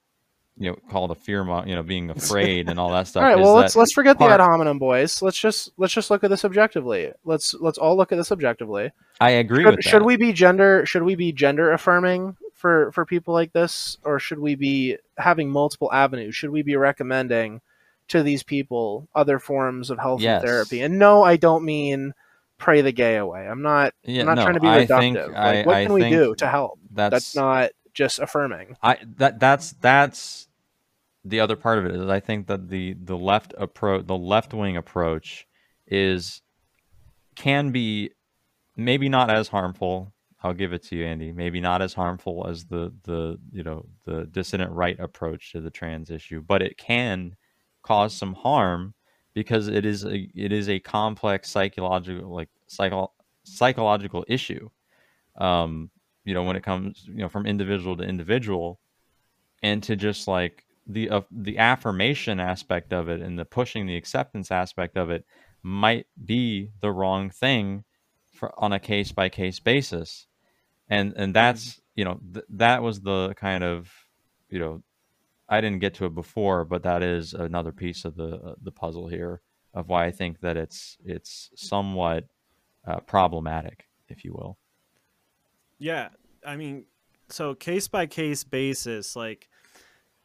you 0.56 0.70
know, 0.70 0.76
called 0.90 1.10
a 1.10 1.14
fear, 1.14 1.44
mo- 1.44 1.64
you 1.66 1.74
know, 1.74 1.82
being 1.82 2.08
afraid 2.16 2.70
and 2.70 2.80
all 2.80 2.90
that 2.92 3.06
stuff. 3.08 3.22
all 3.22 3.28
right 3.28 3.36
well 3.38 3.54
that- 3.54 3.60
let's 3.60 3.76
let's 3.76 3.92
forget 3.92 4.16
part- 4.16 4.30
the 4.30 4.34
ad 4.34 4.40
hominem 4.40 4.78
boys 4.78 5.20
let's 5.20 5.38
just 5.38 5.70
let's 5.76 5.92
just 5.92 6.10
look 6.10 6.24
at 6.24 6.30
this 6.30 6.44
objectively 6.44 7.12
let's 7.24 7.52
let's 7.54 7.76
all 7.76 7.96
look 7.96 8.12
at 8.12 8.16
this 8.16 8.32
objectively 8.32 8.90
I 9.20 9.30
agree 9.32 9.64
should, 9.64 9.76
with 9.76 9.84
should 9.84 10.02
we 10.02 10.16
be 10.16 10.32
gender 10.32 10.86
should 10.86 11.02
we 11.02 11.14
be 11.16 11.32
gender 11.32 11.70
affirming 11.72 12.36
for 12.56 12.90
for 12.92 13.04
people 13.06 13.32
like 13.34 13.52
this 13.52 13.96
or 14.02 14.18
should 14.18 14.38
we 14.38 14.54
be 14.54 14.96
having 15.18 15.48
multiple 15.50 15.92
avenues 15.92 16.34
should 16.34 16.50
we 16.50 16.62
be 16.62 16.74
recommending 16.76 17.60
to 18.08 18.22
these 18.22 18.42
people 18.42 19.06
other 19.14 19.38
forms 19.38 19.90
of 19.90 19.98
health 19.98 20.20
Yes. 20.20 20.40
and 20.42 20.48
therapy 20.50 20.80
and 20.80 20.98
no 20.98 21.22
i 21.22 21.36
don't 21.36 21.64
mean 21.64 22.14
pray 22.58 22.80
the 22.80 22.92
gay 22.92 23.16
away 23.16 23.46
i'm 23.46 23.60
not 23.62 23.92
Yeah, 24.04 24.22
i'm 24.22 24.26
not 24.26 24.36
no, 24.36 24.42
trying 24.44 24.54
to 24.54 24.60
be 24.60 24.68
I 24.68 24.86
reductive 24.86 24.98
think- 24.98 25.16
like, 25.16 25.36
I- 25.36 25.62
what 25.64 25.76
I 25.76 25.84
can 25.84 25.92
we 25.92 26.08
do 26.08 26.34
to 26.36 26.48
help 26.48 26.78
That's, 26.90 27.12
that's 27.12 27.36
not 27.36 27.70
just 27.92 28.18
affirming 28.18 28.76
I 28.82 28.98
that 29.18 29.38
that's 29.38 29.72
that's 29.80 30.48
the 31.24 31.40
other 31.40 31.56
part 31.56 31.78
of 31.78 31.86
it 31.86 31.94
is 31.94 32.08
I 32.08 32.20
think 32.20 32.46
that 32.46 32.68
the 32.68 32.94
the 32.94 33.16
left 33.16 33.52
approach 33.58 34.06
the 34.06 34.16
left 34.16 34.54
wing 34.54 34.76
approach 34.76 35.46
is 35.86 36.40
can 37.34 37.70
be 37.72 38.10
maybe 38.76 39.08
not 39.08 39.30
as 39.30 39.48
harmful. 39.48 40.12
I'll 40.46 40.54
give 40.54 40.72
it 40.72 40.84
to 40.84 40.96
you, 40.96 41.04
Andy. 41.04 41.32
Maybe 41.32 41.60
not 41.60 41.82
as 41.82 41.92
harmful 41.92 42.46
as 42.48 42.66
the 42.66 42.92
the 43.02 43.36
you 43.50 43.64
know 43.64 43.86
the 44.04 44.26
dissident 44.26 44.70
right 44.70 44.98
approach 45.00 45.50
to 45.52 45.60
the 45.60 45.70
trans 45.70 46.08
issue, 46.08 46.40
but 46.40 46.62
it 46.62 46.78
can 46.78 47.34
cause 47.82 48.14
some 48.14 48.32
harm 48.34 48.94
because 49.34 49.66
it 49.66 49.84
is 49.84 50.04
a 50.04 50.30
it 50.36 50.52
is 50.52 50.68
a 50.68 50.78
complex 50.78 51.50
psychological 51.50 52.32
like 52.32 52.48
psycho, 52.68 53.10
psychological 53.42 54.24
issue. 54.28 54.70
Um, 55.36 55.90
you 56.24 56.32
know, 56.32 56.44
when 56.44 56.54
it 56.54 56.62
comes 56.62 57.04
you 57.08 57.22
know 57.22 57.28
from 57.28 57.44
individual 57.44 57.96
to 57.96 58.04
individual, 58.04 58.78
and 59.64 59.82
to 59.82 59.96
just 59.96 60.28
like 60.28 60.64
the 60.86 61.10
uh, 61.10 61.22
the 61.32 61.58
affirmation 61.58 62.38
aspect 62.38 62.92
of 62.92 63.08
it 63.08 63.20
and 63.20 63.36
the 63.36 63.44
pushing 63.44 63.86
the 63.86 63.96
acceptance 63.96 64.52
aspect 64.52 64.96
of 64.96 65.10
it 65.10 65.24
might 65.64 66.06
be 66.24 66.70
the 66.80 66.92
wrong 66.92 67.30
thing 67.30 67.82
for 68.32 68.52
on 68.62 68.72
a 68.72 68.78
case 68.78 69.10
by 69.10 69.28
case 69.28 69.58
basis 69.58 70.28
and 70.88 71.12
and 71.16 71.34
that's 71.34 71.80
you 71.94 72.04
know 72.04 72.20
th- 72.32 72.44
that 72.48 72.82
was 72.82 73.00
the 73.00 73.34
kind 73.34 73.64
of 73.64 73.90
you 74.48 74.58
know 74.58 74.82
I 75.48 75.60
didn't 75.60 75.80
get 75.80 75.94
to 75.94 76.06
it 76.06 76.14
before 76.14 76.64
but 76.64 76.82
that 76.82 77.02
is 77.02 77.32
another 77.34 77.72
piece 77.72 78.04
of 78.04 78.16
the 78.16 78.36
uh, 78.36 78.54
the 78.62 78.72
puzzle 78.72 79.08
here 79.08 79.40
of 79.74 79.88
why 79.88 80.06
I 80.06 80.10
think 80.12 80.40
that 80.40 80.56
it's 80.56 80.96
it's 81.04 81.50
somewhat 81.56 82.24
uh, 82.86 83.00
problematic 83.00 83.84
if 84.08 84.24
you 84.24 84.32
will. 84.32 84.58
Yeah, 85.78 86.08
I 86.44 86.56
mean, 86.56 86.86
so 87.28 87.54
case 87.54 87.88
by 87.88 88.06
case 88.06 88.44
basis, 88.44 89.14
like 89.16 89.48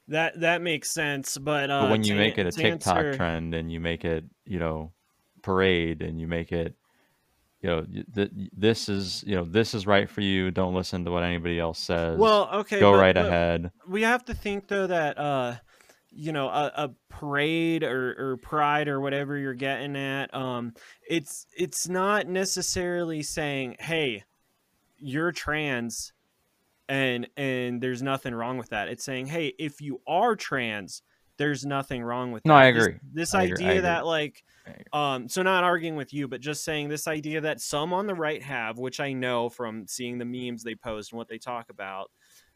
That 0.07 0.39
that 0.41 0.61
makes 0.61 0.91
sense, 0.91 1.37
but 1.37 1.69
uh, 1.69 1.81
But 1.81 1.91
when 1.91 2.03
you 2.03 2.15
make 2.15 2.37
it 2.37 2.45
a 2.47 2.51
to 2.51 2.61
TikTok 2.61 2.97
answer- 2.97 3.13
trend 3.13 3.53
and 3.55 3.71
you 3.71 3.79
make 3.79 4.03
it, 4.05 4.23
you 4.45 4.59
know, 4.59 4.93
parade 5.41 6.01
and 6.01 6.19
you 6.19 6.27
make 6.27 6.51
it, 6.51 6.75
you 7.61 7.69
know, 7.69 7.85
th- 8.15 8.31
this 8.55 8.89
is, 8.89 9.23
you 9.27 9.35
know, 9.35 9.43
this 9.43 9.73
is 9.73 9.85
right 9.85 10.09
for 10.09 10.21
you. 10.21 10.49
Don't 10.51 10.73
listen 10.73 11.05
to 11.05 11.11
what 11.11 11.23
anybody 11.23 11.59
else 11.59 11.77
says. 11.79 12.17
well, 12.17 12.49
okay, 12.53 12.79
go 12.79 12.91
but- 12.93 12.97
right 12.99 13.15
but 13.15 13.25
ahead. 13.27 13.71
we 13.87 14.01
have 14.01 14.25
to 14.25 14.33
think 14.33 14.67
though 14.67 14.87
that 14.87 15.17
uh 15.17 15.55
you 16.13 16.31
know 16.33 16.49
a, 16.49 16.71
a 16.75 16.89
parade 17.09 17.83
or, 17.83 18.15
or 18.31 18.37
pride 18.37 18.87
or 18.89 18.99
whatever 18.99 19.37
you're 19.37 19.53
getting 19.53 19.95
at 19.95 20.33
um 20.33 20.73
it's 21.09 21.45
it's 21.57 21.87
not 21.87 22.27
necessarily 22.27 23.23
saying 23.23 23.77
hey 23.79 24.21
you're 24.97 25.31
trans 25.31 26.11
and 26.89 27.29
and 27.37 27.79
there's 27.81 28.01
nothing 28.03 28.33
wrong 28.35 28.57
with 28.57 28.67
that 28.71 28.89
it's 28.89 29.05
saying 29.05 29.25
hey 29.25 29.53
if 29.57 29.79
you 29.79 30.01
are 30.05 30.35
trans 30.35 31.01
there's 31.37 31.65
nothing 31.65 32.03
wrong 32.03 32.33
with 32.33 32.43
No, 32.45 32.55
that 32.55 32.63
I 32.63 32.65
agree. 32.65 32.95
this, 33.13 33.33
agree. 33.33 33.39
I 33.39 33.53
idea 33.53 33.67
agree. 33.69 33.79
that 33.81 34.05
like. 34.05 34.43
Um 34.93 35.27
so 35.27 35.41
not 35.41 35.63
arguing 35.63 35.95
with 35.95 36.13
you 36.13 36.27
but 36.27 36.41
just 36.41 36.63
saying 36.63 36.87
this 36.89 37.07
idea 37.07 37.41
that 37.41 37.59
some 37.61 37.93
on 37.93 38.05
the 38.05 38.13
right 38.13 38.43
have 38.43 38.77
which 38.77 38.99
i 38.99 39.11
know 39.11 39.49
from 39.49 39.85
seeing 39.87 40.17
the 40.17 40.25
memes 40.25 40.63
they 40.63 40.75
post 40.75 41.11
and 41.11 41.17
what 41.17 41.27
they 41.27 41.37
talk 41.37 41.69
about 41.69 42.09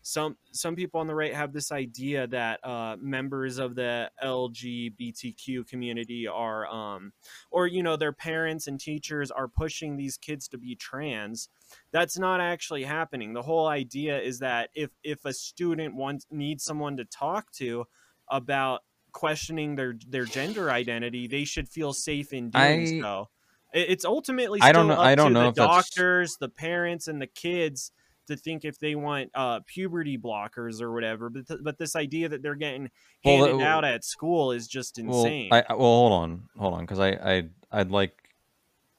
some 0.08 0.38
some 0.52 0.76
people 0.76 1.00
on 1.00 1.08
the 1.08 1.16
right 1.16 1.34
have 1.34 1.52
this 1.52 1.72
idea 1.72 2.28
that 2.28 2.64
uh, 2.64 2.96
members 3.02 3.58
of 3.58 3.74
the 3.74 4.08
LGBTQ 4.24 5.68
community 5.68 6.28
are, 6.28 6.68
um, 6.68 7.12
or 7.50 7.66
you 7.66 7.82
know, 7.82 7.98
their 7.98 8.14
parents 8.14 8.68
and 8.68 8.80
teachers 8.80 9.32
are 9.32 9.48
pushing 9.48 9.98
these 9.98 10.16
kids 10.16 10.48
to 10.50 10.60
be 10.60 10.76
trans. 10.76 11.50
That's 11.92 12.20
not 12.20 12.40
actually 12.40 12.84
happening. 12.84 13.34
The 13.34 13.42
whole 13.42 13.66
idea 13.66 14.22
is 14.22 14.38
that 14.40 14.70
if 14.76 14.92
if 15.04 15.26
a 15.26 15.34
student 15.34 15.96
wants 15.96 16.28
needs 16.30 16.64
someone 16.64 16.98
to 16.98 17.06
talk 17.06 17.52
to 17.54 17.86
about 18.30 18.82
questioning 19.16 19.76
their 19.76 19.96
their 20.08 20.26
gender 20.26 20.70
identity, 20.70 21.26
they 21.28 21.46
should 21.46 21.68
feel 21.70 21.94
safe 21.94 22.34
in 22.34 22.50
doing 22.52 22.82
I- 22.82 23.02
so. 23.02 23.30
It's 23.74 24.06
ultimately 24.06 24.62
I 24.62 24.72
don't 24.72 24.88
know- 24.88 24.94
up 24.94 25.00
I 25.00 25.16
don't 25.16 25.30
to 25.30 25.34
know 25.34 25.42
the 25.44 25.48
if 25.50 25.56
that's- 25.56 25.90
doctors, 25.90 26.38
the 26.40 26.48
parents, 26.50 27.08
and 27.08 27.22
the 27.22 27.28
kids 27.28 27.92
to 28.28 28.36
think 28.38 28.64
if 28.66 28.80
they 28.80 28.96
want 28.96 29.30
uh, 29.36 29.60
puberty 29.68 30.18
blockers 30.18 30.82
or 30.82 30.94
whatever. 30.94 31.30
But 31.30 31.48
th- 31.48 31.60
but 31.64 31.78
this 31.78 31.96
idea 31.96 32.30
that 32.30 32.42
they're 32.42 32.56
getting 32.56 32.90
Well, 33.24 33.46
handed 33.48 33.64
uh, 33.64 33.68
out 33.68 33.84
at 33.86 34.04
school 34.06 34.52
is 34.52 34.68
just 34.68 34.98
insane. 34.98 35.50
I, 35.52 35.60
I- 35.70 35.74
well, 35.74 35.80
hold 35.80 36.14
on, 36.14 36.44
hold 36.58 36.74
on, 36.74 36.82
because 36.82 37.00
I, 37.00 37.10
I, 37.12 37.44
I'd 37.72 37.92
like, 37.92 38.18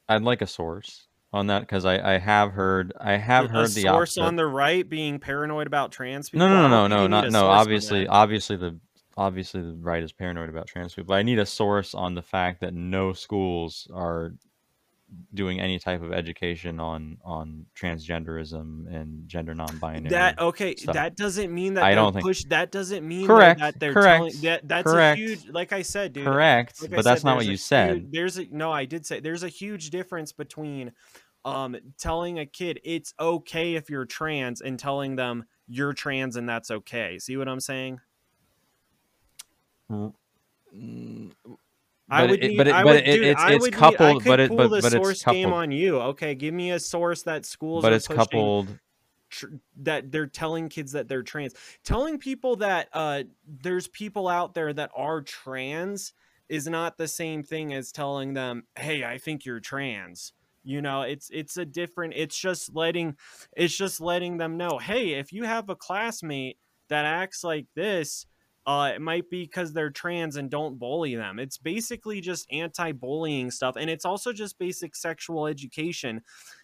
I'd 0.09 0.23
like 0.23 0.43
a 0.43 0.47
source 0.47 1.07
on 1.33 1.47
that 1.49 1.61
because 1.61 1.85
I, 1.85 2.14
I 2.14 2.19
have 2.19 2.53
heard, 2.53 2.93
I 3.01 3.17
have 3.17 3.47
a 3.47 3.49
heard 3.49 3.69
the 3.71 3.83
source 3.83 4.17
opposite. 4.17 4.23
on 4.23 4.37
the 4.37 4.47
right 4.47 4.87
being 4.89 5.19
paranoid 5.19 5.67
about 5.67 5.91
trans 5.91 6.29
people. 6.31 6.47
No, 6.49 6.55
no, 6.62 6.69
no, 6.69 6.87
no, 6.87 6.97
no, 6.99 7.07
not 7.07 7.31
no. 7.33 7.47
Obviously, 7.47 8.07
obviously 8.07 8.57
the 8.57 8.79
obviously 9.17 9.62
the 9.62 9.75
right 9.75 10.03
is 10.03 10.12
paranoid 10.12 10.49
about 10.49 10.67
trans 10.67 10.95
people. 10.95 11.09
But 11.09 11.14
I 11.19 11.23
need 11.23 11.39
a 11.39 11.47
source 11.47 11.95
on 11.95 12.14
the 12.14 12.23
fact 12.23 12.61
that 12.61 12.75
no 12.75 13.12
schools 13.12 13.89
are 13.93 14.35
doing 15.35 15.61
any 15.61 15.79
type 15.79 16.03
of 16.03 16.12
education 16.12 16.81
on 16.81 17.17
on 17.25 17.64
transgenderism 17.81 18.93
and 18.93 19.29
gender 19.29 19.55
non-binary. 19.55 20.09
That 20.11 20.39
okay, 20.41 20.75
stuff. 20.75 20.95
that 20.95 21.17
doesn't 21.17 21.55
mean 21.55 21.75
that 21.75 21.85
I 21.85 21.95
don't 21.95 22.12
think- 22.12 22.25
push. 22.25 22.45
That 22.45 22.73
doesn't 22.73 23.07
mean 23.07 23.27
Correct, 23.27 23.61
that 23.61 23.79
they're 23.79 23.93
correct, 23.95 24.17
telling 24.17 24.41
that 24.43 24.67
that's 24.69 24.91
correct, 24.91 25.19
a 25.19 25.23
huge. 25.23 25.49
Like 25.49 25.73
I 25.73 25.83
said, 25.83 26.12
dude. 26.12 26.25
Correct, 26.25 26.83
like 26.83 26.91
but 26.91 27.05
that's 27.05 27.23
not 27.25 27.37
what 27.37 27.47
you 27.47 27.57
said. 27.57 27.97
huge- 27.97 28.11
there's 28.11 28.39
a 28.39 28.47
no, 28.51 28.73
I 28.73 28.85
did 28.85 29.07
say 29.07 29.21
there's 29.21 29.45
a 29.45 29.49
huge 29.49 29.91
difference 29.91 30.33
between 30.33 30.93
um 31.45 31.77
telling 31.99 32.41
a 32.41 32.47
kid 32.47 32.81
it's 32.83 33.14
okay 33.21 33.77
if 33.77 33.89
you're 33.89 34.07
trans 34.07 34.61
and 34.61 34.77
telling 34.77 35.14
them 35.14 35.45
you're 35.69 35.93
trans 35.93 36.35
and 36.35 36.49
that's 36.49 36.73
okay. 36.73 37.21
See 37.21 37.37
what 37.37 37.49
I'm 37.49 37.61
saying? 37.61 38.01
Mm, 39.91 41.32
I 42.09 42.22
would 42.24 42.43
it- 42.43 42.49
need, 42.51 42.57
but 42.57 42.66
it- 42.68 42.74
I 42.74 42.84
but 42.84 42.97
it- 42.97 43.09
it's- 43.22 43.37
I 43.39 43.53
it's 43.55 43.62
would 43.62 43.72
need- 43.72 43.78
coupled- 43.78 44.01
I 44.01 44.12
could 44.14 44.24
but 44.24 44.41
it- 44.41 44.51
but- 44.57 44.62
the 44.64 44.68
but 44.80 44.84
it's 44.84 44.93
source 44.95 45.22
game 45.24 45.45
coupled. 45.49 45.62
on 45.62 45.70
you. 45.72 45.99
Okay, 46.01 46.34
give 46.34 46.55
me 46.55 46.70
a 46.72 46.78
source 46.80 47.22
that 47.22 47.45
schools 47.45 47.82
but 47.82 47.93
are 47.93 47.97
it's 47.97 48.07
pushing 48.07 48.18
coupled. 48.18 48.78
tr- 49.30 49.47
that 49.78 50.12
they're 50.12 50.26
telling 50.26 50.68
kids 50.68 50.93
that 50.93 51.09
they're 51.09 51.22
trans 51.24 51.53
telling 51.82 52.16
people 52.16 52.55
that 52.57 52.89
uh 52.93 53.24
there's 53.45 53.89
people 53.89 54.28
out 54.28 54.55
there 54.55 54.72
that 54.72 54.89
are 54.95 55.20
trans 55.20 56.12
is 56.49 56.68
not 56.68 56.97
the 56.97 57.09
same 57.09 57.43
thing 57.43 57.74
as 57.74 57.91
telling 57.91 58.34
them 58.34 58.62
hey 58.78 59.03
i 59.03 59.18
think 59.18 59.45
you're 59.45 59.59
trans 59.59 60.32
you 60.62 60.80
know 60.80 61.03
it's 61.03 61.28
it's 61.30 61.57
a 61.57 61.64
different 61.66 62.12
it's 62.14 62.39
just 62.39 62.72
letting 62.76 63.16
it's 63.57 63.76
just 63.76 64.01
letting 64.01 64.37
them 64.37 64.57
know 64.57 64.78
hey 64.78 65.14
if 65.14 65.32
you 65.32 65.43
have 65.43 65.68
a 65.70 65.74
classmate 65.74 66.57
that 66.89 67.05
acts 67.05 67.43
like 67.43 67.66
this 67.74 68.26
uh, 68.67 68.93
it 68.95 69.01
might 69.01 69.31
be 69.31 69.45
because 69.45 69.73
they're 69.73 69.91
trans 69.91 70.37
and 70.37 70.51
don't 70.51 70.79
bully 70.79 71.14
them. 71.14 71.39
It's 71.39 71.59
basically 71.59 72.21
just 72.21 72.47
anti-bullying 72.51 73.51
stuff, 73.51 73.77
and 73.77 73.89
it's 73.89 74.05
also 74.05 74.33
just 74.33 74.59
basic 74.59 74.97
sexual 74.97 75.47
education 75.47 76.23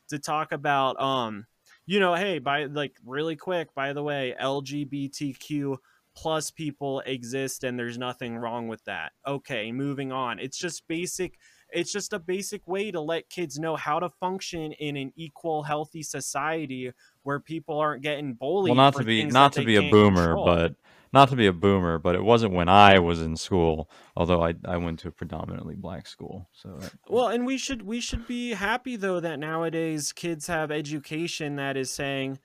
to 0.09 0.19
talk 0.19 0.53
about 0.53 1.01
um 1.01 1.47
you 1.87 1.99
know 1.99 2.15
hey 2.15 2.39
by 2.39 2.65
like 2.65 2.97
really 3.05 3.35
quick 3.37 3.75
by 3.75 3.93
the 3.93 4.03
way 4.03 4.35
lgbtq 4.41 5.77
plus 6.15 6.51
people 6.51 7.01
exist 7.07 7.65
and 7.65 7.79
there's 7.79 7.99
nothing 7.99 8.37
wrong 8.37 8.69
with 8.69 8.85
that 8.85 9.13
okay 9.27 9.73
moving 9.73 10.13
on 10.13 10.39
it's 10.39 10.59
just 10.59 10.87
basic 10.87 11.39
it's 11.73 11.93
just 11.93 12.13
a 12.13 12.19
basic 12.19 12.67
way 12.67 12.91
to 12.91 13.01
let 13.01 13.29
kids 13.29 13.59
know 13.59 13.77
how 13.77 13.99
to 13.99 14.09
function 14.09 14.73
in 14.73 14.97
an 14.97 15.13
equal 15.17 15.63
healthy 15.63 16.03
society 16.03 16.93
where 17.23 17.41
people 17.41 17.79
aren't 17.79 18.03
getting 18.03 18.35
bullied 18.35 18.71
Well, 18.71 18.77
not 18.77 18.95
to 18.97 19.05
be 19.05 19.25
not 19.25 19.53
to 19.55 19.65
be 19.65 19.77
a 19.77 19.91
boomer, 19.91 20.27
control. 20.27 20.45
but 20.45 20.75
not 21.13 21.29
to 21.29 21.37
be 21.37 21.47
a 21.47 21.53
boomer, 21.53 21.99
but 21.99 22.15
it 22.15 22.23
wasn't 22.25 22.55
when 22.55 22.69
I 22.69 22.99
was 22.99 23.21
in 23.21 23.37
school. 23.37 23.91
Although 24.17 24.43
I 24.43 24.55
I 24.65 24.77
went 24.77 24.99
to 25.01 25.09
a 25.09 25.13
predominantly 25.13 25.75
black 25.75 26.07
school, 26.07 26.49
so 26.53 26.79
Well, 27.09 27.29
and 27.29 27.47
we 27.47 27.59
should 27.59 27.83
we 27.83 28.01
should 28.01 28.27
be 28.27 28.51
happy 28.51 28.97
though 28.97 29.21
that 29.21 29.39
nowadays 29.39 30.13
kids 30.13 30.47
have 30.47 30.71
education 30.71 31.57
that 31.57 31.77
is 31.77 31.91
saying, 31.91 32.39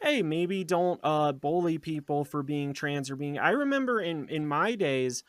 "Hey, 0.00 0.22
maybe 0.22 0.64
don't 0.64 1.00
uh, 1.02 1.32
bully 1.32 1.78
people 1.78 2.24
for 2.24 2.42
being 2.42 2.72
trans 2.72 3.10
or 3.10 3.16
being." 3.16 3.38
I 3.38 3.50
remember 3.50 4.00
in 4.00 4.28
in 4.28 4.46
my 4.46 4.74
days, 4.74 5.24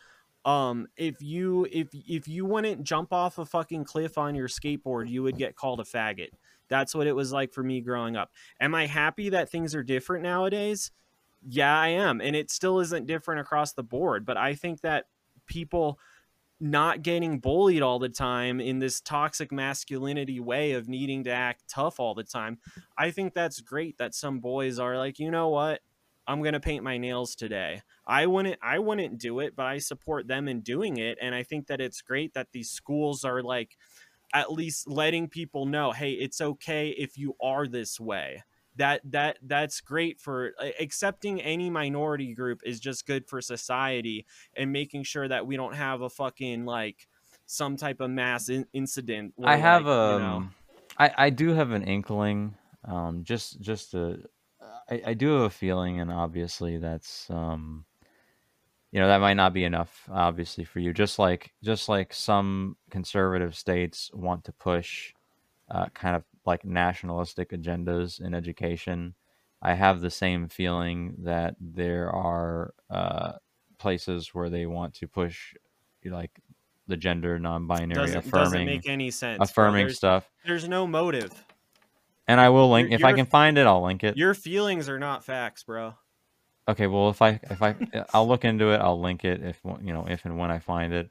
um, 0.46 0.88
if 0.98 1.22
you 1.22 1.68
if 1.72 1.90
if 1.94 2.28
you 2.28 2.46
wouldn't 2.46 2.84
jump 2.84 3.14
off 3.14 3.38
a 3.38 3.46
fucking 3.46 3.86
cliff 3.86 4.18
on 4.18 4.36
your 4.36 4.48
skateboard, 4.48 5.10
you 5.10 5.24
would 5.24 5.38
get 5.38 5.56
called 5.56 5.80
a 5.80 5.84
faggot. 5.84 6.30
That's 6.68 6.96
what 6.96 7.08
it 7.08 7.16
was 7.16 7.32
like 7.32 7.54
for 7.54 7.64
me 7.64 7.82
growing 7.82 8.16
up. 8.16 8.32
Am 8.60 8.74
I 8.76 8.88
happy 8.88 9.30
that 9.30 9.50
things 9.50 9.76
are 9.76 9.84
different 9.84 10.24
nowadays? 10.24 10.92
Yeah, 11.48 11.78
I 11.78 11.90
am, 11.90 12.22
and 12.22 12.36
it 12.36 12.50
still 12.50 12.80
isn't 12.80 13.06
different 13.06 13.42
across 13.42 13.74
the 13.74 13.84
board. 13.84 14.26
But 14.26 14.38
I 14.38 14.56
think 14.56 14.82
that 14.82 15.06
people 15.46 16.00
not 16.60 17.02
getting 17.02 17.40
bullied 17.40 17.82
all 17.82 18.00
the 18.00 18.10
time 18.10 18.62
in 18.62 18.80
this 18.80 19.02
toxic 19.02 19.52
masculinity 19.52 20.40
way 20.40 20.72
of 20.72 20.88
needing 20.88 21.24
to 21.26 21.30
act 21.30 21.64
tough 21.68 22.00
all 22.00 22.14
the 22.14 22.24
time. 22.24 22.58
I 22.98 23.12
think 23.12 23.34
that's 23.34 23.60
great 23.60 23.98
that 23.98 24.16
some 24.16 24.40
boys 24.40 24.80
are 24.80 24.98
like, 24.98 25.20
you 25.20 25.30
know 25.30 25.50
what? 25.50 25.82
I'm 26.28 26.42
going 26.42 26.54
to 26.54 26.60
paint 26.60 26.84
my 26.84 26.98
nails 26.98 27.36
today. 27.36 27.82
I 28.06 28.26
wouldn't 28.26 28.60
I 28.62 28.80
wouldn't 28.80 29.20
do 29.20 29.40
it, 29.40 29.56
but 29.56 29.66
I 29.66 29.80
support 29.80 30.28
them 30.28 30.48
in 30.48 30.62
doing 30.62 30.98
it 30.98 31.18
and 31.22 31.36
I 31.36 31.44
think 31.44 31.68
that 31.68 31.82
it's 31.82 32.02
great 32.02 32.34
that 32.34 32.52
these 32.52 32.70
schools 32.70 33.24
are 33.24 33.42
like 33.42 33.78
at 34.34 34.52
least 34.52 34.88
letting 34.88 35.30
people 35.30 35.66
know, 35.66 35.92
hey, 35.92 36.12
it's 36.12 36.42
okay 36.42 36.90
if 36.90 37.18
you 37.18 37.36
are 37.42 37.68
this 37.68 38.00
way. 38.00 38.44
That 38.76 39.02
that 39.12 39.38
that's 39.44 39.82
great 39.82 40.20
for 40.20 40.54
uh, 40.60 40.70
accepting 40.80 41.40
any 41.40 41.70
minority 41.70 42.34
group 42.34 42.62
is 42.66 42.80
just 42.80 43.06
good 43.06 43.28
for 43.28 43.40
society 43.40 44.26
and 44.56 44.72
making 44.72 45.04
sure 45.04 45.28
that 45.28 45.46
we 45.46 45.56
don't 45.58 45.76
have 45.76 46.02
a 46.02 46.10
fucking 46.10 46.66
like 46.66 47.08
some 47.46 47.78
type 47.78 48.00
of 48.02 48.10
mass 48.10 48.50
in- 48.50 48.66
incident. 48.74 49.36
I 49.44 49.58
have 49.58 49.86
like, 49.86 49.88
um, 49.88 50.12
you 50.12 50.18
know, 50.18 50.50
I 50.98 51.12
I 51.18 51.30
do 51.30 51.50
have 51.50 51.72
an 51.72 51.84
inkling, 51.84 52.56
um, 52.84 53.24
just 53.24 53.62
just 53.62 53.92
to, 53.92 54.28
I 54.90 55.02
I 55.08 55.14
do 55.14 55.34
have 55.34 55.42
a 55.44 55.50
feeling, 55.50 56.00
and 56.00 56.12
obviously 56.12 56.78
that's 56.78 57.30
um, 57.30 57.86
you 58.92 59.00
know 59.00 59.08
that 59.08 59.22
might 59.22 59.34
not 59.36 59.54
be 59.54 59.64
enough, 59.64 60.08
obviously 60.12 60.64
for 60.64 60.80
you. 60.80 60.94
Just 60.94 61.20
like 61.20 61.52
just 61.64 61.90
like 61.90 62.14
some 62.14 62.78
conservative 62.90 63.56
states 63.56 64.12
want 64.14 64.44
to 64.46 64.54
push, 64.54 65.14
uh, 65.70 65.88
kind 65.94 66.16
of 66.16 66.24
like 66.46 66.66
nationalistic 66.66 67.52
agendas 67.52 68.22
in 68.22 68.34
education. 68.34 69.16
I 69.62 69.74
have 69.76 70.02
the 70.02 70.12
same 70.12 70.50
feeling 70.50 71.16
that 71.20 71.56
there 71.60 72.12
are 72.12 72.74
uh, 72.90 73.34
places 73.80 74.34
where 74.34 74.50
they 74.50 74.66
want 74.66 74.94
to 74.96 75.08
push, 75.08 75.56
like 76.06 76.32
the 76.88 76.98
gender 76.98 77.40
non-binary 77.40 78.08
doesn't, 78.08 78.18
affirming 78.18 78.44
doesn't 78.44 78.66
make 78.66 78.90
any 78.90 79.10
sense. 79.10 79.40
affirming 79.42 79.86
there's, 79.86 79.96
stuff. 79.96 80.30
there's 80.46 80.68
no 80.68 80.86
motive. 80.86 81.32
And 82.28 82.40
I 82.40 82.50
will 82.50 82.70
link 82.72 82.90
Your- 82.90 83.00
if 83.00 83.04
I 83.06 83.14
can 83.14 83.26
find 83.26 83.58
it. 83.58 83.68
I'll 83.68 83.84
link 83.84 84.04
it. 84.04 84.16
Your 84.18 84.34
feelings 84.34 84.88
are 84.90 85.00
not 85.00 85.24
facts, 85.26 85.64
bro. 85.64 85.94
Okay, 86.70 86.88
well 86.88 87.10
if 87.10 87.22
I 87.22 87.40
if 87.50 87.62
I 87.62 87.76
I'll 88.14 88.28
look 88.28 88.46
into 88.46 88.70
it. 88.72 88.78
I'll 88.78 89.02
link 89.02 89.26
it 89.26 89.42
if 89.44 89.60
you 89.82 89.92
know 89.94 90.06
if 90.08 90.24
and 90.26 90.38
when 90.38 90.50
I 90.52 90.60
find 90.60 90.94
it. 90.94 91.10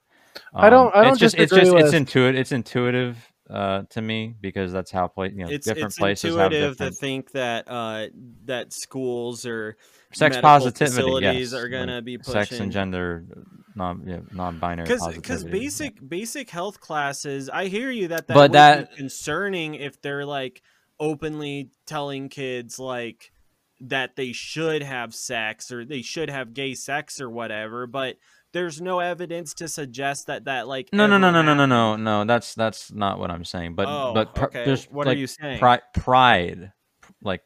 I 0.55 0.71
don't- 0.71 0.95
I 0.97 1.05
don't 1.05 1.19
just 1.19 1.35
it's 1.35 1.51
disagree 1.53 1.71
just 1.73 1.85
it's 1.87 1.95
intuitive. 1.95 2.41
It's 2.41 2.53
intuitive. 2.53 3.29
uh, 3.51 3.83
to 3.91 4.01
me 4.01 4.35
because 4.41 4.73
that's 4.73 4.91
how 4.91 5.09
pla- 5.09 5.25
you 5.25 5.45
know 5.45 5.49
it's 5.51 5.67
different 5.67 5.89
it's 5.89 5.99
places 5.99 6.35
have 6.37 6.53
intuitive 6.53 6.73
different 6.79 6.95
to 6.95 6.99
think 7.01 7.31
that 7.33 7.69
uh 7.69 8.07
that 8.47 8.73
schools 8.73 9.45
or 9.45 9.77
sex 10.15 10.37
medical 10.37 10.43
positivity. 10.49 10.95
facilities 11.03 11.53
yes, 11.53 11.61
are 11.61 11.69
gonna 11.69 11.97
like 11.97 12.05
be 12.05 12.19
sex 12.23 12.53
and 12.53 12.73
gender 12.73 13.27
non 13.75 14.05
yeah, 14.07 14.21
non-binary 14.33 14.87
because 14.87 15.01
positivity. 15.01 15.21
because 15.21 15.45
basic 15.45 16.09
basic 16.09 16.49
health 16.51 16.81
classes 16.81 17.51
i 17.51 17.67
hear 17.67 17.91
you 17.91 18.09
that 18.09 18.27
that 18.29 18.33
But 18.35 18.41
would 18.43 18.53
that- 18.53 18.91
be 18.91 18.97
concerning 18.97 19.75
if 19.75 20.01
they're 20.01 20.25
like 20.25 20.63
openly 21.03 21.69
telling 21.85 22.29
kids 22.29 22.79
like 22.79 23.33
that 23.81 24.15
they 24.15 24.33
should 24.33 24.83
have 24.85 25.13
sex 25.13 25.73
or 25.73 25.85
they 25.85 26.01
should 26.03 26.31
have 26.31 26.55
gay 26.55 26.75
sex 26.75 27.21
or 27.21 27.29
whatever 27.29 27.89
but 27.89 28.17
there's 28.53 28.81
no 28.81 29.01
evidence 29.01 29.53
to 29.53 29.67
suggest 29.67 30.29
that 30.29 30.45
that 30.45 30.69
like 30.69 30.89
No, 30.93 31.07
no, 31.07 31.19
no, 31.19 31.31
no, 31.31 31.43
no, 31.43 31.55
no, 31.55 31.67
no, 31.67 31.97
no. 31.97 32.25
That's 32.25 32.55
that's 32.55 32.93
not 32.93 33.19
what 33.19 33.31
I'm 33.31 33.45
saying. 33.45 33.75
But 33.75 33.89
Oh, 33.89 34.13
but 34.13 34.35
pr- 34.35 34.45
okay. 34.47 34.65
there's 34.65 34.87
What 34.91 35.09
are 35.09 35.09
like 35.09 35.19
you 35.19 35.27
saying? 35.27 35.59
Pride, 35.59 35.81
pride, 35.95 36.73
like 37.23 37.43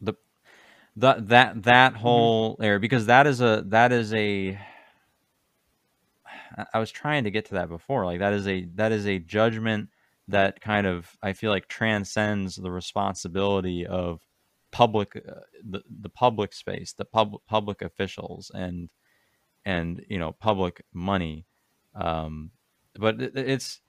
the 0.00 0.14
that 0.96 1.28
that 1.28 1.62
that 1.64 1.94
Mm-hmm. 1.94 2.02
whole 2.02 2.56
area 2.60 2.80
because 2.80 3.06
that 3.06 3.26
is 3.26 3.40
a 3.40 3.64
that 3.66 3.92
is 3.92 4.12
a. 4.14 4.58
I 6.74 6.78
was 6.78 6.90
trying 6.90 7.24
to 7.24 7.30
get 7.30 7.46
to 7.46 7.54
that 7.54 7.68
before. 7.68 8.04
Like 8.04 8.20
that 8.20 8.32
is 8.32 8.48
a 8.48 8.64
that 8.74 8.92
is 8.92 9.06
a 9.06 9.18
judgment 9.18 9.90
that 10.28 10.60
kind 10.60 10.86
of 10.86 11.16
I 11.22 11.32
feel 11.32 11.50
like 11.50 11.68
transcends 11.68 12.56
the 12.56 12.70
responsibility 12.70 13.86
of 13.86 14.20
public 14.70 15.16
uh, 15.16 15.40
the 15.68 15.82
the 15.88 16.10
public 16.10 16.52
space, 16.52 16.92
the 16.92 17.04
public 17.04 17.42
public 17.46 17.82
officials 17.82 18.50
and 18.54 18.90
and 19.64 20.04
you 20.08 20.18
know 20.18 20.32
public 20.32 20.84
money 20.92 21.44
um 21.94 22.50
but 22.98 23.20
it, 23.20 23.36
it's 23.36 23.80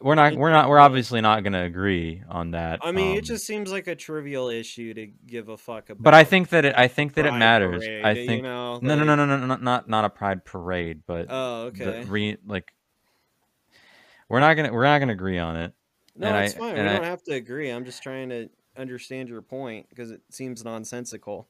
we're 0.00 0.14
not 0.14 0.34
we're 0.34 0.50
not 0.50 0.68
we're 0.68 0.78
obviously 0.78 1.20
not 1.20 1.42
going 1.42 1.52
to 1.52 1.62
agree 1.62 2.22
on 2.28 2.52
that 2.52 2.80
i 2.82 2.92
mean 2.92 3.12
um, 3.12 3.18
it 3.18 3.24
just 3.24 3.46
seems 3.46 3.70
like 3.70 3.86
a 3.86 3.96
trivial 3.96 4.48
issue 4.48 4.94
to 4.94 5.06
give 5.26 5.48
a 5.48 5.56
fuck 5.56 5.90
about 5.90 6.02
but 6.02 6.14
i 6.14 6.24
think 6.24 6.50
that 6.50 6.64
it 6.64 6.74
i 6.76 6.88
think 6.88 7.14
that 7.14 7.26
it 7.26 7.32
matters. 7.32 7.84
Parade, 7.84 8.04
i 8.04 8.12
you 8.12 8.26
think 8.26 8.42
know, 8.42 8.78
no 8.80 8.94
no 8.96 9.04
no 9.04 9.14
no 9.14 9.26
no 9.26 9.36
no 9.46 9.56
not 9.56 9.88
not 9.88 10.04
a 10.04 10.10
pride 10.10 10.44
parade 10.44 11.02
but 11.06 11.26
oh 11.28 11.70
the 11.70 11.96
okay. 11.96 12.04
re, 12.04 12.36
like 12.46 12.72
we're 14.28 14.40
not 14.40 14.54
gonna 14.54 14.72
we're 14.72 14.84
not 14.84 14.98
gonna 14.98 15.12
agree 15.12 15.38
on 15.38 15.56
it. 15.56 15.72
No 16.16 16.28
and 16.28 16.44
it's 16.44 16.54
I- 16.54 16.58
fine 16.58 16.74
we 16.74 16.80
I- 16.80 16.92
don't 16.94 17.04
have 17.04 17.22
to 17.24 17.32
agree. 17.34 17.70
I'm 17.70 17.84
just 17.84 18.02
trying 18.02 18.28
to 18.30 18.48
understand 18.76 19.28
your 19.28 19.42
point 19.42 19.88
because 19.90 20.10
it 20.10 20.20
seems 20.30 20.64
nonsensical. 20.64 21.48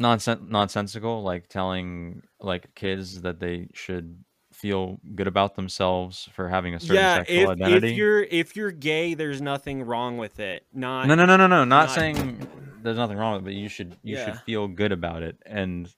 Nonsen- 0.00 0.48
nonsensical 0.48 1.22
like 1.22 1.48
telling 1.48 2.22
like 2.40 2.72
kids 2.76 3.22
that 3.22 3.40
they 3.40 3.68
should 3.74 4.22
feel 4.52 4.98
good 5.14 5.26
about 5.26 5.54
themselves 5.56 6.28
for 6.34 6.48
having 6.48 6.74
a 6.74 6.80
certain 6.80 6.96
yeah 6.96 7.16
sexual 7.18 7.38
if, 7.42 7.48
identity. 7.50 7.88
if 7.88 7.96
you're 7.96 8.22
if 8.24 8.56
you're 8.56 8.70
gay 8.70 9.14
there's 9.14 9.40
nothing 9.40 9.82
wrong 9.82 10.16
with 10.16 10.38
it. 10.40 10.64
Not 10.72 11.06
No, 11.08 11.14
no, 11.14 11.26
no, 11.26 11.36
no, 11.36 11.46
no. 11.46 11.64
Not, 11.64 11.66
not- 11.66 11.90
saying 11.90 12.46
there's 12.82 12.96
nothing 12.96 13.16
wrong 13.16 13.34
with 13.34 13.42
it, 13.42 13.44
but 13.46 13.54
you 13.54 13.68
should 13.68 13.96
you 14.04 14.16
Yeah. 14.16 14.26
should 14.32 14.40
feel 14.42 14.68
good 14.68 14.92
about 14.92 15.22
it, 15.24 15.36
and 15.44 15.92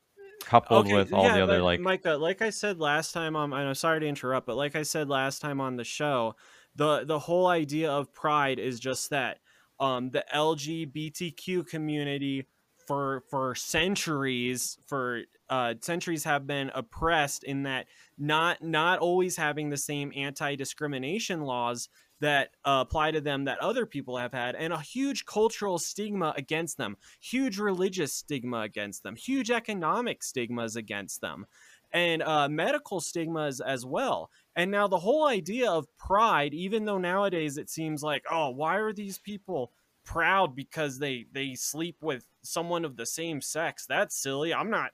coupled 0.50 0.92
with 0.92 1.12
all 1.12 1.22
the 1.22 1.36
yeah, 1.36 1.44
other 1.44 1.58
but 1.58 1.64
like 1.64 1.80
Micah, 1.80 2.16
like 2.16 2.42
I 2.42 2.50
said 2.50 2.80
last 2.80 3.12
time 3.12 3.36
on, 3.36 3.52
I'm 3.52 3.74
sorry 3.74 4.00
to 4.00 4.06
interrupt, 4.06 4.46
but 4.48 4.56
like 4.56 4.74
I 4.74 4.82
said 4.82 5.08
last 5.08 5.40
time 5.40 5.60
on 5.60 5.76
the 5.76 5.84
show, 5.84 6.34
the 6.74 7.04
the 7.04 7.20
whole 7.20 7.46
idea 7.46 7.90
of 7.90 8.12
pride 8.12 8.58
is 8.58 8.80
just 8.80 9.10
that 9.10 9.38
um, 9.78 10.10
the 10.10 10.24
LGBTQ 10.34 11.68
community 11.68 12.46
for 12.86 13.22
for 13.30 13.54
centuries 13.54 14.76
for 14.88 15.22
uh, 15.48 15.74
centuries 15.80 16.24
have 16.24 16.48
been 16.48 16.72
oppressed 16.74 17.44
in 17.44 17.62
that 17.62 17.86
not 18.18 18.60
not 18.60 18.98
always 18.98 19.36
having 19.36 19.70
the 19.70 19.76
same 19.76 20.12
anti 20.16 20.56
discrimination 20.56 21.42
laws 21.42 21.88
that 22.20 22.50
uh, 22.64 22.84
apply 22.86 23.10
to 23.10 23.20
them 23.20 23.44
that 23.44 23.58
other 23.60 23.86
people 23.86 24.16
have 24.18 24.32
had, 24.32 24.54
and 24.54 24.72
a 24.72 24.80
huge 24.80 25.24
cultural 25.24 25.78
stigma 25.78 26.34
against 26.36 26.76
them, 26.76 26.96
huge 27.20 27.58
religious 27.58 28.12
stigma 28.12 28.60
against 28.60 29.02
them, 29.02 29.16
huge 29.16 29.50
economic 29.50 30.22
stigmas 30.22 30.76
against 30.76 31.20
them, 31.20 31.46
and 31.92 32.22
uh, 32.22 32.48
medical 32.48 33.00
stigmas 33.00 33.60
as 33.60 33.84
well. 33.84 34.30
And 34.54 34.70
now 34.70 34.88
the 34.88 34.98
whole 34.98 35.26
idea 35.26 35.70
of 35.70 35.86
pride, 35.96 36.54
even 36.54 36.84
though 36.84 36.98
nowadays 36.98 37.56
it 37.56 37.70
seems 37.70 38.02
like, 38.02 38.24
oh, 38.30 38.50
why 38.50 38.76
are 38.76 38.92
these 38.92 39.18
people 39.18 39.72
proud 40.04 40.56
because 40.56 40.98
they 40.98 41.26
they 41.32 41.54
sleep 41.54 41.96
with 42.00 42.26
someone 42.42 42.84
of 42.84 42.96
the 42.96 43.06
same 43.06 43.40
sex? 43.40 43.86
That's 43.86 44.16
silly. 44.16 44.52
I'm 44.52 44.70
not 44.70 44.90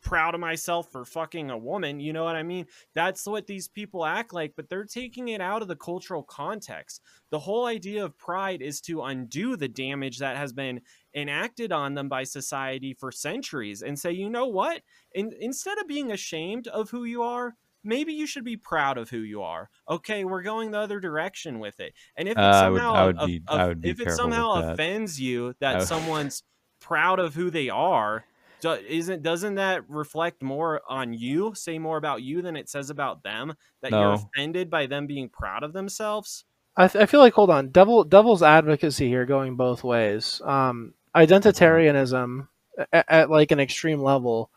proud 0.00 0.34
of 0.34 0.40
myself 0.40 0.90
for 0.90 1.04
fucking 1.04 1.50
a 1.50 1.58
woman. 1.58 2.00
You 2.00 2.12
know 2.12 2.24
what 2.24 2.36
I 2.36 2.42
mean? 2.42 2.66
That's 2.94 3.26
what 3.26 3.46
these 3.46 3.68
people 3.68 4.04
act 4.04 4.32
like, 4.32 4.54
but 4.56 4.68
they're 4.68 4.84
taking 4.84 5.28
it 5.28 5.40
out 5.40 5.62
of 5.62 5.68
the 5.68 5.76
cultural 5.76 6.22
context. 6.22 7.00
The 7.30 7.38
whole 7.40 7.66
idea 7.66 8.04
of 8.04 8.16
pride 8.16 8.62
is 8.62 8.80
to 8.82 9.02
undo 9.02 9.56
the 9.56 9.68
damage 9.68 10.18
that 10.18 10.36
has 10.36 10.52
been 10.52 10.80
enacted 11.14 11.72
on 11.72 11.94
them 11.94 12.08
by 12.08 12.24
society 12.24 12.94
for 12.94 13.10
centuries 13.10 13.82
and 13.82 13.98
say, 13.98 14.12
you 14.12 14.30
know 14.30 14.46
what? 14.46 14.82
In, 15.14 15.32
instead 15.40 15.78
of 15.78 15.88
being 15.88 16.12
ashamed 16.12 16.68
of 16.68 16.90
who 16.90 17.04
you 17.04 17.22
are, 17.22 17.56
maybe 17.84 18.12
you 18.12 18.26
should 18.26 18.44
be 18.44 18.56
proud 18.56 18.98
of 18.98 19.10
who 19.10 19.18
you 19.18 19.42
are. 19.42 19.70
Okay, 19.88 20.24
we're 20.24 20.42
going 20.42 20.70
the 20.70 20.78
other 20.78 21.00
direction 21.00 21.58
with 21.58 21.80
it. 21.80 21.94
And 22.16 22.28
if 22.28 22.32
it 22.32 22.38
Uh, 22.38 22.60
somehow, 22.60 22.92
I 22.94 23.06
would 23.06 23.18
of- 23.18 23.26
be- 23.26 23.42
of- 23.46 23.60
I 23.60 23.74
if 23.82 24.00
it 24.00 24.10
somehow 24.12 24.72
offends 24.72 25.20
you 25.20 25.54
that 25.60 25.82
someone's 25.82 26.42
proud 26.80 27.18
of 27.18 27.34
who 27.34 27.50
they 27.50 27.68
are, 27.68 28.24
do, 28.60 28.72
isn't 28.72 29.22
doesn't 29.22 29.56
that 29.56 29.88
reflect 29.88 30.42
more 30.42 30.80
on 30.88 31.12
you 31.12 31.52
say 31.54 31.78
more 31.78 31.96
about 31.96 32.22
you 32.22 32.42
than 32.42 32.56
it 32.56 32.68
says 32.68 32.90
about 32.90 33.22
them 33.22 33.54
that 33.82 33.92
you're 33.92 34.12
offended 34.12 34.70
by 34.70 34.86
them 34.86 35.06
being 35.06 35.28
proud 35.28 35.62
of 35.62 35.72
themselves 35.72 36.44
I, 36.78 36.86
th- 36.86 37.02
I 37.02 37.06
feel 37.06 37.18
like 37.18 37.34
hold 37.34 37.50
on, 37.50 37.70
devil 37.70 38.04
devil's 38.04 38.42
advocacy 38.42 39.08
here 39.08 39.26
going 39.26 39.56
both 39.56 39.82
ways. 39.82 40.40
Um, 40.44 40.94
identitarianism 41.14 42.46
at, 42.92 43.04
at 43.08 43.30
like 43.30 43.50
an 43.50 43.58
extreme 43.58 44.00
level, 44.00 44.48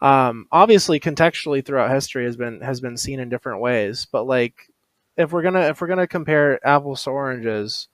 um, 0.00 0.46
obviously 0.50 0.98
contextually 0.98 1.62
throughout 1.62 1.90
history 1.90 2.24
has 2.24 2.38
been 2.38 2.62
has 2.62 2.80
been 2.80 2.96
seen 2.96 3.20
in 3.20 3.28
different 3.28 3.60
ways. 3.60 4.06
But 4.10 4.24
like, 4.24 4.70
if 5.18 5.32
we're 5.32 5.42
gonna 5.42 5.68
if 5.68 5.82
we're 5.82 5.88
gonna 5.88 6.06
compare 6.06 6.66
apples 6.66 7.04
to 7.04 7.10
oranges, 7.10 7.88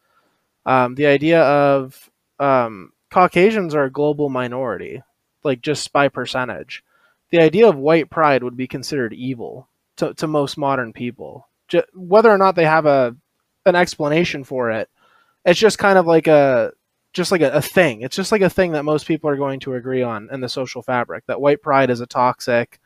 um, 0.65 0.95
the 0.95 1.07
idea 1.07 1.43
of 1.43 2.09
um, 2.39 2.93
Caucasians 3.11 3.75
are 3.75 3.85
a 3.85 3.91
global 3.91 4.29
minority, 4.29 5.03
like 5.47 5.63
just 5.63 5.93
by 5.95 6.09
percentage. 6.09 6.85
The 7.31 7.41
idea 7.41 7.69
of 7.69 7.77
white 7.77 8.11
pride 8.11 8.45
would 8.45 8.59
be 8.59 8.69
considered 8.69 9.15
evil 9.15 9.69
to, 9.97 10.15
to 10.17 10.29
most 10.29 10.59
modern 10.59 10.93
people. 10.93 11.49
Ju- 11.69 11.85
whether 11.95 12.31
or 12.31 12.39
not 12.39 12.57
they 12.57 12.67
have 12.67 12.87
a 12.87 13.17
an 13.67 13.77
explanation 13.77 14.45
for 14.45 14.71
it. 14.73 14.91
It's 15.45 15.61
just 15.61 15.79
kind 15.79 15.99
of 15.99 16.07
like 16.07 16.27
a 16.27 16.73
just 17.13 17.33
like 17.33 17.41
a, 17.43 17.51
a 17.53 17.63
thing. 17.63 18.03
It's 18.03 18.17
just 18.17 18.33
like 18.33 18.43
a 18.43 18.51
thing 18.51 18.73
that 18.73 18.85
most 18.85 19.07
people 19.07 19.31
are 19.31 19.37
going 19.37 19.61
to 19.61 19.75
agree 19.75 20.03
on 20.03 20.29
in 20.33 20.41
the 20.41 20.49
social 20.49 20.83
fabric. 20.83 21.25
That 21.27 21.41
white 21.41 21.63
pride 21.63 21.91
is 21.91 22.01
a 22.01 22.07
toxic, 22.07 22.81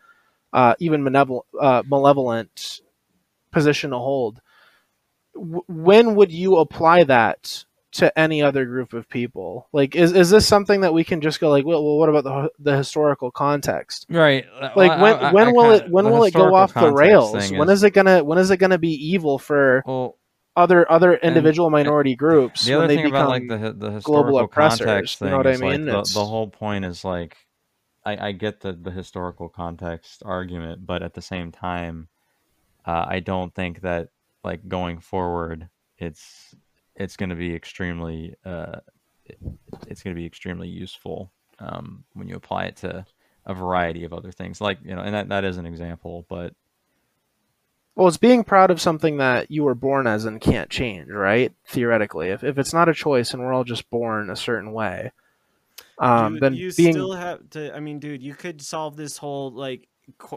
uh, 0.53 0.75
even 0.81 1.05
malevolent, 1.05 1.47
uh, 1.61 1.83
malevolent 1.87 2.81
position 3.53 3.91
to 3.91 3.99
hold. 3.99 4.41
W- 5.35 5.65
when 5.69 6.15
would 6.17 6.33
you 6.33 6.57
apply 6.57 7.05
that 7.05 7.65
to 7.93 8.17
any 8.19 8.43
other 8.43 8.65
group 8.65 8.93
of 8.93 9.09
people? 9.09 9.69
Like, 9.73 9.97
is 9.97 10.13
is 10.13 10.31
this 10.31 10.47
something 10.47 10.83
that 10.83 10.95
we 10.95 11.05
can 11.05 11.21
just 11.21 11.41
go 11.41 11.51
like, 11.51 11.65
well, 11.65 11.85
well 11.85 11.99
what 11.99 12.09
about 12.09 12.25
the 12.25 12.51
the 12.59 12.77
historical 12.77 13.31
context? 13.31 14.07
right 14.09 14.47
Like, 14.77 15.01
when 15.01 15.33
when 15.33 15.55
will 15.55 15.73
it 15.73 15.91
when 15.91 16.11
will 16.11 16.25
it 16.25 16.35
go 16.35 16.55
off 16.55 16.75
the 16.75 16.93
rails? 16.93 17.51
When 17.51 17.69
is 17.69 17.83
it 17.83 17.91
gonna 17.91 18.23
when 18.25 18.39
is 18.39 18.51
it 18.51 18.59
gonna 18.59 18.79
be 18.79 18.93
evil 18.93 19.39
for 19.39 19.83
well 19.87 20.17
other 20.57 20.91
other 20.91 21.15
individual 21.15 21.71
minority 21.71 22.17
groups 22.17 22.65
the 22.65 22.77
when 22.77 22.89
they 22.89 22.97
thing 22.97 23.07
become 23.07 23.23
about 23.23 23.31
like 23.31 23.49
the 23.49 23.57
the 23.57 24.01
global 24.01 24.39
historical 24.39 24.39
oppressors, 24.41 24.87
context 24.87 25.21
you 25.21 25.29
know 25.29 25.37
what 25.37 25.47
I 25.47 25.51
is, 25.51 25.63
like, 25.63 25.79
mean? 25.79 25.87
the, 25.87 26.03
the 26.03 26.25
whole 26.25 26.49
point 26.49 26.85
is 26.85 27.05
like 27.05 27.37
I, 28.05 28.29
I 28.29 28.33
get 28.33 28.61
the 28.61 28.73
the 28.73 28.91
historical 28.91 29.49
context 29.49 30.23
argument 30.25 30.87
but 30.87 31.03
at 31.03 31.15
the 31.15 31.23
same 31.23 31.53
time 31.53 32.09
uh, 32.85 33.05
I 33.09 33.21
don't 33.21 33.55
think 33.55 33.83
that 33.83 34.09
like 34.43 34.67
going 34.67 34.99
forward 34.99 35.69
it's 35.99 36.55
it's 37.01 37.17
going 37.17 37.31
to 37.31 37.37
be 37.37 37.55
extremely 37.55 38.35
uh, 38.45 38.77
it's 39.87 40.03
going 40.03 40.15
to 40.15 40.21
be 40.21 40.27
extremely 40.27 40.69
useful 40.69 41.31
um, 41.59 42.05
when 42.15 42.29
you 42.29 42.37
apply 42.37 42.65
it 42.65 42.77
to 42.77 43.05
a 43.47 43.55
variety 43.55 44.05
of 44.05 44.13
other 44.13 44.31
things 44.31 44.61
like 44.61 44.79
you 44.85 44.95
know 44.95 45.03
and 45.03 45.15
that, 45.15 45.29
that 45.29 45.45
is 45.45 45.57
an 45.57 45.67
example 45.67 46.27
but 46.29 46.55
well, 47.97 48.07
it's 48.09 48.17
being 48.17 48.45
proud 48.45 48.71
of 48.71 48.81
something 48.81 49.19
that 49.19 49.51
you 49.51 49.65
were 49.65 49.75
born 49.75 50.07
as 50.07 50.25
and 50.25 50.41
can't 50.41 50.71
change, 50.71 51.11
right? 51.11 51.53
Theoretically, 51.67 52.29
if 52.29 52.43
if 52.43 52.57
it's 52.57 52.73
not 52.73 52.89
a 52.89 52.95
choice 52.95 53.35
and 53.35 53.43
we're 53.43 53.53
all 53.53 53.65
just 53.65 53.91
born 53.91 54.31
a 54.31 54.37
certain 54.37 54.73
way, 54.73 55.11
um, 56.01 56.35
Dude, 56.35 56.43
then 56.43 56.55
you 56.55 56.73
being 56.73 56.95
still 56.95 57.13
have 57.13 57.51
to 57.51 57.77
i 57.77 57.81
mean 57.81 57.99
dude 57.99 58.23
you 58.23 58.35
could 58.35 58.63
solve 58.63 58.97
this 58.97 59.19
whole 59.19 59.53
like 59.53 59.83
qu- 59.83 59.90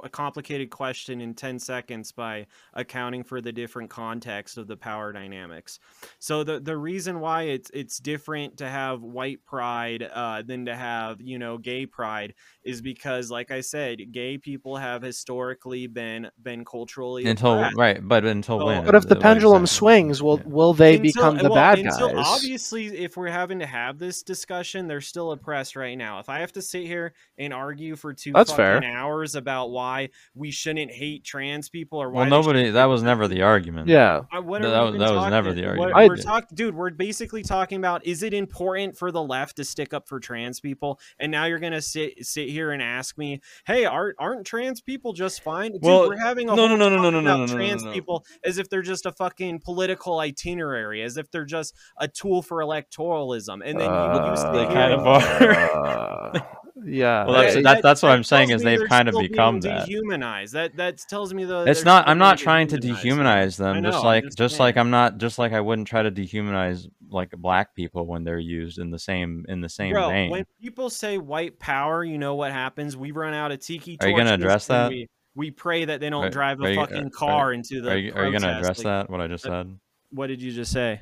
a 0.04 0.10
complicated 0.10 0.70
question 0.70 1.22
in 1.22 1.34
10 1.34 1.60
seconds 1.60 2.12
by 2.12 2.46
accounting 2.74 3.24
for 3.24 3.42
the 3.42 3.52
different 3.52 3.90
context 3.90 4.58
of 4.58 4.68
the 4.68 4.78
power 4.78 5.12
dynamics. 5.14 5.80
So 6.20 6.44
the 6.44 6.60
the 6.60 6.78
reason 6.78 7.20
why 7.20 7.44
it's 7.44 7.70
it's 7.74 7.98
different 8.00 8.58
to 8.58 8.68
have 8.70 9.02
white 9.02 9.44
pride 9.46 10.04
uh, 10.14 10.42
than 10.42 10.66
to 10.66 10.76
have 10.76 11.22
you 11.22 11.40
know 11.40 11.58
gay 11.58 11.86
pride 11.86 12.34
is 12.64 12.82
because, 12.82 13.30
like 13.30 13.52
I 13.52 13.62
said, 13.62 14.12
gay 14.12 14.38
people 14.38 14.78
have 14.78 15.02
historically 15.02 15.88
been 15.88 16.30
been 16.42 16.64
culturally 16.66 17.26
until 17.26 17.56
oppressed. 17.56 17.78
right, 17.78 18.08
but 18.08 18.26
until 18.26 18.60
So- 18.60 18.66
when? 18.66 18.86
But 18.86 18.96
if 18.96 19.08
the 19.08 19.16
Like, 19.16 19.24
pendulum 19.24 19.66
swings, 19.68 20.22
will 20.22 20.38
Yeah. 20.40 20.44
will 20.48 20.74
they 20.74 20.96
Until- 20.96 21.12
become 21.12 21.38
the 21.38 21.44
well, 21.46 21.56
bad 21.56 21.80
until 21.80 22.14
guys? 22.14 22.26
Obviously, 22.28 22.88
if 22.98 23.18
we're 23.18 23.28
having 23.30 23.60
to 23.60 23.66
have 23.66 24.00
this 24.00 24.24
discussion, 24.24 24.88
they're 24.88 25.02
still 25.02 25.32
oppressed 25.32 25.76
right 25.76 25.98
now. 25.98 26.20
If 26.20 26.30
I 26.30 26.40
have 26.40 26.52
to 26.54 26.62
sit 26.62 26.86
here 26.86 27.14
and 27.38 27.54
argue 27.54 27.96
for 27.96 28.14
two 28.14 28.32
That's 28.34 28.52
fucking 28.52 28.82
fair. 28.82 28.84
hours 28.96 29.36
about 29.36 29.62
why 29.72 30.09
we 30.36 30.51
shouldn't 30.51 30.91
hate 30.91 31.24
trans 31.24 31.70
people 31.70 31.99
or 32.01 32.09
why 32.09 32.22
Well, 32.22 32.30
nobody 32.30 32.70
that 32.72 32.86
was 32.86 33.03
never 33.03 33.28
the 33.28 33.41
argument. 33.41 33.88
Yeah. 33.88 34.22
I- 34.32 34.39
what 34.39 34.61
No, 34.61 34.72
that 34.72 34.82
was- 34.82 34.99
that 34.99 35.14
was 35.14 35.30
never 35.30 35.53
the 35.53 35.66
argument. 35.68 35.95
I 35.95 36.07
We're 36.07 36.18
talk, 36.18 36.47
dude. 36.53 36.76
We're 36.76 36.89
basically 36.91 37.43
talking 37.43 37.78
about 37.78 38.05
is 38.05 38.24
it 38.24 38.34
important 38.34 38.97
for 38.97 39.11
the 39.11 39.22
left 39.22 39.57
to 39.57 39.64
stick 39.64 39.93
up 39.93 40.07
for 40.07 40.20
trans 40.20 40.59
people? 40.59 40.99
And 41.20 41.32
now 41.32 41.45
you're 41.45 41.59
gonna 41.59 41.82
sit 41.82 42.26
sit 42.26 42.49
here 42.49 42.72
and 42.72 42.82
ask 42.82 43.18
me, 43.18 43.41
hey, 43.66 43.86
aren't 43.86 44.16
aren't 44.20 44.45
trans 44.45 44.82
people 44.82 45.14
just 45.14 45.41
fine? 45.43 45.72
Dude, 45.74 45.84
Well, 45.84 46.07
we're 46.07 46.18
having 46.18 46.49
a 46.49 46.55
no, 46.55 46.68
whole 46.68 46.78
no, 46.78 46.89
no, 46.89 46.89
no, 46.89 46.95
talk 46.95 47.03
no, 47.03 47.09
no, 47.11 47.20
about 47.20 47.39
no, 47.39 47.45
no, 47.45 47.51
no, 47.51 47.53
trans 47.57 47.84
no, 47.84 47.89
no. 47.89 47.93
people 47.93 48.26
as 48.43 48.57
if 48.57 48.70
they're 48.70 48.82
just 48.82 49.05
a 49.05 49.11
fucking 49.11 49.59
political 49.59 50.20
itinerary, 50.20 51.01
as 51.01 51.18
if 51.18 51.30
they're 51.32 51.45
just 51.45 51.76
a 51.97 52.07
tool 52.07 52.41
for 52.41 52.57
electoralism. 52.59 53.61
And 53.66 53.80
then 53.80 53.89
you, 53.89 54.30
you 54.30 54.36
sit 54.38 54.45
uh, 54.45 54.51
They 54.51 54.66
here 54.66 54.74
kind 54.74 54.93
of 54.93 55.07
are. 55.07 56.47
Uh, 56.76 56.82
yeah. 56.86 57.26
Well, 57.26 57.34
that's- 57.36 57.54
that- 57.56 57.64
that- 57.64 57.84
that's 57.84 58.02
what 58.02 58.10
that 58.10 58.16
I'm 58.16 58.24
saying 58.24 58.50
is 58.50 58.64
they've 58.64 58.88
kind 58.88 59.08
of 59.08 59.16
become 59.20 59.60
that. 59.62 59.86
dehumanized. 59.86 60.54
That 60.54 60.76
that 60.78 60.98
tells 61.10 61.34
me 61.34 61.46
the. 61.46 61.66
It's 61.66 61.86
not. 61.86 62.08
I'm 62.08 62.18
not 62.18 62.38
trying 62.38 62.68
to 62.70 62.78
dehumanize 62.78 63.58
them. 63.58 63.76
I 63.78 63.80
know, 63.80 63.92
just 63.92 64.04
like 64.04 64.24
just 64.26 64.38
just 64.38 64.60
like. 64.60 64.76
I'm 64.78 64.90
not. 64.90 65.18
Just 65.20 65.38
like 65.38 65.54
I 65.54 65.62
wouldn't 65.62 65.88
try 65.88 66.02
to 66.02 66.12
dehumanize 66.12 66.88
like 67.10 67.32
black 67.32 67.76
people 67.76 68.08
when 68.08 68.24
they're 68.24 68.40
used 68.40 68.80
in 68.80 68.90
the 68.90 68.98
same 68.98 69.46
in 69.48 69.62
the 69.62 69.70
same 69.70 69.94
Bro, 69.94 70.10
vein. 70.10 70.32
when 70.32 70.46
people 70.62 70.90
say 70.90 71.20
white 71.20 71.60
power, 71.60 72.04
you 72.04 72.18
know 72.18 72.34
what 72.36 72.52
happens? 72.52 72.98
We 72.98 73.12
run 73.12 73.34
out 73.36 73.52
of 73.52 73.60
tiki 73.60 73.98
Are 74.02 74.08
you 74.10 74.18
gonna 74.18 74.32
torches 74.32 74.44
address 74.44 74.68
that? 74.68 74.90
We, 74.90 75.08
we 75.36 75.52
pray 75.52 75.86
that 75.86 76.00
they 76.00 76.10
don't 76.10 76.26
Are- 76.26 76.30
drive 76.32 76.60
a 76.60 76.64
are 76.64 76.70
you- 76.72 76.76
fucking 76.76 77.06
are- 77.06 77.10
car 77.12 77.54
into 77.54 77.82
the. 77.82 77.92
are 77.92 77.98
you, 77.98 78.14
are 78.14 78.26
you 78.26 78.32
gonna 78.32 78.58
address 78.58 78.80
Like, 78.80 78.86
that? 78.86 79.10
What 79.12 79.22
I 79.22 79.28
just 79.28 79.46
uh, 79.46 79.50
said 79.64 79.80
What 80.10 80.28
did 80.28 80.42
you 80.42 80.52
just 80.52 80.72
say? 80.72 81.02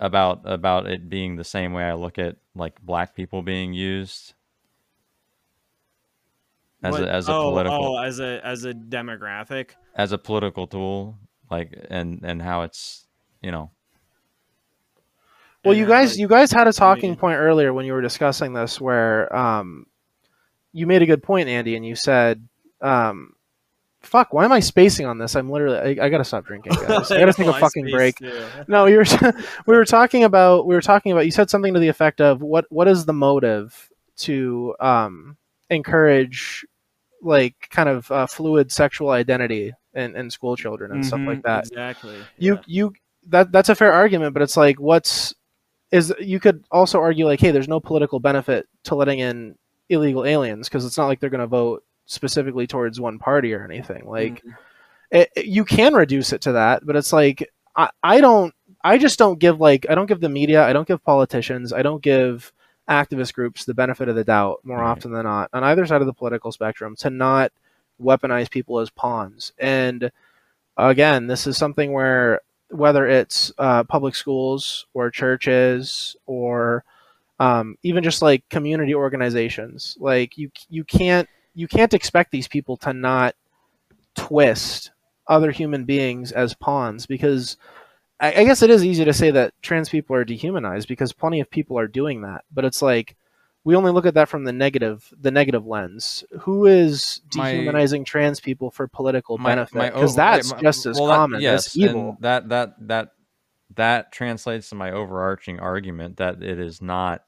about 0.00 0.40
about 0.46 0.88
it 0.88 1.08
being 1.08 1.36
the 1.36 1.44
same 1.44 1.72
way 1.72 1.84
I 1.84 1.94
look 1.94 2.18
at 2.18 2.34
like 2.56 2.80
black 2.82 3.14
people 3.14 3.40
being 3.42 3.72
used 3.72 4.34
as 6.82 6.92
What- 6.92 7.02
a 7.04 7.12
as 7.12 7.28
a 7.28 7.32
oh, 7.32 7.50
political 7.50 7.96
oh, 7.96 8.02
as 8.02 8.20
a 8.20 8.40
as 8.44 8.64
a 8.64 8.72
demographic. 8.74 9.70
as 9.94 10.12
a 10.12 10.18
political 10.18 10.66
tool, 10.66 11.18
like 11.50 11.76
and 11.90 12.20
and 12.24 12.40
how 12.42 12.62
it's 12.62 13.06
you 13.42 13.50
know 13.50 13.70
Well, 15.64 15.74
you 15.74 15.86
guys, 15.86 16.18
you 16.18 16.26
guys 16.26 16.50
had 16.50 16.66
a 16.66 16.72
talking 16.72 17.14
point 17.14 17.38
earlier 17.38 17.72
when 17.72 17.86
you 17.86 17.92
were 17.92 18.00
discussing 18.02 18.52
this, 18.52 18.80
where 18.80 19.34
um, 19.34 19.86
you 20.72 20.86
made 20.88 21.02
a 21.02 21.06
good 21.06 21.22
point, 21.22 21.48
Andy, 21.48 21.76
and 21.76 21.86
you 21.86 21.94
said, 21.94 22.42
um, 22.80 23.34
"Fuck, 24.00 24.32
why 24.32 24.44
am 24.44 24.50
I 24.50 24.58
spacing 24.58 25.06
on 25.06 25.18
this? 25.18 25.36
I'm 25.36 25.48
literally, 25.50 26.00
I, 26.00 26.06
I 26.06 26.08
gotta 26.08 26.24
stop 26.24 26.46
drinking, 26.46 26.72
guys. 26.72 27.12
I 27.12 27.20
gotta 27.20 27.32
take 27.36 27.46
a 27.46 27.52
fucking 27.52 27.90
break." 27.92 28.16
too. 28.16 28.44
No, 28.66 28.86
you 28.86 28.96
were, 28.96 29.04
we 29.66 29.76
were 29.76 29.84
talking 29.84 30.24
about, 30.24 30.66
we 30.66 30.74
were 30.74 30.80
talking 30.82 31.12
about. 31.12 31.26
You 31.26 31.30
said 31.30 31.48
something 31.48 31.74
to 31.74 31.80
the 31.80 31.88
effect 31.88 32.20
of, 32.20 32.42
"What, 32.42 32.66
what 32.70 32.88
is 32.88 33.04
the 33.04 33.12
motive 33.12 33.88
to 34.18 34.74
um, 34.80 35.36
encourage, 35.70 36.64
like, 37.22 37.68
kind 37.70 37.88
of 37.88 38.10
uh, 38.10 38.26
fluid 38.26 38.70
sexual 38.72 39.10
identity 39.10 39.72
in, 39.94 40.16
in 40.16 40.30
school 40.30 40.56
children 40.56 40.92
and 40.92 41.04
stuff 41.06 41.20
Mhm, 41.20 41.26
like 41.26 41.42
that?" 41.42 41.66
Exactly. 41.68 42.16
you 42.38 42.54
yeah. 42.54 42.60
you 42.66 42.92
that 43.28 43.52
that's 43.52 43.68
a 43.68 43.74
fair 43.74 43.92
argument 43.92 44.34
but 44.34 44.42
it's 44.42 44.56
like 44.56 44.80
what's 44.80 45.32
is 45.92 46.12
you 46.18 46.40
could 46.40 46.64
also 46.72 46.98
argue 46.98 47.24
like 47.26 47.38
hey 47.40 47.50
there's 47.52 47.68
no 47.68 47.78
political 47.78 48.18
benefit 48.18 48.66
to 48.84 48.94
letting 48.96 49.20
in 49.20 49.54
illegal 49.90 50.24
aliens 50.24 50.68
because 50.68 50.84
it's 50.84 50.98
not 50.98 51.06
like 51.06 51.20
they're 51.20 51.30
going 51.30 51.40
to 51.40 51.46
vote 51.46 51.84
specifically 52.06 52.66
towards 52.66 52.98
one 53.00 53.18
party 53.20 53.54
or 53.54 53.64
anything 53.64 54.04
like 54.08 54.42
Mhm. 54.42 54.54
it, 55.12 55.30
it- 55.36 55.46
you 55.46 55.64
can 55.64 55.94
reduce 55.94 56.32
it 56.32 56.40
to 56.40 56.52
that 56.52 56.84
but 56.84 56.96
it's 56.96 57.12
like 57.12 57.48
I, 57.76 57.90
I 58.02 58.20
don't 58.20 58.52
i 58.82 58.98
just 58.98 59.18
don't 59.20 59.38
give 59.38 59.60
like 59.60 59.86
i 59.88 59.94
don't 59.94 60.06
give 60.06 60.20
the 60.20 60.28
media 60.28 60.64
i 60.64 60.72
don't 60.72 60.88
give 60.88 61.04
politicians 61.04 61.72
i 61.72 61.82
don't 61.82 62.02
give 62.02 62.52
activist 62.88 63.32
groups 63.34 63.64
the 63.64 63.74
benefit 63.74 64.08
of 64.08 64.16
the 64.16 64.24
doubt 64.24 64.60
more 64.64 64.78
Right. 64.78 64.90
often 64.90 65.12
than 65.12 65.24
not 65.24 65.48
on 65.52 65.62
either 65.64 65.86
side 65.86 66.00
of 66.00 66.06
the 66.06 66.12
political 66.12 66.50
spectrum 66.52 66.96
to 66.96 67.10
not 67.10 67.52
weaponize 68.00 68.50
people 68.50 68.80
as 68.80 68.90
pawns 68.90 69.52
and 69.58 70.10
again 70.76 71.26
this 71.26 71.46
is 71.46 71.56
something 71.56 71.92
where 71.92 72.40
whether 72.70 73.06
it's 73.06 73.52
uh, 73.58 73.84
public 73.84 74.14
schools 74.14 74.86
or 74.94 75.10
churches 75.10 76.16
or 76.26 76.84
um, 77.38 77.76
even 77.82 78.02
just 78.02 78.22
like 78.22 78.48
community 78.48 78.94
organizations 78.94 79.96
like 80.00 80.36
you 80.36 80.50
you 80.68 80.82
can't 80.84 81.28
you 81.54 81.68
can't 81.68 81.94
expect 81.94 82.30
these 82.32 82.48
people 82.48 82.76
to 82.78 82.92
not 82.92 83.34
twist 84.14 84.90
other 85.28 85.50
human 85.50 85.84
beings 85.84 86.32
as 86.32 86.54
pawns 86.54 87.06
because 87.06 87.56
I, 88.22 88.32
I 88.40 88.44
guess 88.44 88.62
it 88.62 88.70
is 88.70 88.84
easy 88.84 89.04
to 89.04 89.12
say 89.12 89.30
that 89.32 89.52
trans 89.60 89.88
people 89.90 90.16
are 90.16 90.24
dehumanized 90.24 90.88
because 90.88 91.12
plenty 91.12 91.40
of 91.40 91.50
people 91.50 91.78
are 91.78 91.88
doing 91.88 92.22
that 92.22 92.44
but 92.52 92.64
it's 92.64 92.80
like 92.80 93.16
we 93.64 93.76
only 93.76 93.92
look 93.92 94.06
at 94.06 94.14
that 94.14 94.28
from 94.28 94.44
the 94.44 94.52
negative 94.52 95.12
the 95.20 95.30
negative 95.30 95.66
lens. 95.66 96.24
Who 96.40 96.66
is 96.66 97.20
My- 97.36 97.52
dehumanizing 97.52 98.04
trans 98.04 98.40
people 98.40 98.70
for 98.70 98.88
political 98.88 99.38
my- 99.38 99.50
benefit? 99.50 99.92
because 99.92 100.16
that's 100.16 100.52
my- 100.52 100.60
just 100.60 100.86
as 100.86 100.98
well, 100.98 101.08
that- 101.08 101.16
common 101.16 101.40
yes, 101.40 101.68
as 101.68 101.76
evil. 101.78 102.16
that 102.20 102.48
that 102.48 102.74
that 102.88 103.12
that 103.76 104.12
translates 104.12 104.68
to 104.70 104.74
my 104.74 104.90
overarching 104.90 105.60
argument 105.60 106.16
that 106.18 106.42
it 106.42 106.58
is 106.58 106.82
not 106.82 107.22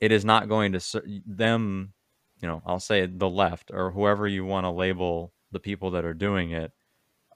it 0.00 0.12
is 0.12 0.24
not 0.24 0.48
going 0.48 0.72
to 0.72 1.02
them 1.26 1.92
you 2.40 2.48
know 2.48 2.62
i'll 2.64 2.80
say 2.80 3.04
the 3.04 3.28
left 3.28 3.70
or 3.74 3.90
whoever 3.90 4.26
you 4.26 4.44
want 4.44 4.64
to 4.64 4.70
label 4.70 5.32
the 5.52 5.60
people 5.60 5.90
that 5.90 6.04
are 6.04 6.14
doing 6.14 6.52
it 6.52 6.72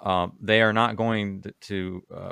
um, 0.00 0.32
they 0.40 0.62
are 0.62 0.72
not 0.72 0.96
going 0.96 1.42
to, 1.42 1.52
to 1.60 2.02
uh, 2.14 2.30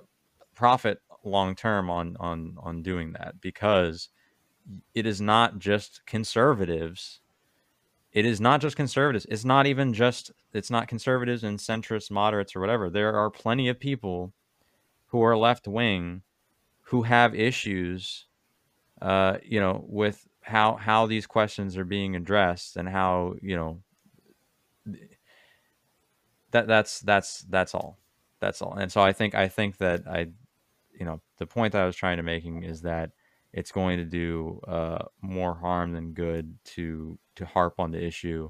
profit 0.61 1.01
long 1.25 1.55
term 1.55 1.89
on 1.89 2.19
on 2.21 2.55
on 2.61 2.83
doing 2.83 3.15
that 3.15 3.41
because 3.41 4.11
it 4.95 5.07
is 5.07 5.19
not 5.19 5.59
just 5.59 6.05
conservatives. 6.05 7.21
It 8.13 8.27
is 8.27 8.43
not 8.43 8.61
just 8.61 8.77
conservatives. 8.77 9.27
It's 9.31 9.45
not 9.45 9.67
even 9.67 9.95
just 9.95 10.31
it's 10.53 10.71
not 10.71 10.87
conservatives 10.87 11.45
and 11.45 11.59
centrists 11.59 12.11
moderates 12.11 12.55
or 12.55 12.61
whatever. 12.61 12.91
There 12.91 13.15
are 13.15 13.31
plenty 13.31 13.71
of 13.71 13.81
people 13.81 14.35
who 15.07 15.23
are 15.23 15.37
left 15.37 15.67
wing 15.67 16.21
who 16.83 17.03
have 17.05 17.35
issues 17.35 18.27
uh 19.01 19.39
you 19.43 19.61
know 19.61 19.83
with 19.89 20.29
how 20.43 20.77
how 20.77 21.07
these 21.07 21.27
questions 21.27 21.79
are 21.79 21.87
being 21.87 22.17
addressed 22.17 22.77
and 22.77 22.87
how 22.87 23.35
you 23.41 23.57
know 23.57 23.81
that 26.51 26.67
that's 26.67 27.01
that's 27.01 27.41
that's 27.49 27.75
all. 27.75 27.99
That's 28.41 28.61
all. 28.61 28.75
And 28.75 28.93
so 28.93 29.01
i 29.01 29.13
think 29.13 29.35
i 29.35 29.49
think 29.49 29.79
that 29.79 30.07
i 30.07 30.29
you 31.01 31.07
know 31.07 31.21
the 31.39 31.47
point 31.47 31.73
that 31.73 31.83
i 31.83 31.87
was 31.87 31.97
trying 31.97 32.19
to 32.19 32.23
making 32.23 32.63
is 32.63 32.83
that 32.83 33.11
it's 33.53 33.73
going 33.73 33.99
to 33.99 34.05
do 34.05 34.61
uh, 34.69 35.05
more 35.23 35.57
harm 35.57 35.93
than 35.93 36.13
good 36.13 36.57
to 36.65 37.19
to 37.35 37.45
harp 37.45 37.81
on 37.81 37.91
the 37.91 38.05
issue 38.05 38.49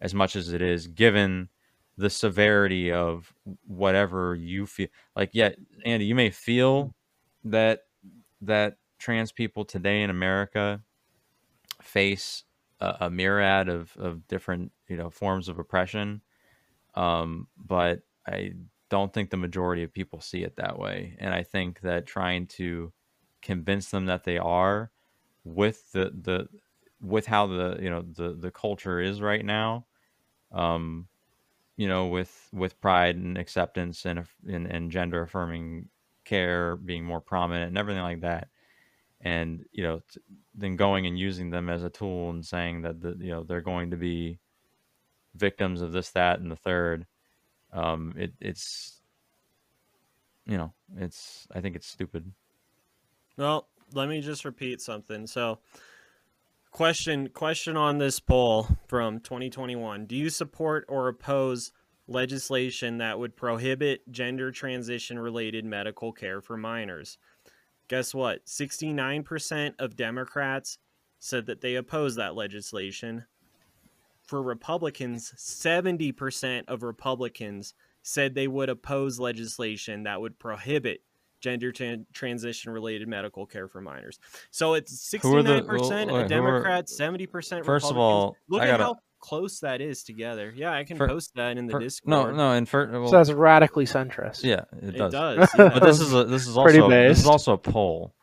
as 0.00 0.14
much 0.14 0.36
as 0.36 0.52
it 0.54 0.62
is 0.62 0.86
given 0.86 1.50
the 1.98 2.08
severity 2.08 2.92
of 2.92 3.34
whatever 3.66 4.34
you 4.34 4.64
feel 4.64 4.88
like 5.16 5.30
yeah 5.32 5.50
andy 5.84 6.06
you 6.06 6.14
may 6.14 6.30
feel 6.30 6.94
that 7.44 7.80
that 8.40 8.76
trans 8.98 9.32
people 9.32 9.64
today 9.64 10.02
in 10.02 10.10
america 10.10 10.80
face 11.82 12.44
a, 12.80 12.96
a 13.00 13.10
myriad 13.10 13.68
of, 13.68 13.94
of 13.98 14.26
different 14.28 14.70
you 14.88 14.96
know 14.96 15.10
forms 15.10 15.48
of 15.48 15.58
oppression 15.58 16.22
um, 16.94 17.48
but 17.56 18.00
i 18.26 18.52
don't 18.90 19.12
think 19.12 19.30
the 19.30 19.36
majority 19.36 19.82
of 19.82 19.92
people 19.92 20.20
see 20.20 20.42
it 20.42 20.56
that 20.56 20.78
way 20.78 21.16
and 21.18 21.34
i 21.34 21.42
think 21.42 21.80
that 21.80 22.06
trying 22.06 22.46
to 22.46 22.92
convince 23.42 23.90
them 23.90 24.06
that 24.06 24.24
they 24.24 24.38
are 24.38 24.90
with 25.44 25.90
the 25.92 26.12
the 26.22 26.48
with 27.00 27.26
how 27.26 27.46
the 27.46 27.78
you 27.80 27.90
know 27.90 28.02
the 28.02 28.34
the 28.34 28.50
culture 28.50 29.00
is 29.00 29.20
right 29.20 29.44
now 29.44 29.86
um 30.52 31.06
you 31.76 31.88
know 31.88 32.06
with 32.06 32.48
with 32.52 32.80
pride 32.80 33.16
and 33.16 33.38
acceptance 33.38 34.04
and 34.04 34.24
and, 34.46 34.66
and 34.66 34.90
gender 34.90 35.22
affirming 35.22 35.88
care 36.24 36.76
being 36.76 37.04
more 37.04 37.20
prominent 37.20 37.68
and 37.68 37.78
everything 37.78 38.02
like 38.02 38.20
that 38.20 38.48
and 39.20 39.64
you 39.72 39.82
know 39.82 40.00
then 40.54 40.76
going 40.76 41.06
and 41.06 41.18
using 41.18 41.50
them 41.50 41.68
as 41.68 41.82
a 41.82 41.90
tool 41.90 42.30
and 42.30 42.44
saying 42.44 42.82
that 42.82 43.00
the 43.00 43.16
you 43.20 43.30
know 43.30 43.42
they're 43.44 43.60
going 43.60 43.90
to 43.90 43.96
be 43.96 44.38
victims 45.34 45.80
of 45.80 45.92
this 45.92 46.10
that 46.10 46.40
and 46.40 46.50
the 46.50 46.56
third 46.56 47.06
um 47.72 48.14
it 48.16 48.32
it's 48.40 49.00
you 50.46 50.56
know 50.56 50.72
it's 50.96 51.46
i 51.54 51.60
think 51.60 51.76
it's 51.76 51.86
stupid 51.86 52.32
Well, 53.36 53.68
let 53.92 54.08
me 54.08 54.20
just 54.20 54.44
repeat 54.44 54.80
something. 54.80 55.26
So, 55.26 55.60
Question 56.70 57.28
question 57.30 57.76
on 57.76 57.98
this 57.98 58.20
poll 58.20 58.68
from 58.86 59.20
2021. 59.20 60.06
Do 60.06 60.14
you 60.14 60.28
support 60.30 60.84
or 60.88 61.08
oppose 61.08 61.72
legislation 62.06 62.98
that 62.98 63.18
would 63.18 63.36
prohibit 63.36 64.08
gender 64.10 64.52
transition 64.52 65.18
related 65.18 65.64
medical 65.64 66.12
care 66.12 66.40
for 66.40 66.56
minors? 66.56 67.18
Guess 67.88 68.14
what? 68.14 68.44
69% 68.44 69.74
of 69.78 69.96
Democrats 69.96 70.78
said 71.18 71.46
that 71.46 71.62
they 71.62 71.74
oppose 71.74 72.16
that 72.16 72.34
legislation. 72.34 73.24
For 74.28 74.42
Republicans, 74.42 75.32
70% 75.38 76.64
of 76.68 76.82
Republicans 76.82 77.72
said 78.02 78.34
they 78.34 78.46
would 78.46 78.68
oppose 78.68 79.18
legislation 79.18 80.02
that 80.02 80.20
would 80.20 80.38
prohibit 80.38 81.00
gender 81.40 81.72
tran- 81.72 82.04
transition 82.12 82.70
related 82.72 83.08
medical 83.08 83.46
care 83.46 83.68
for 83.68 83.80
minors. 83.80 84.18
So 84.50 84.74
it's 84.74 85.10
Who 85.22 85.34
are 85.34 85.42
the- 85.42 85.62
69% 85.62 85.66
well, 85.68 85.88
wait, 85.88 86.08
who 86.10 86.14
are- 86.16 86.28
Democrats, 86.28 86.94
70% 86.94 87.64
First 87.64 87.90
of 87.90 87.96
all, 87.96 88.36
look 88.50 88.60
I 88.60 88.66
at 88.66 88.70
gotta- 88.72 88.84
how 88.84 88.96
close 89.20 89.60
that 89.60 89.80
is 89.80 90.02
together. 90.04 90.52
Yeah, 90.54 90.72
I 90.74 90.84
can 90.84 90.98
Fir- 90.98 91.08
post 91.08 91.34
that 91.36 91.56
in 91.56 91.66
the 91.66 91.72
Fir- 91.72 91.78
Discord. 91.80 92.10
no, 92.10 92.30
no, 92.36 92.52
and 92.52 92.68
first, 92.68 92.92
well, 92.92 93.06
so 93.08 93.16
that's 93.16 93.32
radically 93.32 93.86
centrist. 93.86 94.44
yeah, 94.44 94.64
it 94.82 94.94
it 94.94 94.98
does. 94.98 95.12
does. 95.12 95.48
But 95.56 95.82
this 95.82 96.00
is 96.00 96.12
a 96.12 96.24
this 96.24 96.46
is 96.46 96.56
also 96.56 96.88
this 96.90 97.18
is 97.20 97.26
also 97.26 97.54
a 97.54 97.58
poll. 97.58 98.14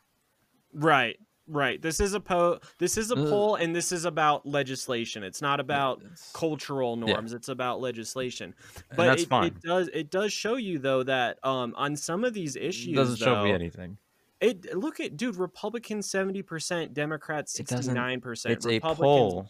Right, 0.71 1.17
right. 1.47 1.81
This 1.81 1.99
is 1.99 2.13
a 2.13 2.19
po. 2.19 2.59
This 2.79 2.97
is 2.97 3.11
a 3.11 3.15
Uh, 3.15 3.29
poll, 3.29 3.55
and 3.55 3.75
this 3.75 3.91
is 3.91 4.05
about 4.05 4.45
legislation. 4.45 5.23
It's 5.23 5.41
not 5.41 5.59
about 5.59 5.99
It's- 6.01 6.31
cultural 6.33 6.97
Yeah. 6.97 7.13
norms. 7.13 7.33
It's 7.33 7.49
about 7.49 7.79
legislation. 7.81 8.53
But 8.95 9.05
that's 9.05 9.23
it, 9.23 9.29
fine. 9.29 9.47
it 9.47 9.61
does 9.61 9.87
it 9.93 10.09
does 10.09 10.31
show 10.33 10.55
you 10.55 10.79
though 10.79 11.03
that 11.03 11.39
um 11.43 11.73
on 11.77 11.95
some 11.95 12.23
of 12.23 12.33
these 12.33 12.55
issues 12.55 12.87
It 12.93 12.95
doesn't 12.95 13.17
show 13.17 13.43
me 13.43 13.51
anything. 13.51 13.97
It 14.41 14.75
look 14.75 14.99
at 14.99 15.15
dude, 15.17 15.37
Republicans 15.37 16.09
seventy 16.09 16.41
percent, 16.41 16.93
Democrats 16.93 17.53
sixty 17.53 17.91
nine 17.91 18.21
percent. 18.21 18.53
It's 18.53 18.65
a 18.65 18.79
poll. 18.79 19.49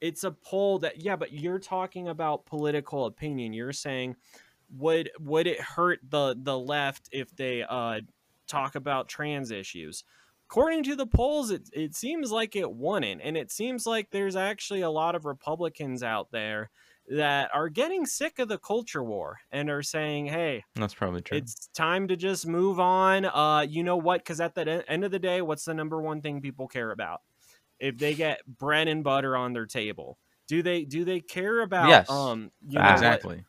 It's 0.00 0.24
a 0.24 0.30
poll 0.30 0.78
that 0.80 1.00
yeah, 1.00 1.16
but 1.16 1.32
you're 1.32 1.58
talking 1.58 2.08
about 2.08 2.44
political 2.46 3.06
opinion. 3.06 3.52
You're 3.52 3.72
saying 3.72 4.16
would 4.76 5.10
would 5.18 5.46
it 5.46 5.60
hurt 5.60 6.00
the 6.08 6.36
the 6.38 6.58
left 6.58 7.08
if 7.12 7.34
they 7.36 7.62
uh 7.62 8.00
talk 8.46 8.74
about 8.74 9.08
trans 9.08 9.50
issues? 9.50 10.04
According 10.54 10.84
to 10.84 10.94
the 10.94 11.06
polls, 11.06 11.50
it 11.50 11.68
it 11.72 11.96
seems 11.96 12.30
like 12.30 12.54
it 12.54 12.72
wouldn't, 12.72 13.20
and 13.24 13.36
it 13.36 13.50
seems 13.50 13.86
like 13.86 14.10
there's 14.12 14.36
actually 14.36 14.82
a 14.82 14.90
lot 14.90 15.16
of 15.16 15.24
Republicans 15.24 16.00
out 16.04 16.30
there 16.30 16.70
that 17.08 17.50
are 17.52 17.68
getting 17.68 18.06
sick 18.06 18.38
of 18.38 18.46
the 18.46 18.56
culture 18.56 19.02
war 19.02 19.38
and 19.50 19.68
are 19.68 19.82
saying, 19.82 20.26
"Hey, 20.26 20.62
That's 20.76 20.94
probably 20.94 21.22
true. 21.22 21.38
it's 21.38 21.66
time 21.74 22.06
to 22.06 22.14
just 22.14 22.46
move 22.46 22.78
on. 22.78 23.24
Uh, 23.24 23.66
you 23.68 23.82
know 23.82 23.96
what? 23.96 24.20
Because 24.20 24.40
at 24.40 24.54
the 24.54 24.84
end 24.88 25.02
of 25.02 25.10
the 25.10 25.18
day, 25.18 25.42
what's 25.42 25.64
the 25.64 25.74
number 25.74 26.00
one 26.00 26.22
thing 26.22 26.40
people 26.40 26.68
care 26.68 26.92
about? 26.92 27.22
If 27.80 27.98
they 27.98 28.14
get 28.14 28.46
bread 28.46 28.86
and 28.86 29.02
butter 29.02 29.36
on 29.36 29.54
their 29.54 29.66
table, 29.66 30.18
do 30.46 30.62
they 30.62 30.84
do 30.84 31.04
they 31.04 31.18
care 31.18 31.62
about? 31.62 31.88
Yes. 31.88 32.08
Um, 32.08 32.52
you 32.64 32.78
know 32.78 32.84
what- 32.84 32.92
exactly. 32.92 33.44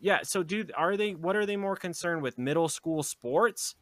Yeah. 0.00 0.20
So, 0.22 0.44
do 0.44 0.64
are 0.76 0.96
they? 0.96 1.16
What 1.16 1.34
are 1.34 1.44
they 1.44 1.56
more 1.56 1.74
concerned 1.74 2.22
with? 2.22 2.38
Middle 2.38 2.68
school 2.68 3.02
sports, 3.02 3.74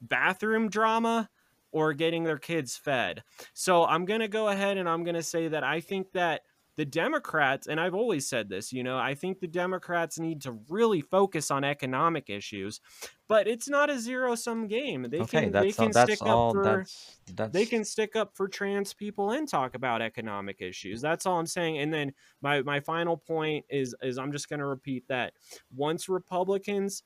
bathroom 0.00 0.68
drama, 0.68 1.30
or 1.72 1.92
getting 1.92 2.24
their 2.24 2.38
kids 2.38 2.76
fed? 2.76 3.22
So, 3.54 3.84
I'm 3.84 4.04
gonna 4.04 4.28
go 4.28 4.48
ahead 4.48 4.78
and 4.78 4.88
I'm 4.88 5.04
gonna 5.04 5.22
say 5.22 5.48
that 5.48 5.64
I 5.64 5.80
think 5.80 6.12
that 6.12 6.42
the 6.78 6.84
Democrats, 6.84 7.66
and 7.66 7.80
I've 7.80 7.96
always 7.96 8.28
said 8.28 8.48
this, 8.48 8.72
you 8.72 8.84
know, 8.84 8.96
I 8.98 9.12
think 9.16 9.40
the 9.40 9.48
Democrats 9.48 10.16
need 10.20 10.42
to 10.42 10.52
really 10.68 11.00
focus 11.00 11.50
on 11.50 11.64
economic 11.64 12.30
issues, 12.30 12.80
but 13.26 13.48
it's 13.48 13.68
not 13.68 13.90
a 13.90 13.98
zero 13.98 14.36
sum 14.36 14.68
game. 14.68 15.08
They 15.10 15.18
okay, 15.22 15.42
can 15.42 15.50
that's 15.50 15.66
they 15.66 15.72
can 15.72 15.96
all, 15.96 16.06
stick 16.06 16.22
all. 16.22 16.48
up 16.50 16.54
for 16.54 16.62
That's 16.62 17.18
that's 17.34 17.52
they 17.52 17.66
can 17.66 17.84
stick 17.84 18.14
up 18.14 18.36
for 18.36 18.46
trans 18.46 18.94
people 18.94 19.32
and 19.32 19.48
talk 19.48 19.74
about 19.74 20.00
economic 20.02 20.62
issues. 20.62 21.00
That's 21.00 21.26
all 21.26 21.40
I'm 21.40 21.48
saying. 21.48 21.78
And 21.78 21.92
then 21.92 22.12
my 22.42 22.62
my 22.62 22.78
final 22.78 23.16
point 23.16 23.64
is 23.68 23.92
is 24.00 24.16
I'm 24.16 24.30
just 24.30 24.48
going 24.48 24.60
to 24.60 24.66
repeat 24.66 25.02
that 25.08 25.32
once 25.74 26.08
Republicans 26.08 27.02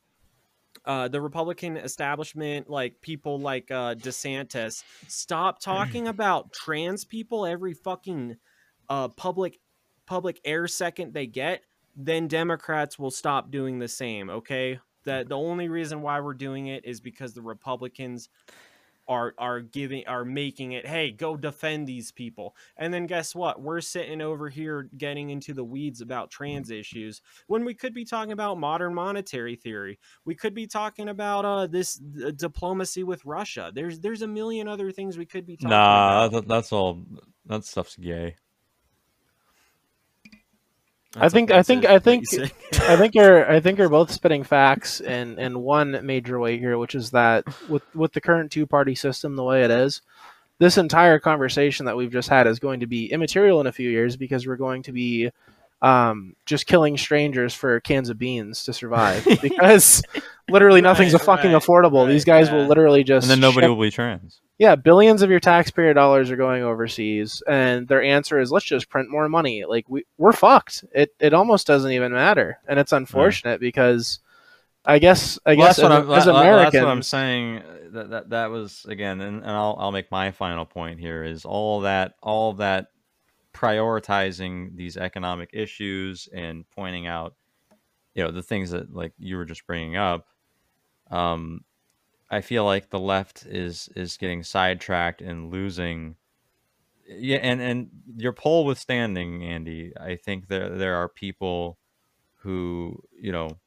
uh, 0.85 1.09
the 1.09 1.21
Republican 1.21 1.77
establishment, 1.77 2.69
like 2.69 3.01
people 3.01 3.39
like 3.39 3.71
uh, 3.71 3.95
DeSantis, 3.95 4.83
stop 5.09 5.61
talking 5.61 6.09
about 6.09 6.53
trans 6.53 7.05
people 7.05 7.47
every 7.47 7.75
fucking 7.75 8.37
uh, 8.89 9.09
public 9.09 9.59
public 10.07 10.41
air 10.45 10.67
second 10.67 11.15
they 11.15 11.27
get, 11.27 11.63
then 11.97 12.27
Democrats 12.27 12.99
will 12.99 13.11
stop 13.11 13.51
doing 13.51 13.79
the 13.79 13.89
same. 13.89 14.29
Okay, 14.29 14.81
that 15.05 15.29
the 15.29 15.37
only 15.37 15.69
reason 15.69 16.03
why 16.03 16.21
we're 16.21 16.35
doing 16.35 16.67
it 16.67 16.85
is 16.85 17.01
because 17.01 17.33
the 17.33 17.43
Republicans 17.43 18.29
are 19.13 19.35
are 19.39 19.61
giving 19.61 20.05
are 20.07 20.25
making 20.25 20.73
it 20.73 20.87
hey 20.87 21.11
go 21.11 21.37
defend 21.37 21.87
these 21.87 22.11
people 22.11 22.57
and 22.77 22.93
then 22.93 23.07
guess 23.07 23.35
what 23.35 23.61
we're 23.61 23.81
sitting 23.81 24.21
over 24.21 24.49
here 24.49 24.89
getting 24.97 25.31
into 25.31 25.55
the 25.55 25.65
weeds 25.65 26.01
about 26.01 26.31
trans 26.31 26.71
issues 26.71 27.23
when 27.47 27.65
we 27.65 27.75
could 27.75 27.95
be 27.95 28.05
talking 28.05 28.33
about 28.33 28.59
modern 28.59 28.95
monetary 28.95 29.55
theory 29.55 29.99
we 30.25 30.35
could 30.35 30.55
be 30.55 30.67
talking 30.67 31.09
about 31.09 31.45
uh 31.45 31.67
this 31.67 32.01
uh, 32.27 32.33
diplomacy 32.33 33.05
with 33.05 33.25
russia 33.25 33.71
there's 33.75 34.01
there's 34.01 34.23
a 34.23 34.27
million 34.27 34.67
other 34.67 34.91
things 34.91 35.17
we 35.17 35.27
could 35.27 35.47
be 35.47 35.57
talking 35.57 35.71
nah. 35.71 36.27
about 36.27 36.33
That, 36.33 36.49
that's 36.49 36.73
all. 36.73 37.05
That 37.47 37.65
stuff's 37.65 37.97
gay. 37.97 38.37
I 41.17 41.29
think- 41.29 41.51
I 41.51 41.63
think- 41.63 41.85
I 41.85 41.99
think- 41.99 42.27
I 42.81 42.97
think 42.97 43.15
you're 43.15 43.51
I 43.51 43.61
think 43.61 43.79
you're 43.79 43.89
both 43.89 44.11
spitting 44.11 44.45
facts 44.45 45.01
in, 45.01 45.39
in 45.39 45.61
one 45.61 46.01
major 46.05 46.39
way 46.41 46.59
here, 46.59 46.79
which 46.79 46.95
is 46.95 47.11
that 47.11 47.45
with 47.69 47.83
with 47.95 48.13
the 48.13 48.21
current 48.21 48.51
two 48.51 48.67
party 48.67 48.95
system 48.95 49.37
the 49.37 49.45
way 49.45 49.63
it 49.65 49.71
is, 49.71 50.01
this 50.59 50.79
entire 50.79 51.19
conversation 51.19 51.87
that 51.87 51.97
we've 51.97 52.13
just 52.13 52.29
had 52.29 52.47
is 52.47 52.59
going 52.59 52.81
to 52.81 52.87
be 52.87 53.13
immaterial 53.13 53.61
in 53.61 53.67
a 53.67 53.73
few 53.73 53.91
years 53.91 54.17
because 54.17 54.47
we're 54.47 54.57
going 54.57 54.83
to 54.85 54.93
be 54.93 55.31
um, 55.83 56.37
just 56.47 56.67
killing 56.67 56.97
strangers 56.97 57.53
for 57.53 57.81
cans 57.81 58.09
of 58.09 58.17
beans 58.17 58.65
to 58.65 58.73
survive 58.73 59.25
because 59.43 60.01
literally 60.49 60.81
nothing's 60.81 61.13
a 61.15 61.19
fucking 61.19 61.53
right, 61.53 61.61
affordable. 61.63 62.07
These 62.07 62.23
right, 62.27 62.45
guys 62.45 62.51
will 62.53 62.67
literally 62.67 63.03
just 63.03 63.25
And 63.25 63.31
then 63.33 63.41
nobody 63.41 63.65
ship- 63.67 63.71
will 63.77 63.83
be 63.83 63.91
trans. 63.91 64.41
Yeah, 64.63 64.77
billions 64.77 65.23
of 65.23 65.29
your 65.31 65.41
taxpayer 65.41 65.93
dollars 65.93 66.31
are 66.31 66.37
going 66.37 66.63
overseas, 66.63 67.43
and 67.49 67.89
their 67.89 68.01
answer 68.01 68.39
is 68.39 68.53
let's 68.53 68.65
just 68.65 68.89
print 68.89 69.11
more 69.11 69.29
money. 69.29 69.65
Like 69.65 69.87
we 69.89 70.05
we're 70.19 70.31
fucked. 70.31 70.85
It 70.95 71.11
it 71.19 71.35
almost 71.35 71.67
doesn't 71.67 71.91
even 71.91 72.13
matter, 72.13 72.59
and 72.69 72.79
it's 72.79 72.93
unfortunate 72.93 73.59
because 73.61 74.21
I 74.85 75.01
guess 75.01 75.37
I 75.45 75.57
Well, 75.57 75.67
guess 75.67 75.77
that's 75.79 75.83
what 75.83 75.93
as, 75.93 75.99
I'm, 76.05 76.11
as 76.13 76.25
that- 76.27 76.33
that- 76.33 76.41
Americans, 76.41 76.73
That's 76.75 76.85
what 76.85 76.91
I'm 76.93 77.03
saying. 77.03 77.59
uh, 77.59 77.63
That 77.91 78.11
that, 78.11 78.31
that 78.31 78.51
was 78.51 78.87
again, 78.89 79.21
and, 79.21 79.43
and 79.43 79.51
I'll 79.51 79.77
I'll 79.81 79.91
make 79.93 80.13
my 80.13 80.31
final 80.31 80.65
point 80.65 81.01
here 81.01 81.25
is 81.25 81.45
all 81.45 81.81
that 81.81 82.15
all 82.23 82.53
that 82.55 82.87
prioritizing 83.53 84.77
these 84.77 84.97
economic 84.97 85.51
issues 85.53 86.29
and 86.33 86.65
pointing 86.71 87.07
out, 87.09 87.35
you 88.15 88.23
know, 88.23 88.31
the 88.31 88.43
things 88.43 88.71
that 88.71 88.95
like 88.95 89.13
you 89.19 89.37
were 89.37 89.45
just 89.45 89.67
bringing 89.67 89.97
up. 89.97 90.27
Um, 91.11 91.63
I 92.33 92.41
feel 92.41 92.65
like 92.65 92.91
the 92.91 92.99
left 92.99 93.47
is 93.47 93.91
is 93.95 94.17
getting 94.17 94.43
sidetracked 94.43 95.21
and 95.21 95.53
losing. 95.53 96.17
Yeah, 97.07 97.39
and 97.43 97.61
and 97.61 97.91
your 98.17 98.33
poll 98.33 98.65
withstanding, 98.65 99.45
Andy, 99.45 99.93
I 100.01 100.17
think 100.17 100.49
there 100.49 100.71
there 100.71 100.97
are 100.97 101.09
people 101.11 101.79
who 102.37 103.03
you 103.13 103.33
know 103.33 103.59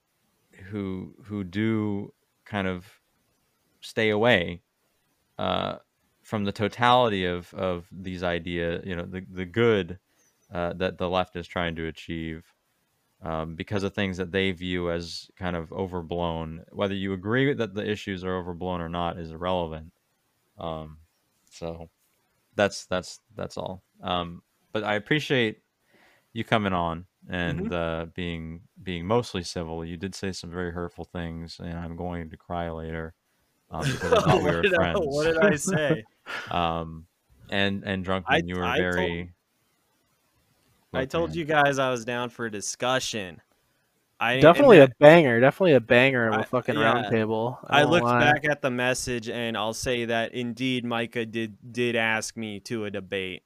who 0.72 1.14
who 1.26 1.44
do 1.44 2.12
kind 2.46 2.68
of 2.68 2.88
stay 3.82 4.10
away 4.10 4.64
uh, 5.38 5.78
from 6.24 6.46
the 6.46 6.52
totality 6.52 7.26
of 7.26 7.54
of 7.54 7.88
these 7.92 8.24
idea 8.24 8.82
you 8.84 8.96
know 8.96 9.06
the 9.06 9.26
the 9.32 9.46
good 9.46 10.00
uh, 10.54 10.74
that 10.74 10.98
the 10.98 11.10
left 11.10 11.36
is 11.36 11.48
trying 11.48 11.76
to 11.76 11.88
achieve 11.88 12.55
um, 13.22 13.56
because 13.56 13.84
of 13.84 13.94
things 13.94 14.18
that 14.18 14.32
they 14.32 14.52
view 14.52 14.92
as 14.92 15.30
kind 15.38 15.56
of 15.56 15.72
overblown 15.72 16.64
whether 16.72 16.94
you 16.94 17.14
agree 17.14 17.54
that 17.54 17.74
the 17.74 17.90
issues 17.90 18.24
are 18.24 18.36
overblown 18.38 18.82
or 18.82 18.90
not 18.90 19.18
is 19.18 19.32
irrelevant 19.32 19.92
um, 20.58 20.98
so 21.50 21.90
that's 22.56 22.86
that's 22.86 23.20
that's 23.36 23.58
all 23.58 23.84
um, 24.02 24.42
but 24.72 24.84
I 24.84 24.96
appreciate 24.96 25.60
you 26.34 26.44
coming 26.44 26.74
on 26.74 27.06
and 27.30 27.74
uh, 27.74 28.06
being 28.14 28.62
being 28.84 29.06
mostly 29.08 29.42
civil. 29.42 29.84
You 29.86 29.98
did 29.98 30.14
say 30.14 30.32
some 30.32 30.52
very 30.52 30.72
hurtful 30.72 31.06
things, 31.06 31.60
and 31.60 31.74
I'm 31.74 31.96
going 31.96 32.30
to 32.30 32.38
cry 32.38 32.70
later 32.70 33.14
um, 33.72 33.82
because 33.90 34.14
I 34.14 34.20
thought 34.22 34.44
we 34.44 34.52
were 34.52 34.62
did 34.62 34.74
I, 34.74 34.78
friends. 34.78 35.00
what 35.02 35.24
did 35.24 35.38
I 35.40 35.56
say? 35.56 36.04
Um, 36.52 37.06
and 37.50 37.84
and 37.86 38.04
drunken, 38.04 38.48
you 38.48 38.56
were 38.56 38.64
I 38.66 38.80
told- 38.80 38.94
very. 38.96 39.34
I 40.96 41.06
told 41.06 41.32
man, 41.32 41.38
you 41.40 41.46
guys 41.46 41.80
I 41.80 41.90
was 41.92 42.06
down 42.06 42.30
for 42.30 42.46
a 42.46 42.52
discussion. 42.52 43.42
I 44.20 44.40
definitely 44.40 44.80
that- 44.80 44.92
a 44.92 44.96
banger, 45.00 45.40
definitely 45.42 45.74
a 45.74 45.82
banger 45.82 46.30
of 46.30 46.40
a 46.40 46.44
fucking 46.44 46.76
yeah. 46.76 46.84
round 46.84 47.12
table. 47.12 47.60
I 47.68 47.84
looked 47.84 48.06
lie. 48.06 48.20
back 48.20 48.46
at 48.46 48.62
the 48.62 48.72
message 48.72 49.30
and 49.30 49.58
I'll 49.58 49.74
say 49.74 50.06
that 50.06 50.34
indeed 50.34 50.86
Micah 50.86 51.26
did 51.26 51.58
did 51.72 51.96
ask 51.96 52.38
me 52.38 52.60
to 52.62 52.86
a 52.86 52.92
debate. 52.92 53.44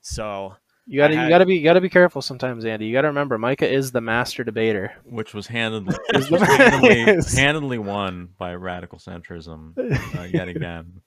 So 0.00 0.54
You 0.86 0.98
gotta 0.98 1.14
I 1.14 1.24
you 1.24 1.28
gotta 1.28 1.44
be 1.44 1.56
you 1.56 1.62
gotta 1.64 1.82
be 1.82 1.90
careful 1.90 2.22
sometimes, 2.22 2.64
Andy. 2.64 2.86
You 2.86 2.94
gotta 2.94 3.08
remember, 3.08 3.36
Micah 3.36 3.70
is 3.70 3.92
the 3.92 4.00
master 4.00 4.44
debater. 4.44 4.94
which 5.04 5.34
was 5.34 5.46
handedly, 5.46 5.94
which 6.14 6.30
was 6.30 6.40
handedly, 6.42 7.22
handedly 7.36 7.78
won 7.78 8.30
by 8.38 8.54
radical 8.54 8.98
centrism 8.98 9.76
uh, 10.18 10.22
yet 10.22 10.48
again. 10.48 11.02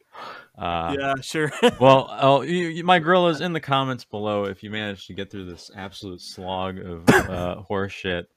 Uh, 0.58 0.96
yeah, 1.00 1.14
sure. 1.22 1.52
well, 1.80 2.08
oh, 2.22 2.42
you, 2.42 2.68
you- 2.68 2.84
my 2.84 3.00
grill 3.00 3.28
is 3.28 3.42
in 3.42 3.54
the 3.54 3.60
comments 3.60 4.06
below. 4.06 4.46
If 4.46 4.64
you 4.64 4.70
manage 4.70 5.08
to 5.08 5.14
get 5.14 5.32
through 5.32 5.46
this 5.46 5.72
absolute 5.76 6.22
slog 6.22 6.78
of 6.80 7.10
uh, 7.10 7.56
horse 7.68 7.92
shit, 7.92 8.30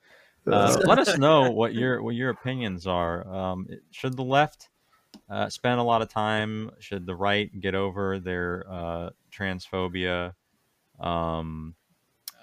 uh, 0.50 0.76
let 0.86 0.98
us 0.98 1.18
know 1.18 1.50
what 1.52 1.74
your 1.74 2.02
what 2.02 2.14
your 2.14 2.30
opinions 2.30 2.86
are. 2.86 3.26
Um, 3.26 3.66
should 3.90 4.16
the 4.16 4.24
left 4.24 4.68
uh, 5.30 5.48
spend 5.48 5.80
a 5.80 5.84
lot 5.84 6.02
of 6.02 6.08
time? 6.08 6.70
Should 6.80 7.06
the 7.06 7.16
right 7.16 7.50
get 7.60 7.74
over 7.74 8.18
their 8.20 8.64
uh, 8.70 9.10
transphobia? 9.32 10.34
Um, 11.00 11.74